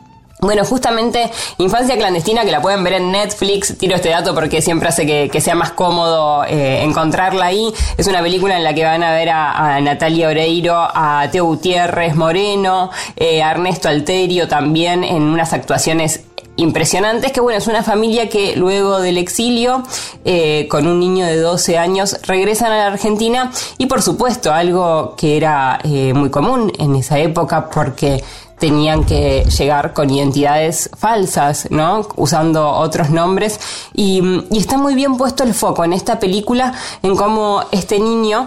Bueno, 0.40 0.64
justamente 0.64 1.30
Infancia 1.58 1.96
Clandestina, 1.96 2.44
que 2.44 2.50
la 2.50 2.60
pueden 2.60 2.82
ver 2.82 2.94
en 2.94 3.12
Netflix, 3.12 3.78
tiro 3.78 3.94
este 3.94 4.08
dato 4.08 4.34
porque 4.34 4.60
siempre 4.60 4.88
hace 4.88 5.06
que, 5.06 5.28
que 5.30 5.40
sea 5.40 5.54
más 5.54 5.70
cómodo 5.70 6.42
eh, 6.44 6.82
encontrarla 6.82 7.46
ahí. 7.46 7.72
Es 7.96 8.08
una 8.08 8.20
película 8.22 8.56
en 8.56 8.64
la 8.64 8.74
que 8.74 8.82
van 8.82 9.04
a 9.04 9.12
ver 9.12 9.28
a, 9.30 9.76
a 9.76 9.80
Natalia 9.80 10.26
Oreiro, 10.28 10.74
a 10.76 11.28
Teo 11.30 11.44
Gutiérrez 11.44 12.16
Moreno, 12.16 12.90
eh, 13.14 13.40
a 13.40 13.52
Ernesto 13.52 13.88
Alterio 13.88 14.48
también 14.48 15.04
en 15.04 15.22
unas 15.22 15.52
actuaciones 15.52 16.22
impresionantes, 16.56 17.32
que 17.32 17.40
bueno, 17.40 17.58
es 17.58 17.66
una 17.66 17.82
familia 17.82 18.28
que 18.28 18.56
luego 18.56 19.00
del 19.00 19.18
exilio, 19.18 19.82
eh, 20.24 20.66
con 20.70 20.86
un 20.86 21.00
niño 21.00 21.26
de 21.26 21.38
12 21.38 21.78
años, 21.78 22.18
regresan 22.26 22.72
a 22.72 22.78
la 22.78 22.86
Argentina 22.86 23.50
y 23.78 23.86
por 23.86 24.02
supuesto 24.02 24.52
algo 24.52 25.14
que 25.16 25.36
era 25.36 25.78
eh, 25.82 26.12
muy 26.14 26.30
común 26.30 26.72
en 26.78 26.96
esa 26.96 27.18
época 27.18 27.70
porque 27.70 28.22
tenían 28.58 29.04
que 29.04 29.44
llegar 29.44 29.92
con 29.92 30.08
identidades 30.08 30.88
falsas, 30.96 31.66
¿no? 31.70 32.06
Usando 32.14 32.68
otros 32.70 33.10
nombres. 33.10 33.58
Y, 33.92 34.22
y 34.52 34.58
está 34.58 34.78
muy 34.78 34.94
bien 34.94 35.16
puesto 35.16 35.42
el 35.42 35.52
foco 35.52 35.84
en 35.84 35.92
esta 35.92 36.20
película 36.20 36.72
en 37.02 37.16
cómo 37.16 37.64
este 37.72 37.98
niño 37.98 38.46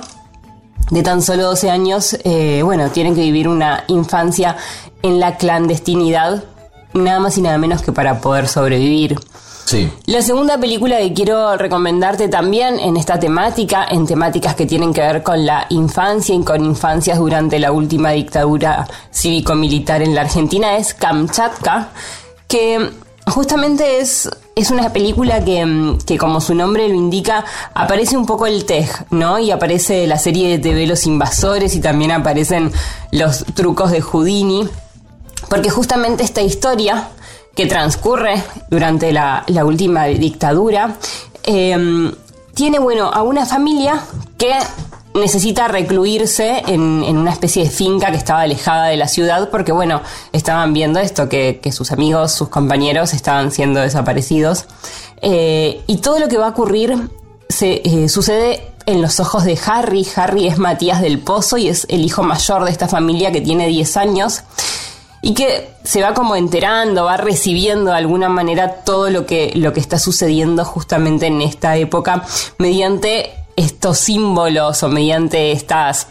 de 0.89 1.03
tan 1.03 1.21
solo 1.21 1.43
12 1.43 1.69
años, 1.69 2.17
eh, 2.23 2.61
bueno, 2.63 2.89
tienen 2.91 3.15
que 3.15 3.21
vivir 3.21 3.47
una 3.47 3.83
infancia 3.87 4.55
en 5.01 5.19
la 5.19 5.37
clandestinidad, 5.37 6.43
nada 6.95 7.19
más 7.19 7.37
y 7.37 7.41
nada 7.41 7.57
menos 7.57 7.81
que 7.81 7.91
para 7.91 8.19
poder 8.21 8.47
sobrevivir. 8.47 9.19
Sí. 9.65 9.91
La 10.05 10.21
segunda 10.21 10.59
película 10.59 10.99
que 10.99 11.13
quiero 11.13 11.57
recomendarte 11.57 12.27
también 12.27 12.79
en 12.79 12.97
esta 12.97 13.19
temática, 13.19 13.85
en 13.89 14.05
temáticas 14.05 14.55
que 14.55 14.67
tienen 14.67 14.93
que 14.93 15.01
ver 15.01 15.23
con 15.23 15.43
la 15.45 15.65
infancia 15.69 16.35
y 16.35 16.43
con 16.43 16.63
infancias 16.63 17.17
durante 17.17 17.57
la 17.59 17.71
última 17.71 18.11
dictadura 18.11 18.87
cívico-militar 19.11 20.03
en 20.03 20.13
la 20.13 20.21
Argentina, 20.21 20.77
es 20.77 20.93
Kamchatka, 20.93 21.89
que 22.47 22.91
justamente 23.25 23.99
es, 23.99 24.29
es 24.55 24.69
una 24.69 24.93
película 24.93 25.43
que, 25.43 25.97
que, 26.05 26.19
como 26.19 26.41
su 26.41 26.53
nombre 26.53 26.87
lo 26.87 26.93
indica, 26.93 27.43
aparece 27.73 28.17
un 28.17 28.27
poco 28.27 28.45
el 28.45 28.65
TEG, 28.65 28.87
¿no? 29.09 29.39
Y 29.39 29.49
aparece 29.49 30.05
la 30.05 30.19
serie 30.19 30.49
de 30.49 30.59
TV 30.59 30.85
Los 30.85 31.07
Invasores 31.07 31.75
y 31.75 31.81
también 31.81 32.11
aparecen 32.11 32.71
los 33.11 33.43
trucos 33.55 33.89
de 33.89 34.01
Houdini, 34.01 34.69
porque 35.49 35.69
justamente 35.69 36.23
esta 36.23 36.41
historia 36.41 37.09
que 37.55 37.65
transcurre 37.67 38.43
durante 38.69 39.11
la, 39.13 39.45
última 39.63 40.05
dictadura, 40.05 40.97
eh, 41.43 42.11
tiene, 42.53 42.79
bueno, 42.79 43.09
a 43.13 43.21
una 43.21 43.45
familia 43.45 44.01
que 44.37 44.53
necesita 45.13 45.67
recluirse 45.67 46.63
en, 46.67 47.17
una 47.17 47.31
especie 47.31 47.63
de 47.63 47.69
finca 47.69 48.11
que 48.11 48.17
estaba 48.17 48.41
alejada 48.41 48.87
de 48.87 48.97
la 48.97 49.07
ciudad 49.07 49.49
porque, 49.49 49.71
bueno, 49.71 50.01
estaban 50.33 50.73
viendo 50.73 50.99
esto, 50.99 51.29
que, 51.29 51.59
que 51.61 51.71
sus 51.71 51.91
amigos, 51.91 52.33
sus 52.33 52.49
compañeros 52.49 53.13
estaban 53.13 53.51
siendo 53.51 53.79
desaparecidos. 53.79 54.65
Eh, 55.21 55.81
y 55.87 55.97
todo 55.97 56.19
lo 56.19 56.27
que 56.27 56.37
va 56.37 56.47
a 56.47 56.49
ocurrir 56.49 57.09
se, 57.47 57.81
eh, 57.83 58.09
sucede 58.09 58.73
en 58.85 59.01
los 59.01 59.19
ojos 59.19 59.45
de 59.45 59.57
Harry. 59.65 60.05
Harry 60.15 60.47
es 60.47 60.57
Matías 60.57 61.01
del 61.01 61.19
Pozo 61.19 61.57
y 61.57 61.69
es 61.69 61.87
el 61.89 62.03
hijo 62.03 62.23
mayor 62.23 62.65
de 62.65 62.71
esta 62.71 62.87
familia 62.87 63.31
que 63.31 63.41
tiene 63.41 63.67
10 63.67 63.97
años 63.97 64.43
y 65.25 65.33
que 65.33 65.71
se 65.83 66.03
va 66.03 66.13
como 66.13 66.35
enterando, 66.35 67.05
va 67.05 67.17
recibiendo 67.17 67.89
de 67.89 67.97
alguna 67.97 68.29
manera 68.29 68.83
todo 68.85 69.09
lo 69.09 69.25
que, 69.25 69.53
lo 69.55 69.73
que 69.73 69.79
está 69.79 69.97
sucediendo 69.97 70.63
justamente 70.63 71.25
en 71.25 71.41
esta 71.41 71.75
época 71.77 72.23
mediante 72.59 73.31
estos 73.55 73.97
símbolos 73.97 74.83
o 74.83 74.87
mediante 74.87 75.51
estas 75.51 76.09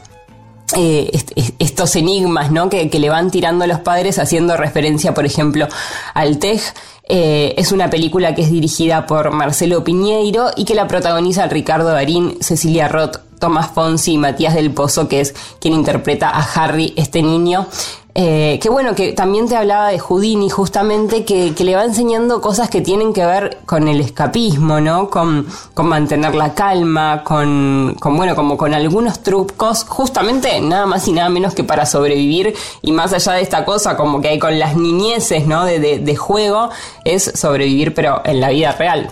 eh, 0.77 1.11
est 1.13 1.31
estos 1.61 1.95
enigmas 1.95 2.51
¿no? 2.51 2.69
que, 2.69 2.91
le 2.91 3.09
van 3.09 3.31
tirando 3.31 3.69
los 3.69 3.79
padres 3.79 4.19
haciendo 4.19 4.57
referencia, 4.57 5.15
por 5.15 5.27
ejemplo, 5.27 5.69
al 6.13 6.39
TEG. 6.39 6.61
Eh, 7.07 7.55
es 7.57 7.71
una 7.71 7.91
película 7.91 8.35
que 8.35 8.43
es 8.43 8.51
dirigida 8.51 9.07
por 9.07 9.31
Marcelo 9.31 9.85
Piñeiro 9.85 10.51
y 10.57 10.65
que 10.65 10.75
la 10.75 10.89
protagoniza 10.89 11.47
Ricardo 11.47 11.91
Darín, 11.91 12.39
Cecilia 12.41 12.89
Roth, 12.89 13.19
Tomás 13.39 13.71
Fonsi 13.73 14.15
y 14.15 14.19
Matías 14.19 14.55
del 14.55 14.73
Pozo, 14.73 15.07
que 15.07 15.21
es 15.21 15.35
quien 15.61 15.75
interpreta 15.75 16.31
a 16.31 16.43
Harry, 16.43 16.95
este 16.97 17.23
niño. 17.23 17.69
Eh, 18.17 18.61
que 18.63 18.69
bueno, 18.69 18.95
que 18.95 19.13
también 19.13 19.49
te 19.49 19.57
hablaba 19.57 19.89
de 19.89 19.99
Houdini, 19.99 20.49
justamente, 20.49 21.25
que, 21.25 21.53
le 21.59 21.75
va 21.75 21.85
enseñando 21.85 22.41
cosas 22.41 22.71
que 22.71 22.81
tienen 22.81 23.13
que 23.13 23.27
ver 23.27 23.59
con 23.67 23.89
el 23.89 24.01
escapismo, 24.01 24.81
¿no? 24.81 25.11
Con, 25.11 25.49
con 25.75 25.89
mantener 25.89 26.33
la 26.37 26.55
calma, 26.55 27.25
con, 27.25 27.97
con, 27.99 28.17
bueno, 28.17 28.37
como 28.37 28.57
con 28.57 28.73
algunos 28.73 29.21
trucos, 29.25 29.85
justamente 29.89 30.61
nada 30.61 30.87
más 30.87 31.09
y 31.09 31.13
nada 31.13 31.29
menos 31.29 31.55
que 31.55 31.65
para 31.65 31.87
sobrevivir, 31.87 32.55
y 32.83 32.93
más 32.93 33.13
allá 33.13 33.33
de 33.33 33.43
esta 33.43 33.65
cosa, 33.65 33.97
como 33.97 34.21
que 34.21 34.29
hay 34.29 34.39
con 34.39 34.61
las 34.61 34.77
niñeces, 34.77 35.49
¿no? 35.49 35.65
De, 35.65 35.81
de, 35.81 36.17
juego, 36.17 36.71
es 37.05 37.33
sobrevivir, 37.35 37.95
pero 37.95 38.23
en 38.25 38.41
la 38.41 38.51
vida 38.51 38.71
real. 38.73 39.11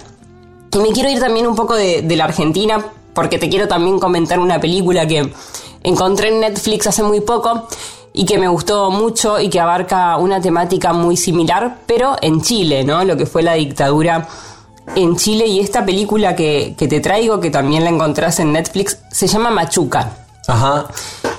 Y 0.72 0.78
me 0.78 0.92
quiero 0.92 1.10
ir 1.10 1.18
también 1.18 1.48
un 1.48 1.56
poco 1.56 1.74
de 1.74 2.14
la 2.16 2.24
Argentina, 2.24 2.84
porque 3.14 3.38
te 3.38 3.48
quiero 3.48 3.66
también 3.66 3.98
comentar 3.98 4.38
una 4.38 4.60
película 4.60 5.08
que 5.08 5.32
encontré 5.82 6.28
en 6.28 6.40
Netflix 6.40 6.86
hace 6.86 7.02
muy 7.02 7.20
poco 7.20 7.66
y 8.12 8.24
que 8.24 8.38
me 8.38 8.48
gustó 8.48 8.90
mucho 8.90 9.40
y 9.40 9.48
que 9.48 9.60
abarca 9.60 10.16
una 10.16 10.40
temática 10.40 10.92
muy 10.92 11.16
similar, 11.16 11.78
pero 11.86 12.16
en 12.20 12.42
Chile, 12.42 12.84
¿no? 12.84 13.04
Lo 13.04 13.16
que 13.16 13.26
fue 13.26 13.42
la 13.42 13.54
dictadura 13.54 14.28
en 14.94 15.16
Chile 15.16 15.46
y 15.46 15.60
esta 15.60 15.84
película 15.84 16.36
que, 16.36 16.74
que 16.76 16.88
te 16.88 17.00
traigo, 17.00 17.40
que 17.40 17.50
también 17.50 17.84
la 17.84 17.90
encontrás 17.90 18.40
en 18.40 18.52
Netflix, 18.52 18.98
se 19.10 19.26
llama 19.26 19.50
Machuca. 19.50 20.10
Ajá. 20.46 20.86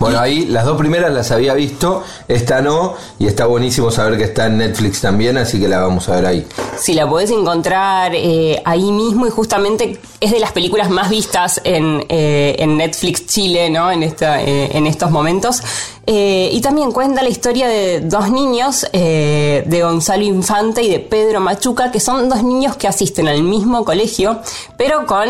Bueno, 0.04 0.20
ahí 0.20 0.48
las 0.48 0.66
dos 0.66 0.78
primeras 0.78 1.14
las 1.14 1.32
había 1.32 1.54
visto, 1.54 2.04
esta 2.28 2.62
no, 2.62 2.94
y 3.20 3.28
está 3.28 3.46
buenísimo 3.46 3.90
saber 3.90 4.18
que 4.18 4.26
está 4.26 4.48
en 4.48 4.58
Netflix 4.58 5.00
también, 5.00 5.38
así 5.38 5.62
que 5.62 5.70
la 5.70 5.80
vamos 5.80 6.10
a 6.10 6.16
ver 6.16 6.26
ahí. 6.26 6.48
Sí, 6.78 6.94
la 6.94 7.08
podés 7.08 7.32
encontrar 7.32 8.12
eh, 8.14 8.62
ahí 8.66 8.92
mismo 8.92 9.26
y 9.28 9.30
justamente 9.30 10.02
es 10.20 10.32
de 10.32 10.42
las 10.42 10.52
películas 10.52 10.90
más 10.90 11.10
vistas 11.10 11.62
en, 11.64 12.06
eh, 12.10 12.58
en 12.60 12.76
Netflix 12.76 13.28
Chile, 13.28 13.70
¿no? 13.70 13.90
En, 13.90 14.04
esta, 14.04 14.44
eh, 14.44 14.76
en 14.78 14.88
estos 14.88 15.10
momentos. 15.10 15.64
y 16.06 16.60
también 16.60 16.92
cuenta 16.92 17.24
la 17.24 17.30
historia 17.30 17.70
de 17.70 18.02
dos 18.02 18.30
niños, 18.30 18.86
de 18.92 19.80
Gonzalo 19.82 20.24
Infante 20.24 20.84
y 20.84 20.90
de 20.90 21.00
Pedro 21.00 21.40
Machuca, 21.40 21.92
que 21.92 22.02
son 22.02 22.28
dos 22.28 22.44
niños 22.44 22.76
que 22.76 22.90
asisten 22.90 23.30
al 23.30 23.42
mismo 23.42 23.86
colegio, 23.86 24.42
pero 24.76 25.06
con 25.06 25.30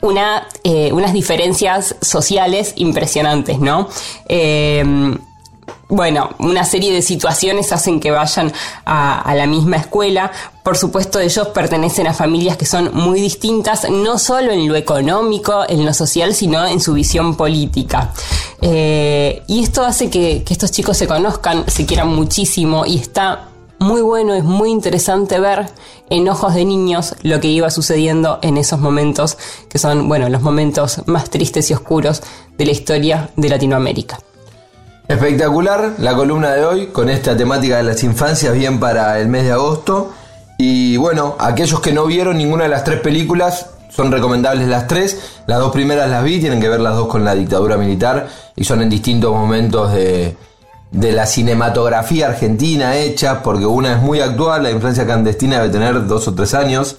una, 0.00 0.48
eh, 0.64 0.92
unas 0.92 1.12
diferencias 1.12 1.96
sociales 2.00 2.72
impresionantes, 2.76 3.58
¿no? 3.58 3.88
Eh, 4.28 5.16
bueno, 5.90 6.30
una 6.38 6.64
serie 6.64 6.92
de 6.92 7.02
situaciones 7.02 7.72
hacen 7.72 7.98
que 7.98 8.12
vayan 8.12 8.52
a, 8.86 9.34
la 9.34 9.46
misma 9.46 9.76
escuela. 9.76 10.30
Por 10.62 10.76
supuesto, 10.76 11.18
ellos 11.18 11.48
pertenecen 11.48 12.06
a 12.06 12.14
familias 12.14 12.56
que 12.56 12.64
son 12.64 12.90
muy 12.94 13.20
distintas, 13.20 13.90
no 13.90 14.16
solo 14.18 14.52
en 14.52 14.68
lo 14.68 14.76
económico, 14.76 15.64
en 15.68 15.84
lo 15.84 15.92
social, 15.92 16.32
sino 16.34 16.64
en 16.64 16.80
su 16.80 16.94
visión 16.94 17.36
política. 17.36 18.12
Eh, 18.62 19.42
y 19.48 19.64
esto 19.64 19.84
hace 19.84 20.10
que 20.10 20.44
estos 20.48 20.70
chicos 20.70 20.96
se 20.96 21.08
conozcan, 21.08 21.64
se 21.68 21.84
quieran 21.86 22.08
muchísimo 22.08 22.86
y 22.86 22.96
está 22.96 23.49
muy 23.80 24.02
bueno, 24.02 24.34
es 24.34 24.44
muy 24.44 24.70
interesante 24.70 25.40
ver 25.40 25.66
en 26.10 26.28
ojos 26.28 26.54
de 26.54 26.66
niños 26.66 27.16
lo 27.22 27.40
que 27.40 27.48
iba 27.48 27.70
sucediendo 27.70 28.38
en 28.42 28.58
esos 28.58 28.78
momentos, 28.78 29.38
que 29.70 29.78
son, 29.78 30.06
bueno, 30.06 30.28
los 30.28 30.42
momentos 30.42 31.02
más 31.06 31.30
tristes 31.30 31.70
y 31.70 31.74
oscuros 31.74 32.22
de 32.58 32.66
la 32.66 32.72
historia 32.72 33.30
de 33.36 33.48
Latinoamérica. 33.48 34.20
Espectacular 35.08 35.94
la 35.98 36.14
columna 36.14 36.52
de 36.52 36.64
hoy 36.64 36.86
con 36.88 37.08
esta 37.08 37.34
temática 37.36 37.78
de 37.78 37.82
las 37.82 38.04
infancias, 38.04 38.54
bien 38.54 38.78
para 38.78 39.18
el 39.18 39.28
mes 39.28 39.44
de 39.44 39.52
agosto. 39.52 40.12
Y 40.58 40.98
bueno, 40.98 41.36
aquellos 41.38 41.80
que 41.80 41.92
no 41.92 42.04
vieron 42.04 42.36
ninguna 42.36 42.64
de 42.64 42.70
las 42.70 42.84
tres 42.84 43.00
películas, 43.00 43.70
son 43.88 44.12
recomendables 44.12 44.68
las 44.68 44.86
tres. 44.86 45.40
Las 45.46 45.58
dos 45.58 45.72
primeras 45.72 46.08
las 46.10 46.22
vi, 46.22 46.38
tienen 46.38 46.60
que 46.60 46.68
ver 46.68 46.80
las 46.80 46.94
dos 46.94 47.08
con 47.08 47.24
la 47.24 47.34
dictadura 47.34 47.78
militar 47.78 48.28
y 48.54 48.62
son 48.62 48.82
en 48.82 48.90
distintos 48.90 49.32
momentos 49.32 49.92
de, 49.92 50.36
de 50.90 51.12
la 51.12 51.26
cinematografía 51.26 52.26
argentina 52.28 52.96
hecha, 52.96 53.42
porque 53.42 53.66
una 53.66 53.92
es 53.92 54.02
muy 54.02 54.20
actual, 54.20 54.62
la 54.64 54.70
infancia 54.70 55.04
clandestina 55.04 55.60
debe 55.60 55.72
tener 55.72 56.06
dos 56.06 56.26
o 56.28 56.34
tres 56.34 56.52
años. 56.54 56.96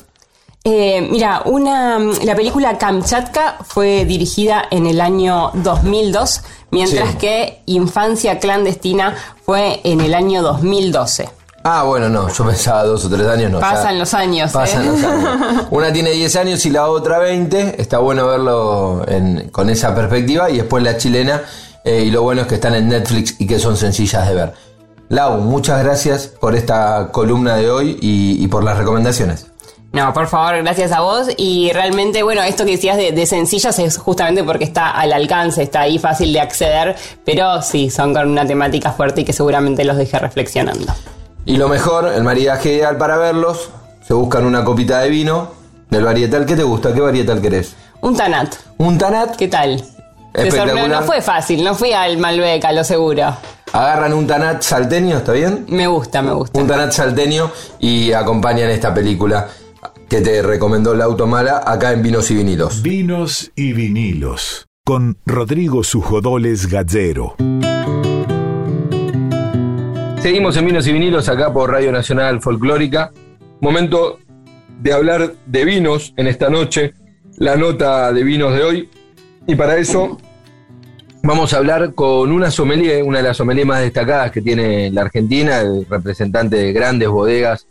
Eh, 0.63 1.08
mira, 1.12 1.41
una, 1.45 1.97
la 2.23 2.36
película 2.36 2.77
Kamchatka 2.77 3.58
fue 3.65 4.06
dirigida 4.06 4.63
en 4.69 4.86
el 4.86 5.01
año 5.01 5.49
2002, 5.56 6.41
mientras 6.69 7.10
Sí. 7.12 7.17
que 7.17 7.62
Infancia 7.65 8.38
clandestina 8.39 9.15
fue 9.43 9.82
en 9.84 10.01
el 10.01 10.13
año 10.13 10.43
2012. 10.43 11.30
Ah, 11.63 11.84
bueno, 11.84 12.10
no, 12.10 12.27
yo 12.30 12.45
pensaba 12.45 12.84
dos 12.86 13.06
o 13.06 13.10
tres 13.10 13.27
años, 13.27 13.51
no. 13.51 13.60
ya- 13.60 13.71
Pasan 13.71 13.99
los 13.99 14.13
años. 14.13 14.51
Pasan 14.51 14.84
¿eh? 14.84 14.91
los 14.91 15.04
años. 15.04 15.63
Una 15.71 15.91
tiene 15.93 16.12
10 16.12 16.36
años 16.36 16.65
y 16.65 16.69
la 16.71 16.88
otra 16.88 17.19
20. 17.19 17.80
Está 17.82 17.99
bueno 17.99 18.25
verlo 18.27 19.04
en- 19.08 19.49
con 19.49 19.69
esa 19.69 19.93
perspectiva. 19.93 20.49
Y 20.49 20.58
después 20.58 20.84
la 20.84 20.97
chilena. 20.97 21.41
Eh, 21.84 22.04
y 22.06 22.12
lo 22.12 22.22
bueno 22.24 22.41
es 22.41 22.48
que 22.48 22.56
están 22.56 22.76
en 22.76 22.89
Netflix 22.89 23.36
y 23.39 23.48
que 23.48 23.60
son 23.60 23.78
sencillas 23.78 24.28
de 24.28 24.36
ver. 24.36 24.54
Lau, 25.10 25.39
muchas 25.39 25.84
gracias 25.84 26.28
por 26.28 26.56
esta 26.56 27.10
columna 27.12 27.56
de 27.56 27.70
hoy 27.70 27.98
y, 28.02 28.44
y 28.44 28.48
por 28.48 28.63
las 28.63 28.78
recomendaciones. 28.78 29.48
No, 29.94 30.13
por 30.13 30.28
favor, 30.28 30.58
gracias 30.63 30.94
a 30.94 31.02
vos. 31.02 31.28
Y 31.36 31.72
realmente, 31.74 32.24
bueno, 32.24 32.41
esto 32.44 32.63
que 32.63 32.72
decías 32.72 32.96
de, 32.96 33.12
de 33.12 33.26
sencillas 33.26 33.78
es 33.80 33.98
justamente 33.98 34.44
porque 34.44 34.63
está 34.63 34.89
al 34.91 35.12
alcance, 35.12 35.63
está 35.63 35.82
ahí 35.82 36.00
fácil 36.00 36.32
de 36.32 36.39
acceder, 36.39 36.96
pero 37.26 37.62
sí, 37.62 37.89
son 37.89 38.13
con 38.13 38.30
una 38.30 38.46
temática 38.48 38.91
fuerte 38.91 39.22
y 39.22 39.24
que 39.26 39.34
seguramente 39.34 39.84
los 39.84 39.98
deje 39.98 40.17
reflexionando. 40.17 40.94
Y 41.46 41.58
lo 41.58 41.67
mejor, 41.67 42.08
el 42.08 42.24
maridaje 42.24 42.74
ideal 42.74 42.98
para 42.98 43.17
verlos. 43.17 43.70
Se 44.08 44.13
buscan 44.13 44.46
una 44.46 44.63
copita 44.63 45.00
de 45.00 45.10
vino 45.10 45.52
del 45.89 46.06
varietal. 46.06 46.46
¿Qué 46.46 46.56
te 46.56 46.63
gusta? 46.63 46.94
¿Qué 46.94 47.02
varietal 47.02 47.41
querés? 47.41 47.76
Un 48.02 48.15
Tanat, 48.15 48.56
Un 48.78 48.98
Tanat. 48.98 49.36
¿qué 49.36 49.48
tal? 49.48 49.84
Espectacular. 50.34 50.89
No 50.89 51.02
fue 51.04 51.22
fácil, 51.22 51.63
no 51.63 51.76
fui 51.76 51.91
al 51.94 52.17
Malbec, 52.17 52.63
a 52.65 52.72
lo 52.72 52.84
seguro. 52.84 53.36
Agarran 53.74 54.13
un 54.13 54.28
Tanat 54.28 54.62
salteño, 54.62 55.17
¿está 55.17 55.32
bien? 55.32 55.65
Me 55.70 55.88
gusta, 55.88 56.22
me 56.22 56.34
gusta. 56.34 56.60
un 56.60 56.67
Tanat 56.67 56.91
salteño 56.91 57.52
y 57.80 58.12
acompañan 58.12 58.70
esta 58.70 58.94
película 58.94 59.48
que 60.10 60.20
te 60.22 60.41
recomendó 60.41 60.94
la 60.94 61.06
Automala 61.06 61.63
acá 61.65 61.94
en 61.94 62.04
Vinos 62.04 62.30
y 62.32 62.36
Vinilos. 62.36 62.82
Vinos 62.82 63.52
y 63.56 63.72
vinilos. 63.72 64.67
Con 64.86 65.17
Rodrigo 65.26 65.84
Sujodoles 65.84 66.67
Gallero. 66.67 67.36
Seguimos 70.22 70.58
en 70.58 70.65
Vinos 70.65 70.86
y 70.88 70.91
Vinilos 70.91 71.30
acá 71.30 71.54
por 71.54 71.72
Radio 71.72 71.91
Nacional 71.91 72.41
Folclórica. 72.41 73.12
Momento 73.62 74.20
de 74.82 74.94
hablar 74.94 75.34
de 75.46 75.65
vinos 75.65 76.13
en 76.17 76.28
esta 76.28 76.50
noche, 76.50 76.94
la 77.38 77.56
nota 77.56 78.12
de 78.12 78.24
vinos 78.24 78.54
de 78.54 78.63
hoy. 78.63 78.89
Y 79.47 79.56
para 79.56 79.77
eso 79.77 80.17
vamos 81.23 81.54
a 81.54 81.58
hablar 81.58 81.93
con 81.93 82.32
una 82.32 82.51
sommelier, 82.51 83.04
una 83.04 83.19
de 83.19 83.23
las 83.23 83.38
sommeliers 83.38 83.67
más 83.67 83.82
destacadas 83.82 84.32
que 84.32 84.41
tiene 84.41 84.91
la 84.91 85.01
Argentina, 85.01 85.62
representante 85.89 86.56
de 86.58 86.73
grandes 86.73 87.10
bodegas 87.10 87.65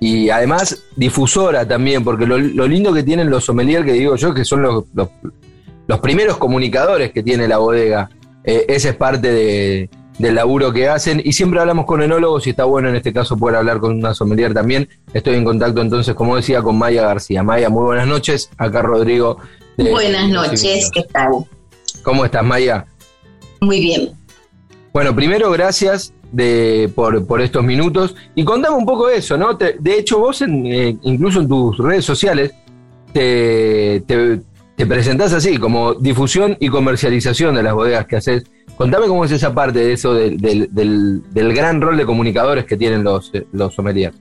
y 0.00 0.30
además 0.30 0.82
difusora 0.96 1.68
también, 1.68 2.02
porque 2.02 2.26
lo, 2.26 2.38
lindo 2.38 2.92
que 2.92 3.02
tienen 3.02 3.28
los 3.28 3.44
sommeliers, 3.44 3.84
que 3.84 3.92
digo 3.92 4.16
yo, 4.16 4.32
que 4.32 4.44
son 4.44 4.62
los, 4.62 4.84
los, 4.94 5.10
los 5.86 6.00
primeros 6.00 6.38
comunicadores 6.38 7.12
que 7.12 7.22
tiene 7.22 7.46
la 7.46 7.58
bodega. 7.58 8.08
Eh, 8.42 8.64
esa 8.68 8.88
es 8.88 8.96
parte 8.96 9.30
de, 9.30 9.90
del 10.20 10.34
laburo 10.34 10.72
que 10.72 10.88
hacen. 10.88 11.20
Y 11.24 11.32
siempre 11.32 11.60
hablamos 11.60 11.86
con 11.86 12.02
enólogos 12.02 12.46
y 12.46 12.50
está 12.50 12.64
bueno 12.64 12.88
en 12.88 12.96
este 12.96 13.12
caso 13.12 13.36
poder 13.36 13.56
hablar 13.56 13.80
con 13.80 13.96
una 13.96 14.14
sommelier 14.14 14.52
también. 14.52 14.88
Estoy 15.14 15.34
en 15.36 15.44
contacto 15.44 15.80
entonces, 15.80 16.14
como 16.14 16.36
decía, 16.36 16.62
con 16.62 16.76
Maya 16.78 17.02
García. 17.02 17.42
Maya, 17.42 17.68
muy 17.70 17.84
buenas 17.84 18.06
noches. 18.06 18.50
Acá 18.58 18.82
Rodrigo. 18.82 19.38
de- 19.76 19.90
Buenas 19.90 20.28
noches, 20.28 20.90
¿qué 20.92 21.02
tal? 21.04 21.30
¿Cómo 22.02 22.24
estás, 22.24 22.44
Maya? 22.44 22.86
Muy 23.60 23.80
bien. 23.80 24.10
Bueno, 24.92 25.14
primero, 25.14 25.50
gracias 25.52 26.12
de, 26.32 26.90
por, 26.94 27.26
por 27.26 27.40
estos 27.40 27.64
minutos. 27.64 28.14
Y 28.34 28.44
contame 28.44 28.76
un 28.76 28.84
poco 28.86 29.08
eso, 29.08 29.36
¿no? 29.38 29.56
Te- 29.56 29.76
de 29.78 29.98
hecho, 29.98 30.18
vos, 30.18 30.42
en, 30.42 30.66
eh, 30.66 30.96
incluso 31.02 31.40
en 31.40 31.48
tus 31.48 31.78
redes 31.78 32.04
sociales, 32.04 32.52
te, 33.12 34.02
te, 34.06 34.40
te 34.80 34.86
presentás 34.86 35.34
así, 35.34 35.58
como 35.58 35.92
difusión 35.92 36.56
y 36.58 36.70
comercialización 36.70 37.54
de 37.54 37.62
las 37.62 37.74
bodegas 37.74 38.06
que 38.06 38.16
haces. 38.16 38.44
Contame 38.78 39.08
cómo 39.08 39.26
es 39.26 39.30
esa 39.30 39.52
parte 39.52 39.78
de 39.78 39.92
eso, 39.92 40.14
del, 40.14 40.38
del, 40.38 40.68
del- 40.74 41.20
del 41.34 41.52
gran 41.52 41.82
rol 41.82 41.98
de 41.98 42.06
comunicadores 42.06 42.64
que 42.64 42.78
tienen 42.78 43.04
los, 43.04 43.30
eh, 43.34 43.46
los 43.52 43.74
sommeliers. 43.74 44.16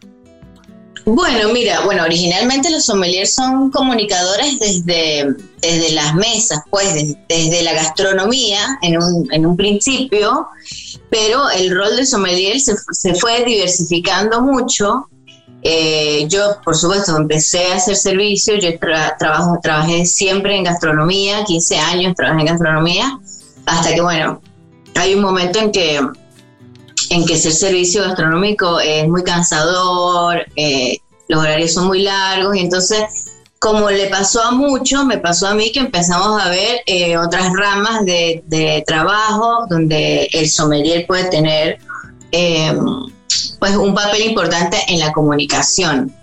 Bueno, 1.05 1.47
mira, 1.53 1.79
bueno, 1.85 2.03
originalmente 2.03 2.69
los 2.71 2.83
sommeliers 2.83 3.33
son 3.33 3.71
comunicadores 3.71 4.59
desde, 4.59 5.33
desde 5.61 5.93
las 5.93 6.13
mesas, 6.15 6.59
pues 6.69 6.93
des- 6.93 7.15
desde, 7.29 7.63
la 7.63 7.71
gastronomía 7.71 8.59
en 8.81 8.97
un, 9.01 9.31
en 9.31 9.45
un 9.45 9.55
principio, 9.55 10.45
pero 11.09 11.49
el 11.51 11.73
rol 11.73 11.95
de 11.95 12.05
sommelier 12.05 12.59
se, 12.59 12.75
se 12.91 13.15
fue 13.15 13.45
diversificando 13.45 14.41
mucho. 14.41 15.07
Eh, 15.61 16.25
yo, 16.29 16.57
por 16.63 16.75
supuesto, 16.75 17.17
empecé 17.17 17.71
a 17.71 17.75
hacer 17.75 17.95
servicio, 17.95 18.55
yo 18.57 18.69
tra- 18.79 19.17
trabajo, 19.17 19.59
trabajé 19.61 20.05
siempre 20.05 20.55
en 20.55 20.63
gastronomía, 20.63 21.43
15 21.43 21.77
años 21.77 22.15
trabajé 22.15 22.41
en 22.41 22.45
gastronomía, 22.47 23.19
hasta 23.65 23.93
que, 23.93 24.01
bueno, 24.01 24.41
hay 24.95 25.15
un 25.15 25.21
momento 25.21 25.59
en 25.59 25.71
que 25.71 25.99
en 27.11 27.25
que 27.25 27.33
hacer 27.33 27.53
servicio 27.53 28.03
gastronómico 28.03 28.79
es 28.79 29.07
muy 29.07 29.23
cansador, 29.23 30.45
eh, 30.55 30.99
los 31.27 31.39
horarios 31.41 31.73
son 31.73 31.87
muy 31.87 32.03
largos 32.03 32.55
y 32.55 32.59
entonces, 32.59 33.25
como 33.57 33.89
le 33.89 34.07
pasó 34.07 34.43
a 34.43 34.51
muchos, 34.51 35.05
me 35.05 35.17
pasó 35.17 35.47
a 35.47 35.55
mí 35.55 35.71
que 35.71 35.79
empezamos 35.79 36.39
a 36.39 36.49
ver 36.49 36.81
eh, 36.85 37.17
otras 37.17 37.51
ramas 37.53 38.05
de, 38.05 38.43
de 38.45 38.83
trabajo 38.85 39.65
donde 39.69 40.29
el 40.33 40.47
sommelier 40.49 41.07
puede 41.07 41.25
tener 41.25 41.79
pues 43.59 43.75
un 43.75 43.93
papel 43.93 44.23
importante 44.23 44.77
en 44.87 44.99
la 44.99 45.11
comunicación. 45.11 46.13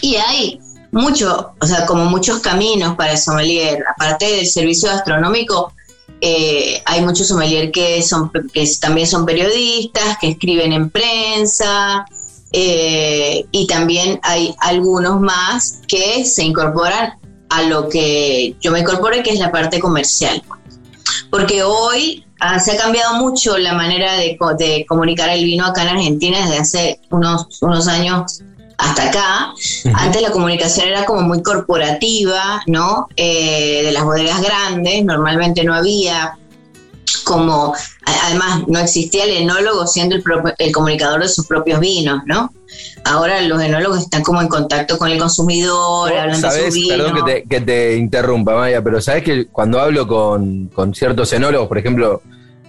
Y 0.00 0.16
hay 0.16 0.60
mucho, 0.90 1.54
o 1.60 1.66
sea, 1.66 1.86
como 1.86 2.04
muchos 2.04 2.40
caminos 2.40 2.96
para 2.96 3.12
el 3.12 3.18
sommelier, 3.18 3.82
aparte 3.94 4.26
del 4.26 4.46
servicio 4.46 4.90
gastronómico, 4.90 5.72
eh, 6.20 6.82
hay 6.84 7.00
muchos 7.00 7.26
sommelier 7.26 7.72
que, 7.72 8.02
son, 8.02 8.30
que 8.52 8.70
también 8.80 9.06
son 9.06 9.26
periodistas, 9.26 10.18
que 10.20 10.28
escriben 10.28 10.72
en 10.72 10.90
prensa, 10.90 12.04
eh, 12.52 13.46
y 13.50 13.66
también 13.66 14.20
hay 14.22 14.54
algunos 14.60 15.20
más 15.20 15.80
que 15.88 16.24
se 16.24 16.44
incorporan 16.44 17.14
a 17.48 17.62
lo 17.62 17.88
que 17.88 18.54
yo 18.60 18.70
me 18.70 18.80
incorporé, 18.80 19.22
que 19.22 19.30
es 19.30 19.38
la 19.38 19.50
parte 19.50 19.80
comercial. 19.80 20.42
Porque 21.30 21.62
hoy 21.62 22.24
ah, 22.42 22.58
se 22.58 22.72
ha 22.72 22.76
cambiado 22.76 23.14
mucho 23.14 23.56
la 23.56 23.72
manera 23.72 24.14
de, 24.14 24.36
de 24.58 24.84
comunicar 24.86 25.30
el 25.30 25.44
vino 25.44 25.64
acá 25.64 25.82
en 25.82 25.88
Argentina 25.88 26.38
desde 26.40 26.58
hace 26.58 27.00
unos, 27.10 27.46
unos 27.62 27.88
años 27.88 28.42
hasta 28.78 29.08
acá. 29.08 29.54
Antes 29.94 30.22
la 30.22 30.30
comunicación 30.30 30.88
era 30.88 31.04
como 31.04 31.22
muy 31.22 31.42
corporativa, 31.42 32.62
¿no? 32.66 33.08
Eh, 33.16 33.82
de 33.84 33.92
las 33.92 34.04
bodegas 34.04 34.42
grandes, 34.42 35.04
normalmente 35.04 35.64
no 35.64 35.74
había 35.74 36.36
como, 37.22 37.74
además 38.04 38.62
no 38.66 38.78
existía 38.78 39.24
el 39.24 39.42
enólogo 39.42 39.86
siendo 39.86 40.16
el, 40.16 40.72
comunicador 40.72 41.22
de 41.22 41.28
sus 41.28 41.46
propios 41.46 41.80
vinos, 41.80 42.22
¿no? 42.26 42.52
Ahora 43.04 43.40
los 43.42 43.60
enólogos 43.62 44.00
están 44.00 44.22
como 44.22 44.40
en 44.40 44.48
contacto 44.48 44.98
con 44.98 45.10
el 45.10 45.18
consumidor, 45.18 46.12
hablan 46.12 46.40
de 46.40 46.70
su 46.70 46.74
vino. 46.74 46.96
Perdón 46.96 47.14
que 47.14 47.32
te, 47.32 47.42
que 47.44 47.60
te 47.60 47.96
interrumpa, 47.96 48.54
Maya, 48.54 48.82
pero 48.82 49.00
sabes 49.00 49.22
que 49.22 49.46
cuando 49.46 49.80
hablo 49.80 50.06
con, 50.06 50.68
con 50.68 50.94
ciertos 50.94 51.32
enólogos, 51.32 51.68
por 51.68 51.78
ejemplo, 51.78 52.22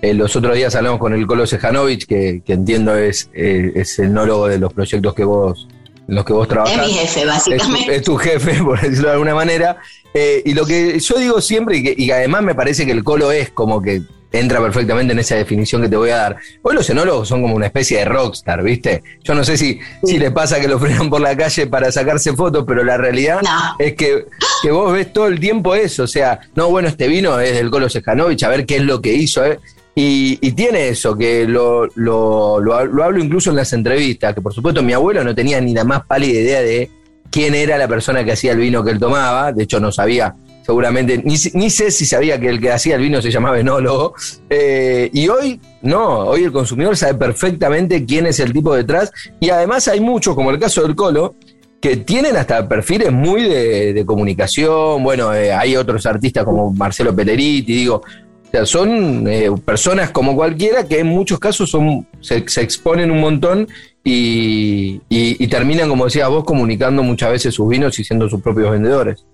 eh, 0.04 0.14
los 0.14 0.36
otros 0.36 0.54
días 0.54 0.76
hablamos 0.76 1.00
con 1.00 1.14
el 1.14 1.26
Colo 1.26 1.48
Sejanovic, 1.48 2.06
que, 2.06 2.42
que 2.46 2.52
entiendo 2.52 2.94
es, 2.94 3.30
eh, 3.34 3.72
es 3.74 3.98
enólogo 4.00 4.48
de 4.50 4.58
los 4.58 4.74
proyectos 4.74 5.14
que 5.14 5.24
vos, 5.24 5.66
en 6.10 6.16
los 6.16 6.26
que 6.26 6.34
vos 6.34 6.46
trabajás. 6.46 6.78
Es 6.78 6.88
mi 6.88 6.94
jefe, 6.94 7.26
básicamente. 7.26 7.96
es 7.96 8.02
tu 8.02 8.18
jefe, 8.18 8.56
por 8.66 8.82
decirlo 8.82 9.08
de 9.08 9.14
alguna 9.14 9.34
manera. 9.34 9.78
Eh, 10.14 10.42
y 10.44 10.56
lo 10.56 10.66
que 10.66 11.00
yo 11.00 11.16
digo 11.16 11.40
siempre, 11.40 11.78
y 11.78 11.84
que, 11.84 11.96
y 11.98 12.08
que 12.08 12.14
además 12.14 12.44
me 12.44 12.54
parece 12.54 12.86
que 12.86 12.92
el 12.92 13.02
Colo 13.02 13.32
es 13.32 13.52
como 13.52 13.82
que 13.82 14.02
entra 14.34 14.60
perfectamente 14.60 15.14
en 15.14 15.20
esa 15.20 15.36
definición 15.36 15.84
que 15.84 15.88
te 15.88 15.96
voy 15.96 16.10
a 16.10 16.18
dar. 16.18 16.38
Hoy 16.64 16.76
los 16.76 16.90
enólogos 16.90 17.28
son 17.28 17.42
como 17.42 17.56
una 17.56 17.68
especie 17.68 18.00
de 18.00 18.06
rockstar, 18.06 18.64
¿viste? 18.64 19.04
Yo 19.24 19.36
no 19.36 19.44
sé 19.44 19.58
si, 19.58 19.80
si 20.04 20.18
les 20.18 20.32
pasa 20.32 20.60
que 20.60 20.68
lo 20.68 20.80
frenan 20.80 21.10
por 21.10 21.22
la 21.22 21.38
calle 21.38 21.68
para 21.68 21.92
sacarse 21.92 22.34
fotos, 22.34 22.66
pero 22.68 22.84
la 22.84 22.98
realidad 22.98 23.40
es 23.78 23.94
que, 23.94 24.26
que, 24.62 24.72
vos 24.72 24.92
ves 24.92 25.14
todo 25.14 25.28
el 25.28 25.40
tiempo 25.40 25.76
eso. 25.76 26.04
O 26.04 26.08
sea, 26.08 26.40
no, 26.56 26.70
bueno, 26.70 26.90
este 26.90 27.08
vino 27.08 27.40
es 27.40 27.54
del 27.54 27.70
Colo 27.70 27.90
Sejanovic, 27.90 28.44
a 28.44 28.50
ver 28.50 28.66
qué 28.66 28.78
es 28.78 28.82
lo 28.82 29.02
que 29.02 29.14
hizo. 29.14 29.46
¿eh? 29.46 29.60
Y, 29.96 30.52
tiene 30.54 30.88
eso, 30.88 31.16
que 31.16 31.48
lo, 31.48 31.88
lo, 31.96 32.60
lo, 32.60 32.76
hablo 32.76 33.24
incluso 33.24 33.52
en 33.52 33.58
las 33.58 33.72
entrevistas, 33.74 34.34
que 34.34 34.42
por 34.42 34.54
supuesto 34.54 34.82
mi 34.82 34.94
abuelo 34.94 35.24
no 35.24 35.36
tenía 35.36 35.62
ni 35.62 35.74
la 35.74 35.84
más 35.84 36.06
pálida 36.06 36.40
idea 36.40 36.62
de 36.62 36.90
quién 37.30 37.54
era 37.54 37.78
la 37.78 37.88
persona 37.88 38.24
que 38.24 38.32
hacía 38.32 38.54
el 38.54 38.60
vino 38.60 38.84
que 38.84 38.92
él 38.92 39.00
tomaba, 39.00 39.52
de 39.52 39.64
hecho 39.64 39.80
no 39.80 39.92
sabía 39.92 40.36
seguramente, 40.66 41.18
ni, 41.18 41.36
ni, 41.54 41.70
sé 41.70 41.92
si 41.92 42.06
sabía 42.06 42.40
que 42.40 42.50
el 42.50 42.60
que 42.60 42.72
hacía 42.72 42.96
el 42.96 43.02
vino 43.02 43.22
se 43.22 43.32
llamaba 43.32 43.60
enólogo. 43.60 44.16
Eh, 44.50 45.10
y 45.14 45.28
hoy, 45.28 45.60
no, 45.82 46.20
hoy 46.20 46.44
el 46.44 46.52
consumidor 46.52 46.96
sabe 46.96 47.16
perfectamente 47.16 48.06
quién 48.06 48.26
es 48.26 48.40
el 48.40 48.54
tipo 48.54 48.74
detrás. 48.74 49.12
Y 49.40 49.50
además 49.50 49.88
hay 49.88 50.00
muchos, 50.00 50.36
como 50.36 50.52
el 50.52 50.60
caso 50.60 50.82
del 50.84 50.96
Colo, 50.96 51.36
que 51.82 51.98
tienen 51.98 52.38
hasta 52.38 52.68
perfiles 52.68 53.12
muy 53.12 53.44
de, 53.44 54.04
comunicación. 54.06 55.04
Bueno, 55.04 55.34
eh, 55.34 55.52
hay 55.52 55.76
otros 55.76 56.06
artistas 56.06 56.46
como 56.46 56.72
Marcelo 56.72 57.14
Pelleriti, 57.14 57.74
digo. 57.74 57.96
O 57.98 58.52
sea, 58.52 58.66
son 58.66 59.28
eh, 59.28 59.50
personas 59.66 60.12
como 60.12 60.36
cualquiera 60.36 60.88
que 60.88 61.00
en 61.00 61.08
muchos 61.08 61.40
casos 61.40 61.70
son, 61.70 62.08
se, 62.22 62.38
exponen 62.38 63.10
un 63.12 63.20
montón 63.20 63.68
y, 64.04 65.02
y, 65.10 65.44
y 65.44 65.48
terminan, 65.48 65.90
como 65.90 66.06
decías 66.06 66.30
vos, 66.30 66.44
comunicando 66.44 67.04
muchas 67.04 67.32
veces 67.32 67.54
sus 67.54 67.68
vinos 67.68 67.98
y 68.00 68.04
siendo 68.04 68.30
sus 68.30 68.42
propios 68.42 68.72
vendedores. 68.72 69.26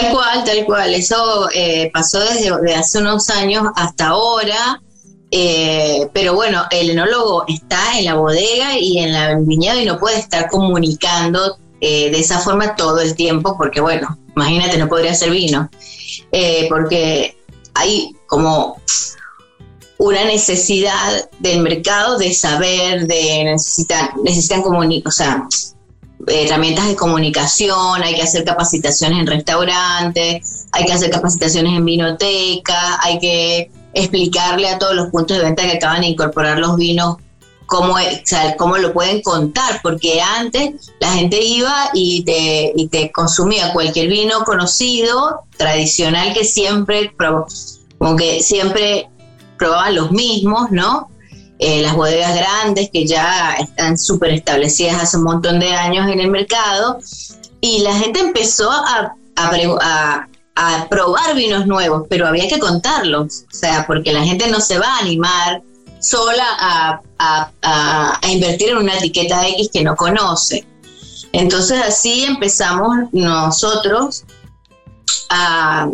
Tal 0.00 0.12
cual, 0.12 0.44
tal 0.44 0.64
cual. 0.66 0.94
Eso 0.94 1.48
eh, 1.54 1.90
pasó 1.92 2.20
desde 2.20 2.74
hace 2.74 2.98
unos 2.98 3.30
años 3.30 3.64
hasta 3.76 4.08
ahora. 4.08 4.80
Eh, 5.30 6.08
pero 6.12 6.34
bueno, 6.34 6.64
el 6.70 6.90
enólogo 6.90 7.44
está 7.48 7.98
en 7.98 8.04
la 8.04 8.14
bodega 8.14 8.78
y 8.78 8.98
en 8.98 9.14
el 9.14 9.44
viñedo 9.44 9.80
y 9.80 9.84
no 9.84 9.98
puede 9.98 10.18
estar 10.18 10.48
comunicando 10.48 11.58
eh, 11.80 12.10
de 12.10 12.18
esa 12.18 12.38
forma 12.38 12.76
todo 12.76 13.00
el 13.00 13.14
tiempo, 13.16 13.56
porque 13.56 13.80
bueno, 13.80 14.18
imagínate, 14.36 14.78
no 14.78 14.88
podría 14.88 15.14
ser 15.14 15.30
vino. 15.30 15.68
porque 16.68 17.38
hay 17.74 18.14
como 18.26 18.80
una 19.98 20.24
necesidad 20.24 21.28
del 21.38 21.60
mercado 21.60 22.18
de 22.18 22.32
saber, 22.32 23.06
de 23.06 23.44
necesitar, 23.44 24.16
necesitan 24.22 24.62
comunicar, 24.62 25.08
o 25.08 25.10
sea, 25.10 25.48
herramientas 26.26 26.88
de 26.88 26.96
comunicación, 26.96 28.02
hay 28.02 28.14
que 28.14 28.22
hacer 28.22 28.44
capacitaciones 28.44 29.20
en 29.20 29.26
restaurantes, 29.26 30.66
hay 30.72 30.84
que 30.84 30.92
hacer 30.92 31.10
capacitaciones 31.10 31.74
en 31.74 31.84
vinoteca, 31.84 32.98
hay 33.02 33.18
que 33.18 33.70
explicarle 33.94 34.68
a 34.68 34.78
todos 34.78 34.94
los 34.94 35.08
puntos 35.10 35.36
de 35.38 35.44
venta 35.44 35.62
que 35.62 35.76
acaban 35.76 36.02
de 36.02 36.08
incorporar 36.08 36.58
los 36.58 36.76
vinos 36.76 37.16
cómo, 37.66 37.96
cómo 38.56 38.78
lo 38.78 38.92
pueden 38.92 39.20
contar, 39.22 39.80
porque 39.82 40.20
antes 40.20 40.92
la 41.00 41.12
gente 41.12 41.42
iba 41.42 41.90
y 41.92 42.22
te, 42.24 42.72
y 42.74 42.88
te 42.88 43.10
consumía 43.12 43.72
cualquier 43.72 44.08
vino 44.08 44.44
conocido, 44.44 45.42
tradicional, 45.56 46.32
que 46.32 46.44
siempre, 46.44 47.12
como 47.98 48.16
que 48.16 48.42
siempre 48.42 49.08
probaban 49.58 49.94
los 49.94 50.12
mismos, 50.12 50.70
¿no? 50.70 51.10
Eh, 51.58 51.80
las 51.82 51.94
bodegas 51.94 52.34
grandes 52.34 52.90
que 52.92 53.06
ya 53.06 53.54
están 53.58 53.96
súper 53.96 54.30
establecidas 54.32 55.02
hace 55.02 55.16
un 55.16 55.24
montón 55.24 55.58
de 55.58 55.72
años 55.72 56.10
en 56.10 56.20
el 56.20 56.30
mercado 56.30 56.98
y 57.60 57.78
la 57.80 57.94
gente 57.94 58.20
empezó 58.20 58.70
a, 58.70 59.14
a, 59.36 60.88
probar 60.88 61.34
vinos 61.34 61.66
nuevos, 61.66 62.06
pero 62.10 62.26
había 62.26 62.48
que 62.48 62.58
contarlos, 62.58 63.44
o 63.50 63.56
sea, 63.56 63.86
porque 63.86 64.12
la 64.12 64.22
gente 64.22 64.48
no 64.48 64.60
se 64.60 64.78
va 64.78 64.86
a 64.86 64.98
animar 64.98 65.62
sola 66.00 66.44
a, 66.58 67.00
a 67.62 68.30
invertir 68.30 68.70
en 68.70 68.78
una 68.78 68.94
etiqueta 68.96 69.46
X 69.48 69.70
que 69.72 69.82
no 69.82 69.96
conoce. 69.96 70.66
Entonces 71.32 71.82
así 71.82 72.24
empezamos 72.24 72.96
nosotros 73.12 74.24
a, 75.28 75.88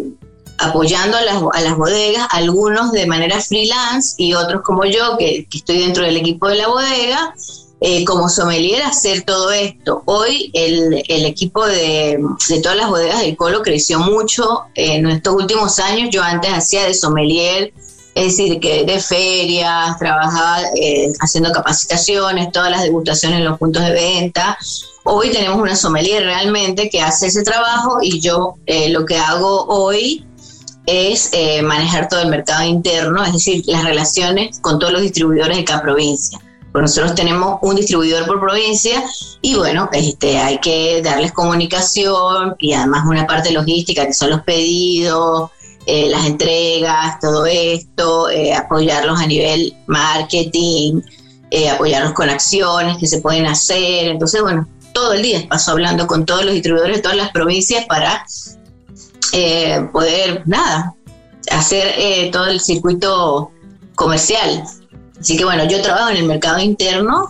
apoyando 0.63 1.17
a 1.17 1.23
las, 1.23 1.43
a 1.53 1.61
las, 1.61 1.77
bodegas, 1.77 2.27
algunos 2.31 2.93
de 2.93 3.07
manera 3.07 3.41
freelance 3.41 4.15
y 4.17 4.35
otros 4.35 4.63
como 4.63 4.85
yo, 4.85 5.17
que, 5.19 5.47
estoy 5.53 5.79
dentro 5.79 6.05
del 6.05 6.17
equipo 6.17 6.49
de 6.49 6.57
la 6.57 6.69
bodega, 6.69 7.35
eh, 7.81 8.05
como 8.05 8.29
sommelier 8.29 8.83
hacer 8.83 9.23
todo 9.23 9.51
esto. 9.51 10.03
Hoy 10.05 10.51
el, 10.55 11.03
el 11.09 11.25
equipo 11.27 11.67
de, 11.67 12.19
de, 12.49 12.61
todas 12.61 12.79
las 12.79 12.89
bodegas 12.89 13.21
del 13.21 13.37
Colo 13.37 13.63
creció 13.63 13.99
mucho 13.99 14.63
en 14.77 15.09
estos 15.09 15.35
últimos 15.35 15.81
años. 15.81 16.11
Yo 16.13 16.23
antes 16.23 16.53
hacía 16.53 16.85
de 16.85 16.95
sommelier, 16.95 17.73
es 18.15 18.25
decir, 18.25 18.61
que 18.61 18.85
de 18.85 19.01
ferias, 19.01 19.99
trabajaba 19.99 20.63
eh, 20.77 21.13
haciendo 21.19 21.51
capacitaciones, 21.51 22.53
todas 22.53 22.71
las 22.71 22.83
degustaciones 22.83 23.39
en 23.39 23.47
los 23.47 23.59
puntos 23.59 23.83
de 23.83 23.91
venta. 23.91 24.57
Hoy 25.03 25.31
tenemos 25.31 25.59
una 25.59 25.75
sommelier 25.75 26.23
realmente 26.23 26.89
que 26.89 27.01
hace 27.01 27.27
ese 27.27 27.43
trabajo 27.43 27.99
y 28.01 28.21
yo 28.21 28.55
eh, 28.67 28.91
lo 28.91 29.05
que 29.05 29.17
hago 29.17 29.65
hoy 29.67 30.25
es 30.87 31.31
eh, 31.33 31.63
manejar 31.63 32.09
todo 32.09 32.23
el 32.23 32.29
mercado 32.29 32.65
interno, 32.65 33.25
es 33.25 33.33
decir, 33.33 33.63
las 33.67 33.85
relaciones 33.85 34.59
con 34.61 34.79
todos 34.79 34.93
los 34.93 35.03
distribuidores 35.03 35.57
de 35.57 35.65
cada 35.65 35.83
provincia. 35.83 36.41
Pues 36.73 36.83
nosotros 36.83 37.15
tenemos 37.15 37.59
un 37.63 37.77
distribuidor 37.77 38.27
por 38.27 38.41
provincia 38.41 39.05
y 39.43 39.55
bueno, 39.57 39.91
este, 39.93 40.39
hay 40.39 40.59
que 40.59 41.03
darles 41.03 41.33
comunicación 41.33 42.57
y 42.59 42.73
además 42.73 43.05
una 43.07 43.27
parte 43.27 43.53
logística 43.53 44.07
que 44.07 44.15
son 44.15 44.31
los 44.31 44.43
pedidos, 44.43 45.51
eh, 45.85 46.09
las 46.09 46.25
entregas, 46.25 47.21
todo 47.21 47.45
esto, 47.45 48.31
eh, 48.31 48.55
apoyarlos 48.55 49.21
a 49.21 49.27
nivel 49.27 49.77
marketing, 49.87 51.03
apoyarlos 51.75 52.15
con 52.15 52.31
acciones 52.31 52.97
que 52.97 53.07
se 53.07 53.21
pueden 53.21 53.45
hacer. 53.45 54.09
Entonces, 54.09 54.41
bueno, 54.41 54.67
todo 54.95 55.13
el 55.13 55.23
día 55.23 55.47
paso 55.49 55.73
hablando 55.73 56.07
con 56.07 56.25
todos 56.25 56.45
los 56.45 56.55
distribuidores 56.55 56.97
de 56.97 57.03
todas 57.03 57.19
las 57.19 57.31
provincias 57.31 57.85
para 57.85 58.25
eh, 59.33 59.89
poder, 59.93 60.43
nada, 60.47 60.95
hacer 61.51 61.95
eh, 61.97 62.31
todo 62.33 62.47
el 62.47 62.61
circuito 62.61 63.51
comercial. 63.95 64.65
Así 65.21 65.37
que 65.37 65.45
bueno, 65.45 65.65
yo 65.65 65.81
trabajo 65.83 66.11
en 66.11 66.17
el 66.17 66.25
mercado 66.25 66.59
interno, 66.59 67.29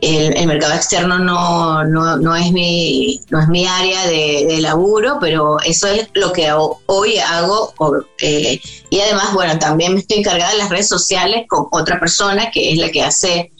el, 0.00 0.46
mercado 0.46 0.74
externo 0.74 1.18
no, 1.18 1.84
no, 1.84 2.36
es 2.36 2.52
mi, 2.52 3.20
no 3.30 3.40
es 3.40 3.48
mi 3.48 3.66
área 3.66 4.06
de, 4.06 4.58
laburo, 4.60 5.18
pero 5.20 5.58
eso 5.60 5.88
es 5.88 6.08
lo 6.14 6.32
que 6.32 6.52
hoy 6.86 7.18
hago. 7.18 7.74
Eh, 8.20 8.60
y 8.90 9.00
además, 9.00 9.32
bueno, 9.34 9.58
también 9.58 9.94
me 9.94 10.00
estoy 10.00 10.18
encargada 10.18 10.52
de 10.52 10.58
las 10.58 10.70
redes 10.70 10.88
sociales 10.88 11.46
con 11.48 11.66
otra 11.72 11.98
persona 11.98 12.50
que 12.50 12.72
es 12.72 12.78
la 12.78 12.90
que 12.90 13.02
hace 13.02 13.52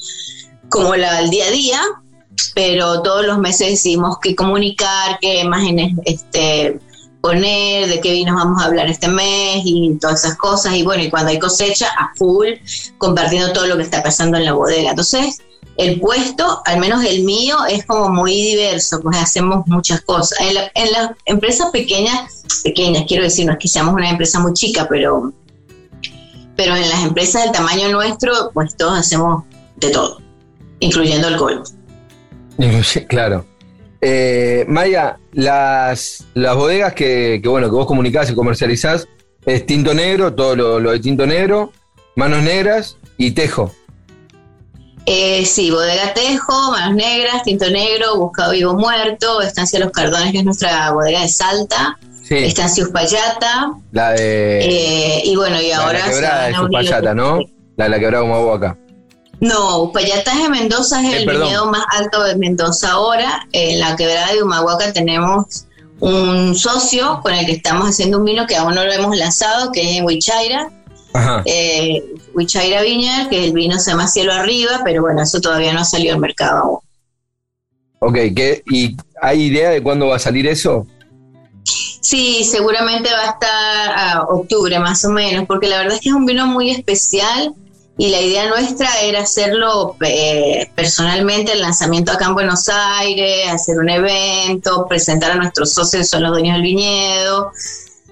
como 0.68 0.94
la, 0.96 1.20
el 1.20 1.30
día 1.30 1.46
a 1.46 1.50
día, 1.50 1.80
pero 2.54 3.02
todos 3.02 3.26
los 3.26 3.38
meses 3.38 3.70
decimos 3.70 4.18
que 4.20 4.36
comunicar, 4.36 5.18
qué 5.20 5.40
imágenes 5.40 5.94
este, 6.04 6.78
poner, 7.20 7.88
de 7.88 8.00
qué 8.00 8.12
vinos 8.12 8.36
vamos 8.36 8.62
a 8.62 8.66
hablar 8.66 8.88
este 8.88 9.08
mes 9.08 9.62
y 9.64 9.96
todas 10.00 10.24
esas 10.24 10.36
cosas. 10.36 10.74
Y 10.74 10.82
bueno, 10.82 11.02
y 11.02 11.10
cuando 11.10 11.30
hay 11.30 11.38
cosecha, 11.38 11.88
a 11.98 12.12
full, 12.16 12.48
compartiendo 12.98 13.52
todo 13.52 13.66
lo 13.66 13.76
que 13.76 13.82
está 13.82 14.02
pasando 14.02 14.36
en 14.36 14.44
la 14.44 14.52
bodega. 14.52 14.90
Entonces, 14.90 15.38
el 15.76 16.00
puesto, 16.00 16.62
al 16.64 16.80
menos 16.80 17.04
el 17.04 17.24
mío, 17.24 17.56
es 17.68 17.86
como 17.86 18.08
muy 18.08 18.32
diverso, 18.32 19.00
pues 19.00 19.16
hacemos 19.16 19.66
muchas 19.66 20.00
cosas. 20.02 20.38
En, 20.40 20.56
en 20.74 20.92
las 20.92 21.10
empresas 21.24 21.70
pequeñas, 21.70 22.42
pequeñas, 22.64 23.04
quiero 23.06 23.24
decir, 23.24 23.46
no 23.46 23.52
es 23.52 23.58
que 23.58 23.68
seamos 23.68 23.94
una 23.94 24.10
empresa 24.10 24.40
muy 24.40 24.52
chica, 24.54 24.86
pero, 24.88 25.32
pero 26.56 26.74
en 26.74 26.88
las 26.88 27.04
empresas 27.04 27.44
del 27.44 27.52
tamaño 27.52 27.88
nuestro, 27.90 28.50
pues 28.52 28.76
todos 28.76 28.98
hacemos 28.98 29.44
de 29.76 29.90
todo, 29.90 30.20
incluyendo 30.80 31.28
alcohol. 31.28 31.62
Claro. 33.08 33.46
Eh, 34.00 34.64
Maya, 34.68 35.18
las, 35.32 36.24
las 36.34 36.56
bodegas 36.56 36.94
que, 36.94 37.40
bueno, 37.44 37.68
que 37.68 37.74
vos 37.74 37.86
comunicás 37.86 38.30
y 38.30 38.34
comercializás 38.34 39.08
es 39.44 39.66
tinto 39.66 39.94
negro, 39.94 40.34
todo 40.34 40.54
lo, 40.54 40.90
de 40.90 41.00
tinto 41.00 41.26
negro, 41.26 41.72
manos 42.14 42.42
negras 42.42 42.96
y 43.16 43.32
tejo. 43.32 43.72
Eh, 45.10 45.46
sí, 45.46 45.70
bodega 45.70 46.12
Tejo, 46.12 46.70
Manos 46.70 46.94
Negras, 46.96 47.42
Tinto 47.42 47.70
Negro, 47.70 48.18
Buscado 48.18 48.52
Vivo 48.52 48.74
Muerto, 48.74 49.40
Estancia 49.40 49.78
Los 49.78 49.90
Cardones, 49.90 50.32
que 50.32 50.38
es 50.38 50.44
nuestra 50.44 50.90
bodega 50.92 51.22
de 51.22 51.28
Salta, 51.28 51.98
Estancia 52.28 52.84
Uspallata. 52.84 53.72
La 53.90 54.10
de. 54.10 54.58
Eh, 54.60 55.22
y 55.24 55.34
bueno, 55.34 55.62
y 55.62 55.72
ahora. 55.72 56.00
La 56.00 56.10
quebrada 56.10 56.48
es 56.50 56.58
Uspallata, 56.58 57.14
¿no? 57.14 57.38
La 57.76 57.84
de 57.84 57.90
la 57.90 57.98
quebrada 57.98 58.54
acá. 58.54 58.76
No, 59.40 59.82
Uspallata 59.84 60.36
de 60.36 60.48
Mendoza 60.48 61.00
es 61.00 61.14
eh, 61.14 61.16
el 61.18 61.28
viñedo 61.28 61.66
más 61.66 61.84
alto 61.96 62.22
de 62.24 62.36
Mendoza 62.36 62.92
ahora. 62.92 63.46
En 63.52 63.78
la 63.78 63.94
quebrada 63.96 64.32
de 64.32 64.42
Humahuaca 64.42 64.92
tenemos 64.92 65.66
un 66.00 66.56
socio 66.56 67.20
con 67.22 67.34
el 67.34 67.46
que 67.46 67.52
estamos 67.52 67.88
haciendo 67.88 68.18
un 68.18 68.24
vino 68.24 68.46
que 68.46 68.56
aún 68.56 68.74
no 68.74 68.84
lo 68.84 68.92
hemos 68.92 69.16
lanzado, 69.16 69.70
que 69.72 69.82
es 69.82 69.98
en 69.98 70.04
Huichaira. 70.04 70.70
Ajá. 71.12 71.42
Eh, 71.44 72.02
Huichaira 72.34 72.82
Viña, 72.82 73.28
que 73.28 73.44
el 73.44 73.52
vino 73.52 73.78
se 73.78 73.90
llama 73.90 74.08
Cielo 74.08 74.32
Arriba, 74.32 74.82
pero 74.84 75.02
bueno, 75.02 75.22
eso 75.22 75.40
todavía 75.40 75.72
no 75.72 75.80
ha 75.80 75.84
salido 75.84 76.14
al 76.14 76.20
mercado 76.20 76.58
aún. 76.58 76.78
Ok, 78.00 78.14
¿qué, 78.34 78.62
¿y 78.70 78.96
hay 79.20 79.42
idea 79.42 79.70
de 79.70 79.82
cuándo 79.82 80.08
va 80.08 80.16
a 80.16 80.20
salir 80.20 80.46
eso? 80.46 80.86
Sí, 82.00 82.44
seguramente 82.44 83.10
va 83.10 83.22
a 83.22 83.30
estar 83.32 83.98
a 83.98 84.22
octubre 84.22 84.78
más 84.78 85.04
o 85.04 85.10
menos, 85.10 85.46
porque 85.46 85.68
la 85.68 85.78
verdad 85.78 85.94
es 85.94 86.00
que 86.00 86.08
es 86.10 86.14
un 86.14 86.26
vino 86.26 86.46
muy 86.46 86.70
especial 86.70 87.54
y 88.00 88.10
la 88.10 88.20
idea 88.20 88.48
nuestra 88.48 88.88
era 89.02 89.22
hacerlo 89.22 89.96
eh, 90.06 90.70
personalmente, 90.76 91.52
el 91.52 91.60
lanzamiento 91.60 92.12
acá 92.12 92.26
en 92.26 92.34
Buenos 92.34 92.68
Aires, 92.68 93.50
hacer 93.50 93.76
un 93.76 93.90
evento, 93.90 94.86
presentar 94.88 95.32
a 95.32 95.34
nuestros 95.34 95.74
socios, 95.74 96.08
son 96.08 96.22
los 96.22 96.30
dueños 96.30 96.54
del 96.54 96.62
viñedo. 96.62 97.50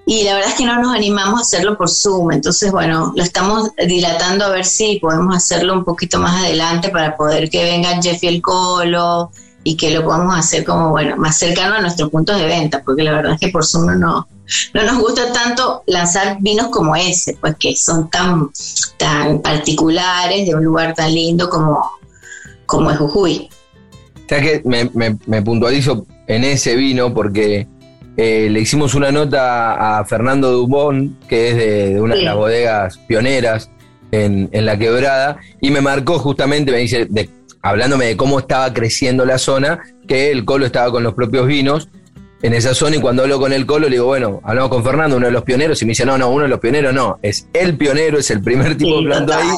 Y 0.04 0.24
la 0.24 0.34
verdad 0.34 0.50
es 0.50 0.56
que 0.56 0.64
no 0.64 0.82
nos 0.82 0.92
animamos 0.92 1.38
a 1.38 1.42
hacerlo 1.42 1.78
por 1.78 1.88
Zoom, 1.88 2.32
entonces 2.32 2.72
bueno, 2.72 3.12
lo 3.14 3.22
estamos 3.22 3.70
dilatando 3.86 4.46
a 4.46 4.48
ver 4.48 4.64
si 4.64 4.98
podemos 4.98 5.36
hacerlo 5.36 5.74
un 5.74 5.84
poquito 5.84 6.18
más 6.18 6.44
adelante 6.44 6.88
para 6.88 7.16
poder 7.16 7.48
que 7.48 7.62
venga 7.62 8.02
Jeff 8.02 8.22
y 8.24 8.26
el 8.26 8.42
Colo, 8.42 9.30
y 9.66 9.76
que 9.76 9.90
lo 9.90 10.04
podamos 10.04 10.38
hacer 10.38 10.64
como, 10.64 10.90
bueno, 10.90 11.16
más 11.16 11.40
cercano 11.40 11.74
a 11.74 11.80
nuestros 11.80 12.08
puntos 12.08 12.38
de 12.38 12.46
venta, 12.46 12.84
porque 12.84 13.02
la 13.02 13.10
verdad 13.10 13.32
es 13.32 13.40
que 13.40 13.48
por 13.48 13.66
Zoom 13.66 13.98
no, 13.98 14.28
no 14.72 14.82
nos 14.84 14.98
gusta 15.00 15.32
tanto 15.32 15.82
lanzar 15.88 16.36
vinos 16.38 16.68
como 16.68 16.94
ese, 16.94 17.36
pues 17.40 17.56
que 17.58 17.74
son 17.74 18.08
tan, 18.08 18.48
tan 18.96 19.42
particulares 19.42 20.46
de 20.46 20.54
un 20.54 20.62
lugar 20.62 20.94
tan 20.94 21.12
lindo 21.12 21.50
como, 21.50 21.90
como 22.64 22.92
es 22.92 22.98
Jujuy. 22.98 23.48
O 24.14 24.28
sea 24.28 24.40
que 24.40 24.62
me, 24.64 25.42
puntualizo 25.42 26.06
en 26.28 26.44
ese 26.44 26.76
vino 26.76 27.12
porque 27.12 27.66
eh, 28.16 28.46
le 28.48 28.60
hicimos 28.60 28.94
una 28.94 29.10
nota 29.10 29.98
a 29.98 30.04
Fernando 30.04 30.52
Dubón, 30.52 31.16
que 31.28 31.48
es 31.48 31.56
de, 31.56 32.00
una 32.00 32.14
de 32.14 32.22
las 32.22 32.36
bodegas 32.36 32.98
pioneras 32.98 33.68
en, 34.12 34.48
en, 34.52 34.64
la 34.64 34.78
quebrada, 34.78 35.38
y 35.60 35.72
me 35.72 35.80
marcó 35.80 36.20
justamente, 36.20 36.70
me 36.70 36.78
dice, 36.78 37.06
de 37.10 37.28
hablándome 37.66 38.06
de 38.06 38.16
cómo 38.16 38.38
estaba 38.38 38.72
creciendo 38.72 39.24
la 39.24 39.38
zona, 39.38 39.80
que 40.06 40.30
el 40.30 40.44
Colo 40.44 40.66
estaba 40.66 40.90
con 40.92 41.02
los 41.02 41.14
propios 41.14 41.46
vinos 41.46 41.88
en 42.42 42.54
esa 42.54 42.74
zona 42.74 42.96
y 42.96 43.00
cuando 43.00 43.22
hablo 43.22 43.40
con 43.40 43.52
el 43.52 43.66
Colo 43.66 43.88
le 43.88 43.96
digo, 43.96 44.06
bueno, 44.06 44.40
hablamos 44.44 44.70
con 44.70 44.84
Fernando, 44.84 45.16
uno 45.16 45.26
de 45.26 45.32
los 45.32 45.42
pioneros, 45.42 45.82
y 45.82 45.84
me 45.84 45.90
dice, 45.90 46.06
no, 46.06 46.16
no, 46.16 46.30
uno 46.30 46.44
de 46.44 46.48
los 46.48 46.60
pioneros 46.60 46.94
no, 46.94 47.18
es 47.22 47.48
el 47.52 47.76
pionero, 47.76 48.18
es 48.18 48.30
el 48.30 48.40
primer 48.40 48.76
tipo 48.76 49.00
que 49.00 49.06
plantó 49.06 49.34
ahí. 49.34 49.48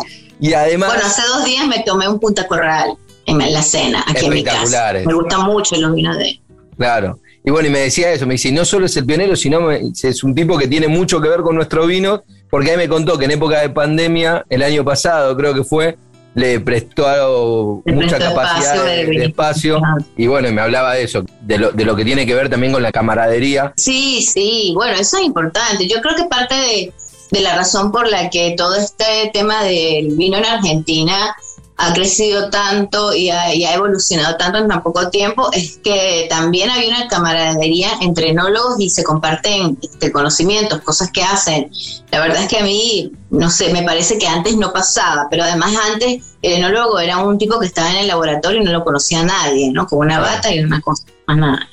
Y 0.40 0.54
además... 0.54 0.88
Bueno, 0.88 1.04
hace 1.04 1.22
dos 1.26 1.44
días 1.44 1.66
me 1.66 1.82
tomé 1.84 2.09
un 2.09 2.18
Punta 2.18 2.46
Corral 2.46 2.96
en 3.26 3.52
la 3.52 3.62
cena, 3.62 4.04
aquí 4.06 4.24
en 4.24 4.32
mi 4.32 4.42
casa. 4.42 4.92
Me 5.04 5.12
gustan 5.12 5.42
mucho 5.42 5.76
los 5.76 5.94
vinos 5.94 6.16
de 6.16 6.40
Claro. 6.78 7.18
Y 7.44 7.50
bueno, 7.50 7.68
y 7.68 7.72
me 7.72 7.80
decía 7.80 8.12
eso, 8.12 8.26
me 8.26 8.34
dice, 8.34 8.52
no 8.52 8.64
solo 8.64 8.86
es 8.86 8.96
el 8.96 9.04
pionero, 9.04 9.36
sino 9.36 9.70
es 9.70 10.24
un 10.24 10.34
tipo 10.34 10.56
que 10.56 10.66
tiene 10.66 10.88
mucho 10.88 11.20
que 11.20 11.28
ver 11.28 11.40
con 11.40 11.56
nuestro 11.56 11.86
vino, 11.86 12.22
porque 12.50 12.70
ahí 12.70 12.76
me 12.76 12.88
contó 12.88 13.18
que 13.18 13.26
en 13.26 13.32
época 13.32 13.61
de 13.61 13.68
pandemia, 13.68 14.46
el 14.48 14.62
año 14.62 14.84
pasado 14.84 15.36
creo 15.36 15.52
que 15.52 15.64
fue, 15.64 15.98
le 16.39 16.61
prestó 16.61 17.82
mucha 17.84 18.18
capacidad 18.18 18.84
de, 18.84 19.24
espacio 19.24 19.80
y 20.16 20.28
bueno, 20.28 20.51
me 20.53 20.61
hablaba 20.61 20.95
de 20.95 21.03
eso, 21.03 21.24
de 21.41 21.59
lo, 21.59 21.72
de 21.72 21.84
lo 21.84 21.97
que 21.97 22.05
tiene 22.05 22.26
que 22.26 22.34
ver 22.34 22.49
también 22.49 22.72
con 22.72 22.82
la 22.82 22.93
camaradería. 22.93 23.72
Sí, 23.76 24.22
sí, 24.22 24.72
bueno, 24.74 24.97
eso 24.99 25.18
es 25.18 25.24
importante. 25.24 25.89
Yo 25.89 26.01
creo 26.01 26.14
que 26.14 26.24
parte 26.24 26.55
de, 26.55 26.93
de 27.32 27.41
la 27.41 27.57
razón 27.57 27.91
por 27.91 28.09
la 28.09 28.30
que 28.30 28.55
todo 28.57 28.76
este 28.76 29.30
tema 29.32 29.64
del 29.64 30.16
vino 30.16 30.39
en 30.39 30.45
Argentina 30.45 31.36
ha 31.80 31.92
crecido 31.92 32.50
tanto 32.50 33.14
y 33.14 33.30
ha, 33.30 33.52
evolucionado 33.72 34.36
tanto 34.36 34.58
en 34.58 34.68
tan 34.68 34.82
poco 34.82 35.10
tiempo 35.10 35.48
es 35.52 35.78
que 35.78 36.26
también 36.28 36.68
hay 36.70 36.88
una 36.88 37.06
camaradería 37.06 37.90
entre 38.00 38.30
enólogos 38.30 38.80
y 38.80 38.90
se 38.90 39.04
comparten 39.04 39.78
este, 39.80 40.10
conocimientos, 40.10 40.80
cosas 40.80 41.12
que 41.12 41.22
hacen. 41.22 41.70
La 42.10 42.20
verdad 42.20 42.42
es 42.42 42.48
que 42.48 42.58
a 42.58 42.64
mí, 42.64 43.12
no 43.30 43.48
sé, 43.48 43.72
me 43.72 43.84
parece 43.84 44.18
que 44.18 44.26
antes 44.26 44.56
no 44.56 44.72
pasaba, 44.72 45.28
pero 45.30 45.44
además 45.44 45.72
antes 45.92 46.36
el 46.42 46.54
enólogo 46.54 46.98
era 46.98 47.18
un 47.18 47.38
tipo 47.38 47.60
que 47.60 47.66
estaba 47.66 47.90
en 47.90 47.98
el 47.98 48.08
laboratorio 48.08 48.60
y 48.60 48.64
no 48.64 48.72
lo 48.72 48.82
conocía 48.82 49.22
nadie, 49.22 49.70
¿no? 49.70 49.86
Con 49.86 50.00
una 50.00 50.18
bata 50.18 50.52
y 50.52 50.58
una 50.58 50.80
cosa, 50.80 51.04
más 51.28 51.36
nada. 51.36 51.68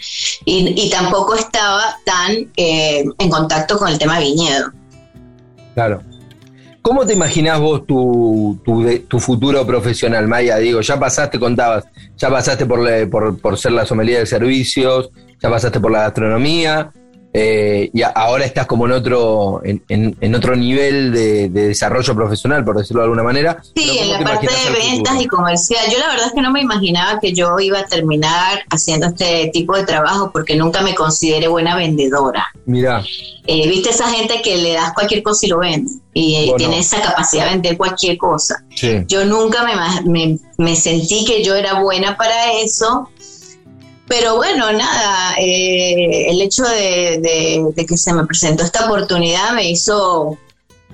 Y, 0.46 0.88
tampoco 0.92 1.34
estaba 1.34 1.98
tan 2.06 2.52
eh, 2.56 3.04
en 3.18 3.30
contacto 3.30 3.80
con 3.80 3.88
el 3.88 3.98
tema 3.98 4.20
viñedo. 4.20 4.72
Claro. 5.74 6.04
¿Cómo 6.86 7.04
te 7.04 7.14
imaginás 7.14 7.60
vos 7.60 7.88
tu, 7.88 8.62
tu, 8.64 9.20
futuro 9.20 9.66
profesional, 9.66 10.28
Maya? 10.28 10.58
Digo, 10.58 10.82
ya 10.82 11.00
pasaste, 11.00 11.40
contabas, 11.40 11.86
ya 12.16 12.30
pasaste 12.30 12.68
por, 12.68 13.10
por, 13.10 13.42
por 13.42 13.58
ser 13.58 13.72
la 13.72 13.88
sommelier 13.88 14.20
de 14.20 14.28
servicios, 14.28 15.10
ya 15.42 15.50
pasaste 15.50 15.80
por 15.80 15.92
la 15.92 16.02
gastronomía, 16.02 16.92
eh, 17.38 17.90
y 17.94 18.02
ahora 18.02 18.46
estás 18.46 18.66
como 18.66 18.86
en 18.86 18.94
otro, 18.94 19.62
en, 19.66 20.36
otro 20.36 20.56
nivel 20.56 21.12
de, 21.12 21.50
desarrollo 21.50 22.16
profesional, 22.16 22.64
por 22.64 22.78
decirlo 22.78 23.02
de 23.02 23.08
alguna 23.08 23.24
manera. 23.24 23.62
Sí, 23.76 23.98
en 24.00 24.14
la 24.14 24.20
parte 24.20 24.48
de 24.48 24.72
ventas 24.72 25.22
y 25.22 25.28
comercial. 25.28 25.84
Yo 25.92 26.00
la 26.00 26.08
verdad 26.08 26.28
es 26.28 26.32
que 26.32 26.42
no 26.42 26.50
me 26.50 26.62
imaginaba 26.62 27.20
que 27.20 27.34
yo 27.34 27.60
iba 27.60 27.80
a 27.80 27.86
terminar 27.88 28.60
haciendo 28.70 29.08
este 29.08 29.50
tipo 29.52 29.76
de 29.76 29.84
trabajo 29.84 30.32
porque 30.32 30.56
nunca 30.56 30.82
me 30.82 30.96
consideré 30.96 31.50
buena 31.50 31.76
vendedora. 31.76 32.48
Mira. 32.66 33.04
Eh, 33.46 33.68
Viste 33.68 33.90
esa 33.90 34.10
gente 34.10 34.42
que 34.42 34.56
le 34.56 34.72
das 34.72 34.94
cualquier 34.94 35.22
cosa 35.22 35.46
y 35.46 35.50
lo 35.50 35.58
vende 35.58 35.92
y 36.14 36.36
eh, 36.36 36.54
tiene 36.56 36.80
esa 36.80 37.02
capacidad 37.02 37.44
de 37.48 37.52
vender 37.52 37.78
cualquier 37.78 38.18
cosa. 38.18 38.64
Yo 39.08 39.26
nunca 39.26 39.66
me, 40.06 40.40
me 40.58 40.76
sentí 40.78 41.26
que 41.26 41.44
yo 41.44 41.54
era 41.56 41.82
buena 41.82 42.16
para 42.16 42.54
eso 42.54 43.10
pero 44.08 44.36
bueno, 44.36 44.72
nada, 44.72 45.36
eh, 45.40 46.30
el 46.30 46.42
hecho 46.42 46.64
de, 46.64 47.74
que 47.88 47.98
se 47.98 48.14
me 48.14 48.26
presentó 48.26 48.64
esta 48.64 48.86
oportunidad 48.86 49.54
me 49.54 49.70
hizo 49.70 50.38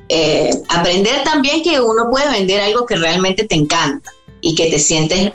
eh, 0.07 0.51
aprender 0.69 1.23
también 1.23 1.61
que 1.61 1.81
uno 1.81 2.09
puede 2.09 2.29
vender 2.29 2.61
algo 2.61 2.85
que 2.85 2.95
realmente 2.95 3.43
te 3.45 3.55
encanta 3.55 4.11
y 4.39 4.55
que 4.55 4.69
te 4.69 4.79
sientes 4.79 5.33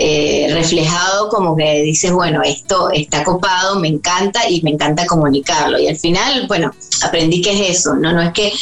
eh, 0.00 0.50
reflejado 0.52 1.28
como 1.28 1.56
que 1.56 1.82
dices, 1.82 2.12
bueno, 2.12 2.42
esto 2.44 2.90
está 2.90 3.24
copado, 3.24 3.80
me 3.80 3.88
encanta 3.88 4.48
y 4.48 4.62
me 4.62 4.70
encanta 4.70 5.06
comunicarlo. 5.06 5.80
Y 5.80 5.88
al 5.88 5.96
final, 5.96 6.46
bueno, 6.46 6.70
aprendí 7.02 7.42
que 7.42 7.50
es 7.50 7.78
eso, 7.78 7.96
no, 7.96 8.12
no 8.12 8.22
es 8.22 8.32
que 8.32 8.52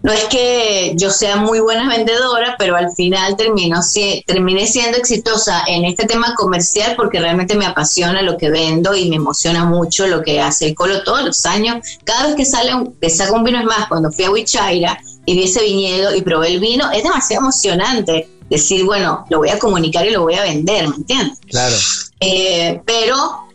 no 0.00 0.12
es 0.12 0.24
que 0.24 0.92
yo 0.94 1.10
sea 1.10 1.36
muy 1.36 1.58
buena 1.58 1.88
vendedora, 1.88 2.54
pero 2.56 2.76
al 2.76 2.92
final 2.92 3.36
termino, 3.36 3.80
terminé 4.26 4.66
siendo 4.66 4.96
exitosa 4.96 5.64
en 5.66 5.84
este 5.84 6.06
tema 6.06 6.34
comercial 6.36 6.94
porque 6.96 7.18
realmente 7.18 7.56
me 7.56 7.66
apasiona 7.66 8.22
lo 8.22 8.36
que 8.36 8.48
vendo 8.48 8.94
y 8.94 9.08
me 9.08 9.16
emociona 9.16 9.64
mucho 9.64 10.06
lo 10.06 10.22
que 10.22 10.40
hace 10.40 10.68
el 10.68 10.74
Colo 10.76 11.02
todos 11.02 11.24
los 11.24 11.44
años. 11.46 11.84
Cada 12.04 12.28
vez 12.28 12.36
que 12.36 12.44
sale 12.44 12.74
un, 12.74 12.94
que 13.00 13.10
saca 13.10 13.32
un 13.32 13.42
vino 13.42 13.58
es 13.58 13.64
más, 13.64 13.88
cuando 13.88 14.12
fui 14.12 14.24
a 14.24 14.30
Huichaira 14.30 15.00
y 15.26 15.34
vi 15.34 15.44
ese 15.44 15.62
viñedo 15.62 16.14
y 16.14 16.22
probé 16.22 16.48
el 16.48 16.60
vino, 16.60 16.90
es 16.92 17.02
demasiado 17.02 17.42
emocionante 17.42 18.28
decir, 18.48 18.84
bueno, 18.84 19.26
lo 19.30 19.38
voy 19.38 19.48
a 19.48 19.58
comunicar 19.58 20.06
y 20.06 20.10
lo 20.10 20.22
voy 20.22 20.34
a 20.34 20.42
vender, 20.42 20.88
¿me 20.88 20.96
entiendes? 20.96 21.38
Claro. 21.48 21.76
Eh, 22.20 22.80
pero 22.86 23.48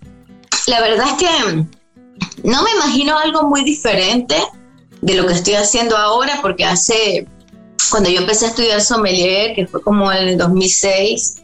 la 0.67 0.81
verdad 0.81 1.07
es 1.07 1.13
que 1.13 1.65
no 2.43 2.63
me 2.63 2.71
imagino 2.71 3.17
algo 3.17 3.43
muy 3.43 3.63
diferente 3.63 4.35
de 5.03 5.15
lo 5.15 5.27
que 5.27 5.33
estoy 5.33 5.55
haciendo 5.55 5.97
ahora, 5.97 6.39
porque 6.41 6.63
hace, 6.63 7.27
cuando 7.91 8.09
yo 8.09 8.21
empecé 8.21 8.45
a 8.45 8.49
estudiar 8.49 8.81
sommelier, 8.81 9.53
que 9.53 9.67
fue 9.67 9.81
como 9.81 10.11
en 10.11 10.29
el 10.29 10.37
2006, 10.37 11.42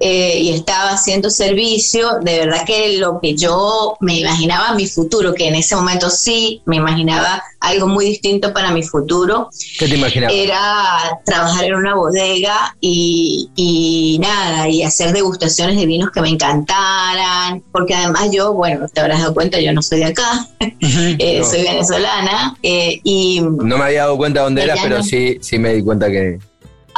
eh, 0.00 0.38
y 0.40 0.50
estaba 0.50 0.90
haciendo 0.90 1.30
servicio, 1.30 2.18
de 2.22 2.40
verdad 2.40 2.64
que 2.66 2.98
lo 2.98 3.20
que 3.20 3.34
yo 3.34 3.96
me 4.00 4.20
imaginaba 4.20 4.74
mi 4.74 4.86
futuro, 4.86 5.34
que 5.34 5.48
en 5.48 5.56
ese 5.56 5.74
momento 5.76 6.10
sí 6.10 6.62
me 6.66 6.76
imaginaba 6.76 7.42
algo 7.60 7.88
muy 7.88 8.06
distinto 8.06 8.52
para 8.52 8.70
mi 8.70 8.82
futuro. 8.82 9.50
¿Qué 9.78 9.88
te 9.88 9.96
imaginabas? 9.96 10.34
Era 10.34 11.20
trabajar 11.24 11.64
en 11.64 11.74
una 11.74 11.94
bodega 11.94 12.76
y, 12.80 13.50
y, 13.56 14.18
nada, 14.20 14.68
y 14.68 14.82
hacer 14.82 15.12
degustaciones 15.12 15.76
de 15.76 15.86
vinos 15.86 16.10
que 16.10 16.20
me 16.20 16.28
encantaran, 16.28 17.62
porque 17.72 17.94
además 17.94 18.30
yo, 18.32 18.52
bueno, 18.54 18.86
te 18.88 19.00
habrás 19.00 19.20
dado 19.20 19.34
cuenta, 19.34 19.60
yo 19.60 19.72
no 19.72 19.82
soy 19.82 20.00
de 20.00 20.06
acá, 20.06 20.48
eh, 20.80 21.42
soy 21.44 21.62
venezolana. 21.62 22.56
Eh, 22.62 23.00
y 23.02 23.40
no 23.40 23.78
me 23.78 23.84
había 23.84 24.02
dado 24.02 24.16
cuenta 24.16 24.42
dónde 24.42 24.62
eras, 24.62 24.78
pero 24.82 25.02
sí, 25.02 25.38
sí 25.40 25.58
me 25.58 25.74
di 25.74 25.82
cuenta 25.82 26.08
que 26.08 26.38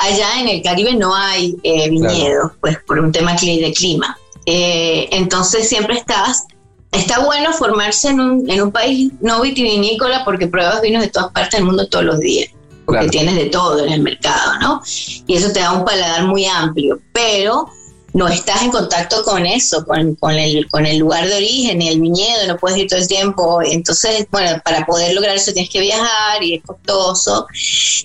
allá 0.01 0.41
en 0.41 0.49
el 0.49 0.63
Caribe 0.63 0.95
no 0.95 1.15
hay 1.15 1.57
eh, 1.63 1.89
viñedos, 1.91 2.53
pues 2.61 2.79
por 2.87 2.99
un 2.99 3.13
tema 3.13 3.35
de 3.35 3.73
clima. 3.77 4.19
Eh, 4.47 5.09
entonces 5.13 5.69
siempre 5.69 5.97
estás, 5.97 6.47
está 6.91 7.25
bueno 7.25 7.53
formarse 7.53 8.09
en 8.09 8.21
un, 8.21 8.51
en 8.51 8.63
un 8.63 8.73
país 8.73 9.13
no 9.21 9.41
vitivinícola 9.43 10.25
porque 10.25 10.47
pruebas 10.47 10.81
vinos 10.81 11.03
de 11.03 11.09
todas 11.09 11.31
partes 11.33 11.59
del 11.59 11.67
mundo 11.67 11.87
todos 11.87 12.05
los 12.05 12.19
días, 12.19 12.51
porque 12.87 13.09
tienes 13.09 13.37
de 13.37 13.47
todo 13.47 13.85
en 13.85 13.93
el 13.93 14.01
mercado, 14.01 14.59
¿no? 14.61 14.83
Y 15.27 15.37
eso 15.37 15.53
te 15.53 15.61
da 15.61 15.73
un 15.73 15.85
paladar 15.85 16.25
muy 16.25 16.47
amplio, 16.47 16.99
pero 17.13 17.69
no 18.13 18.29
estás 18.29 18.63
en 18.63 18.71
contacto 18.71 19.23
con 19.25 19.47
eso, 19.47 19.85
con, 19.85 20.17
el, 20.39 20.69
con 20.69 20.85
el 20.85 20.99
lugar 20.99 21.29
de 21.29 21.37
origen 21.37 21.81
y 21.81 21.89
el 21.89 22.01
viñedo, 22.01 22.47
no 22.49 22.57
puedes 22.57 22.79
ir 22.79 22.89
todo 22.89 22.99
el 22.99 23.07
tiempo. 23.07 23.61
Entonces, 23.63 24.27
bueno, 24.31 24.61
para 24.65 24.85
poder 24.85 25.15
lograr 25.15 25.37
eso 25.37 25.53
tienes 25.53 25.71
que 25.71 25.81
viajar 25.81 26.43
y 26.43 26.57
es 26.57 26.63
costoso. 26.65 27.47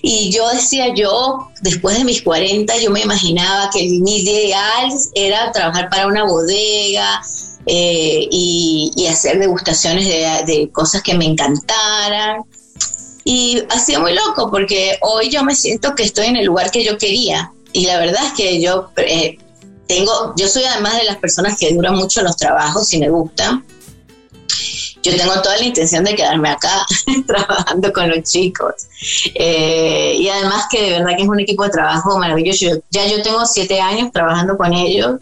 Y 0.02 0.30
yo 0.30 0.48
decía, 0.50 0.94
yo, 0.94 1.48
después 1.62 1.98
de 1.98 2.04
mis 2.04 2.22
40, 2.22 2.78
yo 2.78 2.90
me 2.90 3.00
imaginaba 3.00 3.70
que 3.70 3.82
mi 4.00 4.18
ideal 4.18 4.90
era 5.14 5.50
trabajar 5.52 5.88
para 5.90 6.06
una 6.06 6.24
bodega, 6.24 7.20
eh, 7.68 8.28
y, 8.30 9.06
hacer 9.10 9.40
degustaciones 9.40 10.06
de, 10.06 10.44
de, 10.46 10.70
cosas 10.70 11.02
que 11.02 11.14
me 11.14 11.24
encantaran. 11.24 12.42
Y 13.24 13.60
ha 13.70 13.78
sido 13.80 14.02
muy 14.02 14.14
loco 14.14 14.50
porque 14.52 14.98
hoy 15.02 15.30
yo 15.30 15.42
me 15.42 15.54
siento 15.54 15.96
que 15.96 16.04
estoy 16.04 16.26
en 16.26 16.36
el 16.36 16.46
lugar 16.46 16.70
que 16.70 16.84
yo 16.84 16.96
quería. 16.96 17.50
Y 17.72 17.86
la 17.86 17.98
verdad 17.98 18.24
es 18.24 18.32
que 18.34 18.60
yo 18.60 18.90
eh, 18.96 19.38
tengo, 19.86 20.34
yo 20.36 20.48
soy 20.48 20.64
además 20.64 20.96
de 20.96 21.04
las 21.04 21.16
personas 21.16 21.56
que 21.58 21.74
duran 21.74 21.94
mucho 21.94 22.22
los 22.22 22.36
trabajos 22.36 22.92
y 22.92 22.98
me 22.98 23.08
gusta. 23.08 23.62
yo 25.02 25.16
tengo 25.16 25.40
toda 25.42 25.56
la 25.58 25.64
intención 25.64 26.04
de 26.04 26.14
quedarme 26.14 26.48
acá 26.48 26.84
trabajando 27.26 27.92
con 27.92 28.08
los 28.08 28.22
chicos. 28.22 28.74
Eh, 29.34 30.16
y 30.18 30.28
además 30.28 30.66
que 30.70 30.82
de 30.82 30.90
verdad 30.90 31.16
que 31.16 31.22
es 31.22 31.28
un 31.28 31.40
equipo 31.40 31.64
de 31.64 31.70
trabajo 31.70 32.18
maravilloso. 32.18 32.66
Ya 32.90 33.06
yo 33.06 33.22
tengo 33.22 33.46
siete 33.46 33.80
años 33.80 34.10
trabajando 34.12 34.56
con 34.56 34.72
ellos 34.72 35.20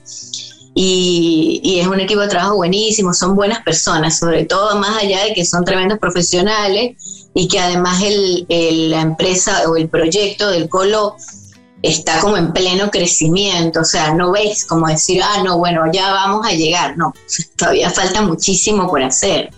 y, 0.75 1.79
es 1.81 1.87
un 1.87 2.01
equipo 2.01 2.21
de 2.21 2.29
trabajo 2.29 2.57
buenísimo, 2.57 3.15
son 3.15 3.37
buenas 3.37 3.63
personas, 3.63 4.19
sobre 4.19 4.45
todo 4.45 4.77
más 4.77 5.03
allá 5.03 5.25
de 5.25 5.33
que 5.33 5.45
son 5.45 5.65
tremendos 5.65 5.99
profesionales 5.99 6.97
y 7.33 7.47
que 7.49 7.61
además 7.61 8.03
el, 8.03 8.47
la 8.91 9.03
empresa 9.03 9.69
o 9.69 9.77
el 9.77 9.89
proyecto 9.89 10.51
del 10.51 10.69
Colo 10.69 11.17
está 11.85 12.19
como 12.21 12.37
en 12.39 12.53
pleno 12.53 12.91
crecimiento, 12.91 13.81
o 13.81 13.85
sea, 13.85 14.15
no 14.15 14.33
ves 14.33 14.65
como 14.65 14.87
decir, 14.87 15.23
ah, 15.23 15.43
no, 15.45 15.59
bueno, 15.59 15.83
ya 15.93 16.13
vamos 16.13 16.47
a 16.47 16.53
llegar, 16.53 16.97
no, 16.97 17.13
todavía 17.57 17.91
falta 17.91 18.23
muchísimo 18.23 18.89
por 18.89 19.03
hacer. 19.03 19.51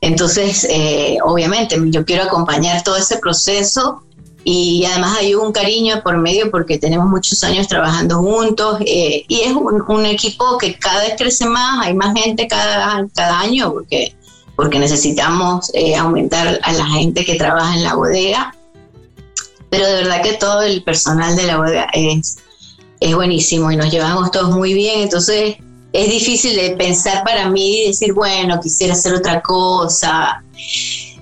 Entonces, 0.00 0.66
eh, 0.68 1.16
obviamente, 1.24 1.76
yo 1.86 2.04
quiero 2.04 2.24
acompañar 2.24 2.82
todo 2.82 2.96
ese 2.96 3.16
proceso 3.16 4.02
y 4.44 4.84
además 4.84 5.18
hay 5.18 5.34
un 5.34 5.52
cariño 5.52 6.02
por 6.02 6.16
medio 6.18 6.50
porque 6.50 6.78
tenemos 6.78 7.08
muchos 7.08 7.42
años 7.44 7.66
trabajando 7.66 8.18
juntos 8.18 8.78
eh, 8.86 9.24
y 9.28 9.40
es 9.40 9.52
un, 9.52 10.06
equipo 10.06 10.58
que 10.58 10.78
cada 10.78 11.02
vez 11.02 11.14
crece 11.16 11.46
más, 11.46 11.86
hay 11.86 11.94
más 11.94 12.14
gente 12.18 12.46
cada, 12.46 13.06
cada 13.14 13.40
año 13.40 13.72
porque, 13.72 14.14
porque 14.56 14.78
necesitamos 14.78 15.70
eh, 15.74 15.94
aumentar 15.94 16.58
a 16.62 16.72
la 16.72 16.86
gente 16.86 17.24
que 17.24 17.36
trabaja 17.36 17.74
en 17.74 17.84
la 17.84 17.94
bodega 17.94 18.54
pero 19.70 19.86
de 19.86 19.94
verdad 19.94 20.22
que 20.22 20.34
todo 20.34 20.62
el 20.62 20.82
personal 20.82 21.36
de 21.36 21.44
la 21.44 21.56
bodega 21.56 21.88
es, 21.94 22.38
es 23.00 23.14
buenísimo 23.14 23.70
y 23.70 23.76
nos 23.76 23.90
llevamos 23.90 24.30
todos 24.30 24.50
muy 24.50 24.74
bien, 24.74 25.00
entonces 25.00 25.56
es 25.92 26.10
difícil 26.10 26.56
de 26.56 26.76
pensar 26.76 27.24
para 27.24 27.48
mí 27.48 27.82
y 27.82 27.86
decir, 27.88 28.12
bueno, 28.12 28.60
quisiera 28.60 28.92
hacer 28.92 29.14
otra 29.14 29.40
cosa. 29.40 30.42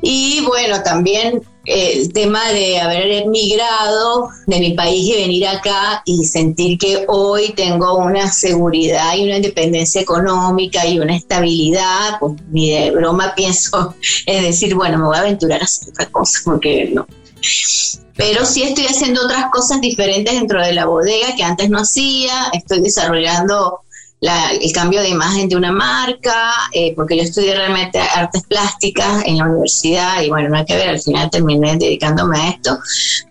Y 0.02 0.44
bueno, 0.46 0.82
también 0.82 1.42
el 1.64 2.12
tema 2.12 2.50
de 2.50 2.80
haber 2.80 3.10
emigrado 3.10 4.28
de 4.46 4.58
mi 4.58 4.72
país 4.72 5.06
y 5.06 5.20
venir 5.20 5.46
acá 5.46 6.02
y 6.06 6.24
sentir 6.24 6.78
que 6.78 7.04
hoy 7.08 7.52
tengo 7.54 7.96
una 7.96 8.30
seguridad 8.30 9.16
y 9.16 9.24
una 9.24 9.36
independencia 9.36 10.00
económica 10.00 10.86
y 10.86 10.98
una 10.98 11.16
estabilidad, 11.16 12.18
pues 12.20 12.34
ni 12.50 12.70
de 12.70 12.90
broma 12.90 13.34
pienso 13.34 13.94
es 14.26 14.42
decir, 14.42 14.74
bueno, 14.74 14.98
me 14.98 15.04
voy 15.04 15.16
a 15.16 15.20
aventurar 15.20 15.60
a 15.60 15.64
hacer 15.64 15.90
otra 15.90 16.06
cosa, 16.06 16.40
porque 16.44 16.90
no, 16.92 17.06
pero 18.18 18.44
sí 18.44 18.64
estoy 18.64 18.86
haciendo 18.86 19.24
otras 19.24 19.46
cosas 19.52 19.80
diferentes 19.80 20.34
dentro 20.34 20.60
de 20.60 20.72
la 20.72 20.86
bodega 20.86 21.36
que 21.36 21.44
antes 21.44 21.70
no 21.70 21.78
hacía, 21.78 22.50
estoy 22.52 22.80
desarrollando 22.80 23.78
el 24.20 24.72
cambio 24.72 25.00
de 25.00 25.10
imagen 25.10 25.48
de 25.48 25.54
una 25.54 25.70
marca, 25.70 26.50
eh, 26.72 26.92
porque 26.96 27.16
yo 27.16 27.22
estudié 27.22 27.54
realmente 27.54 28.00
artes 28.00 28.42
plásticas 28.42 29.22
en 29.24 29.38
la 29.38 29.44
universidad 29.44 30.20
y 30.20 30.30
bueno, 30.30 30.48
no 30.48 30.56
hay 30.56 30.64
que 30.64 30.74
ver, 30.74 30.88
al 30.88 31.00
final 31.00 31.30
terminé 31.30 31.76
dedicándome 31.76 32.38
a 32.38 32.48
esto, 32.48 32.76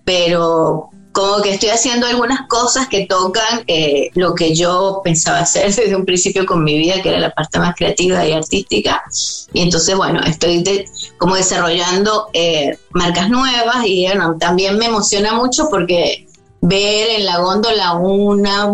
pero 0.06 0.90
como 1.18 1.42
que 1.42 1.56
estoy 1.56 1.70
haciendo 1.70 2.06
algunas 2.06 2.48
cosas 2.48 2.88
que 2.88 3.08
tocan 3.08 3.64
eh, 3.66 4.12
lo 4.14 4.36
que 4.36 4.54
yo 4.54 5.02
pensaba 5.04 5.40
hacer 5.40 5.66
desde 5.76 5.96
un 5.96 6.06
principio 6.06 6.46
con 6.46 6.64
mi 6.64 6.78
vida, 6.78 7.02
que 7.02 7.10
era 7.10 7.18
la 7.18 7.32
parte 7.32 7.58
más 7.58 7.76
creativa 7.76 8.24
y 8.24 8.34
artística. 8.34 9.04
Y 9.52 9.64
entonces, 9.64 9.96
bueno, 9.98 10.22
estoy 10.22 10.64
como 11.18 11.34
desarrollando 11.34 12.28
eh, 12.34 12.78
marcas 12.92 13.32
nuevas 13.32 13.78
y 13.84 14.06
bueno, 14.06 14.38
también 14.40 14.78
me 14.78 14.86
emociona 14.86 15.34
mucho 15.34 15.70
porque 15.72 16.28
ver 16.62 17.10
en 17.10 17.26
la 17.26 17.40
góndola 17.40 17.96
una, 17.96 18.68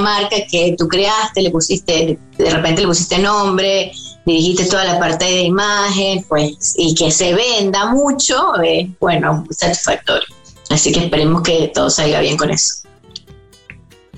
marca 0.00 0.36
que 0.50 0.74
tú 0.76 0.88
creaste, 0.88 1.42
le 1.42 1.50
pusiste, 1.52 2.18
de 2.36 2.50
repente 2.50 2.80
le 2.80 2.88
pusiste 2.88 3.16
nombre, 3.20 3.92
dirigiste 4.26 4.64
toda 4.64 4.84
la 4.84 4.98
parte 4.98 5.24
de 5.24 5.42
imagen, 5.42 6.24
pues, 6.28 6.74
y 6.76 6.96
que 6.96 7.12
se 7.12 7.32
venda 7.32 7.92
mucho, 7.92 8.54
bueno, 8.98 9.46
satisfactorio. 9.50 10.37
Así 10.70 10.92
que 10.92 11.00
esperemos 11.00 11.42
que 11.42 11.70
todo 11.74 11.90
salga 11.90 12.20
bien 12.20 12.36
con 12.36 12.50
eso. 12.50 12.88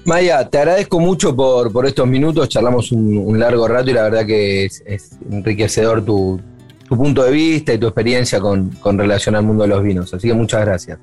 Maya, 0.04 0.48
te 0.48 0.58
agradezco 0.58 0.98
mucho 0.98 1.36
por, 1.36 1.72
por 1.72 1.86
estos 1.86 2.06
minutos, 2.06 2.48
charlamos 2.48 2.90
un, 2.90 3.38
largo 3.38 3.68
rato 3.68 3.90
y 3.90 3.92
la 3.92 4.04
verdad 4.04 4.26
que 4.26 4.64
es, 4.64 4.82
enriquecedor 5.30 6.04
tu, 6.04 6.40
punto 6.88 7.22
de 7.22 7.30
vista 7.30 7.72
y 7.72 7.78
tu 7.78 7.86
experiencia 7.86 8.40
con, 8.40 8.72
relación 8.98 9.36
al 9.36 9.44
mundo 9.44 9.62
de 9.62 9.68
los 9.68 9.82
vinos. 9.82 10.12
Así 10.12 10.28
que 10.28 10.34
muchas 10.34 10.62
gracias. 10.62 10.98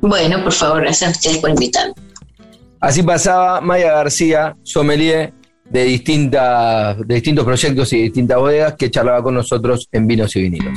Bueno, 0.00 0.42
por 0.42 0.52
favor, 0.52 0.80
gracias 0.80 1.10
a 1.10 1.12
ustedes 1.12 1.38
por 1.38 1.50
invitarme. 1.50 1.94
Así 2.80 3.02
pasaba 3.02 3.60
Maya 3.60 3.92
García, 3.92 4.56
sommelier 4.64 5.32
de, 5.70 5.84
distintas, 5.84 6.98
de 7.06 7.14
distintos 7.14 7.44
proyectos 7.44 7.92
y 7.92 8.02
distintas 8.02 8.38
bodegas 8.38 8.74
que 8.74 8.90
charlaba 8.90 9.22
con 9.22 9.34
nosotros 9.34 9.88
en 9.92 10.06
Vinos 10.08 10.34
y 10.34 10.42
Vinilos. 10.42 10.76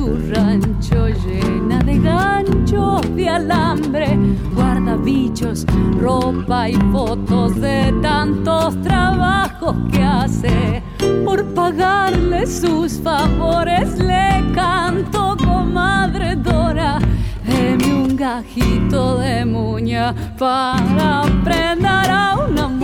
su 0.00 0.16
rancho 0.34 1.08
llena 1.08 1.78
de 1.80 1.98
ganchos 1.98 3.02
de 3.14 3.28
alambre, 3.28 4.18
guarda 4.54 4.96
bichos, 4.96 5.66
ropa 6.00 6.70
y 6.70 6.76
fotos 6.90 7.60
de 7.60 7.92
tantos 8.00 8.80
trabajos 8.80 9.76
que 9.92 10.02
hace. 10.02 10.82
Por 11.24 11.44
pagarle 11.52 12.46
sus 12.46 12.98
favores 13.00 13.98
le 13.98 14.42
canto, 14.54 15.36
comadre 15.36 16.34
Dora, 16.36 16.98
deme 17.46 17.94
un 18.02 18.16
gajito 18.16 19.18
de 19.18 19.44
muña 19.44 20.14
para 20.38 21.24
prender 21.44 22.10
a 22.10 22.38
una 22.48 22.68
mujer 22.68 22.79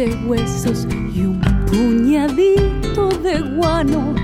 de 0.00 0.14
huesos 0.26 0.86
y 1.14 1.24
un 1.26 1.38
puñadito 1.66 3.10
de 3.22 3.38
guano 3.54 4.14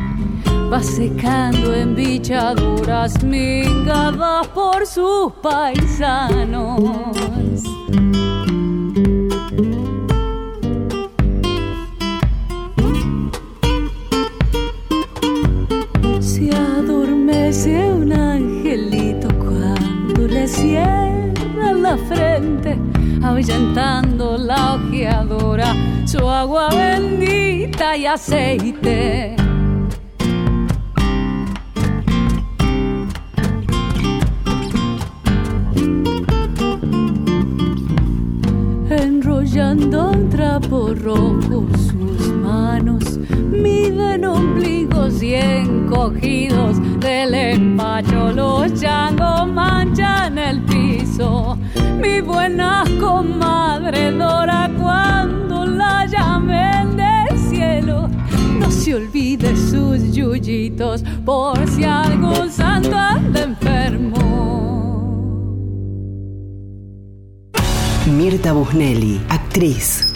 va 0.73 0.83
secando 0.83 1.75
en 1.75 1.95
bichaduras 1.95 3.23
mingadas 3.23 4.49
por 4.49 4.87
sus 4.87 5.35
paisanos. 5.43 7.26
ahuyentando 23.27 24.39
la 24.39 24.75
ojeadora, 24.75 25.75
su 26.05 26.19
agua 26.29 26.69
bendita 26.71 27.97
y 27.97 28.07
aceite. 28.07 29.35
Enrollando 38.89 40.11
un 40.11 40.31
trapo 40.31 40.95
rojo 40.95 41.67
sus 41.73 42.29
manos, 42.33 43.19
miden 43.51 44.25
ombligos 44.25 45.21
y 45.21 45.35
encogidos 45.35 46.79
del 47.01 47.35
empalme 47.35 48.06
buena 52.37 52.85
comadre 53.01 54.13
Dora 54.13 54.71
cuando 54.79 55.65
la 55.65 56.05
llamen 56.05 56.95
del 56.95 57.39
cielo 57.49 58.11
no 58.61 58.71
se 58.71 58.95
olvide 58.95 59.57
sus 59.57 60.15
yuyitos 60.15 61.03
por 61.25 61.57
si 61.67 61.85
algún 61.85 62.51
santo 62.51 62.95
anda 62.95 63.43
enfermo 63.43 64.27
Mirta 68.07 68.53
Busnelli, 68.53 69.21
actriz. 69.29 70.16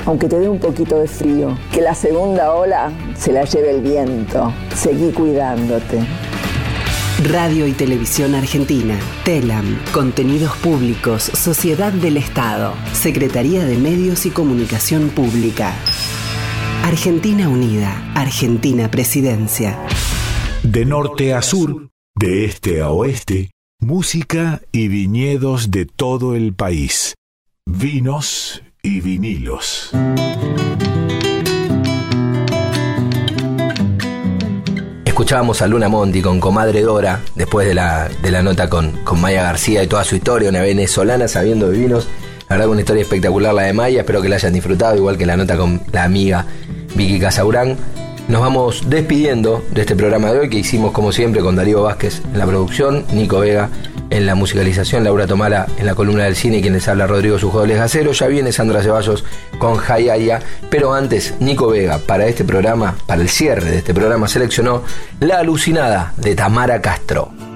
aunque 0.05 0.27
te 0.27 0.39
dé 0.39 0.49
un 0.49 0.59
poquito 0.59 0.99
de 0.99 1.07
frío. 1.07 1.57
Que 1.71 1.81
la 1.81 1.95
segunda 1.95 2.53
ola 2.53 2.91
se 3.15 3.31
la 3.31 3.43
lleve 3.45 3.71
el 3.71 3.81
viento. 3.81 4.53
Seguí 4.75 5.11
cuidándote. 5.11 5.99
Radio 7.23 7.67
y 7.67 7.73
Televisión 7.73 8.33
Argentina, 8.33 8.97
TELAM, 9.23 9.79
Contenidos 9.93 10.57
Públicos, 10.57 11.21
Sociedad 11.21 11.93
del 11.93 12.17
Estado, 12.17 12.73
Secretaría 12.93 13.63
de 13.63 13.77
Medios 13.77 14.25
y 14.25 14.31
Comunicación 14.31 15.09
Pública. 15.09 15.75
Argentina 16.83 17.47
Unida, 17.47 18.11
Argentina 18.15 18.89
Presidencia. 18.89 19.77
De 20.63 20.83
norte 20.83 21.35
a 21.35 21.43
sur, 21.43 21.89
de 22.15 22.45
este 22.45 22.81
a 22.81 22.89
oeste, 22.89 23.51
música 23.79 24.61
y 24.71 24.87
viñedos 24.87 25.69
de 25.69 25.85
todo 25.85 26.35
el 26.35 26.55
país. 26.55 27.13
Vinos 27.67 28.63
y 28.83 28.99
vinilos. 28.99 29.91
Escuchábamos 35.05 35.61
a 35.61 35.67
Luna 35.67 35.87
Monti 35.87 36.21
con 36.21 36.39
Comadre 36.39 36.81
Dora, 36.81 37.21
después 37.35 37.67
de 37.67 37.75
la, 37.75 38.09
de 38.23 38.31
la 38.31 38.41
nota 38.41 38.69
con, 38.69 38.91
con 39.03 39.21
Maya 39.21 39.43
García 39.43 39.83
y 39.83 39.87
toda 39.87 40.03
su 40.03 40.15
historia, 40.15 40.49
una 40.49 40.61
venezolana 40.61 41.27
sabiendo 41.27 41.69
de 41.69 41.77
vinos. 41.77 42.07
La 42.49 42.55
verdad, 42.55 42.69
una 42.69 42.81
historia 42.81 43.03
espectacular 43.03 43.53
la 43.53 43.63
de 43.63 43.73
Maya, 43.73 43.99
espero 44.01 44.21
que 44.21 44.29
la 44.29 44.37
hayan 44.37 44.53
disfrutado, 44.53 44.95
igual 44.97 45.17
que 45.17 45.25
la 45.25 45.37
nota 45.37 45.57
con 45.57 45.81
la 45.91 46.03
amiga 46.03 46.45
Vicky 46.95 47.19
Casaurán. 47.19 47.77
Nos 48.27 48.41
vamos 48.41 48.89
despidiendo 48.89 49.63
de 49.71 49.81
este 49.81 49.95
programa 49.95 50.31
de 50.31 50.39
hoy 50.39 50.49
que 50.49 50.59
hicimos 50.59 50.91
como 50.91 51.11
siempre 51.11 51.41
con 51.41 51.55
Darío 51.55 51.83
Vázquez 51.83 52.21
en 52.31 52.39
la 52.39 52.45
producción, 52.45 53.05
Nico 53.11 53.39
Vega 53.39 53.69
en 54.09 54.25
la 54.25 54.35
musicalización, 54.35 55.03
Laura 55.03 55.27
Tomala 55.27 55.67
en 55.77 55.85
la 55.85 55.95
columna 55.95 56.25
del 56.25 56.35
cine 56.35 56.61
quien 56.61 56.73
les 56.73 56.87
habla 56.87 57.07
Rodrigo 57.07 57.39
Sujodoles 57.39 57.77
Gacero. 57.77 58.11
Ya 58.11 58.27
viene 58.27 58.51
Sandra 58.51 58.83
Ceballos 58.83 59.25
con 59.57 59.79
Hayaya, 59.85 60.39
pero 60.69 60.93
antes 60.93 61.35
Nico 61.39 61.67
Vega 61.67 61.97
para 61.97 62.25
este 62.27 62.45
programa, 62.45 62.95
para 63.05 63.21
el 63.21 63.29
cierre 63.29 63.71
de 63.71 63.77
este 63.77 63.93
programa, 63.93 64.27
seleccionó 64.27 64.83
La 65.19 65.39
alucinada 65.39 66.13
de 66.17 66.35
Tamara 66.35 66.81
Castro. 66.81 67.50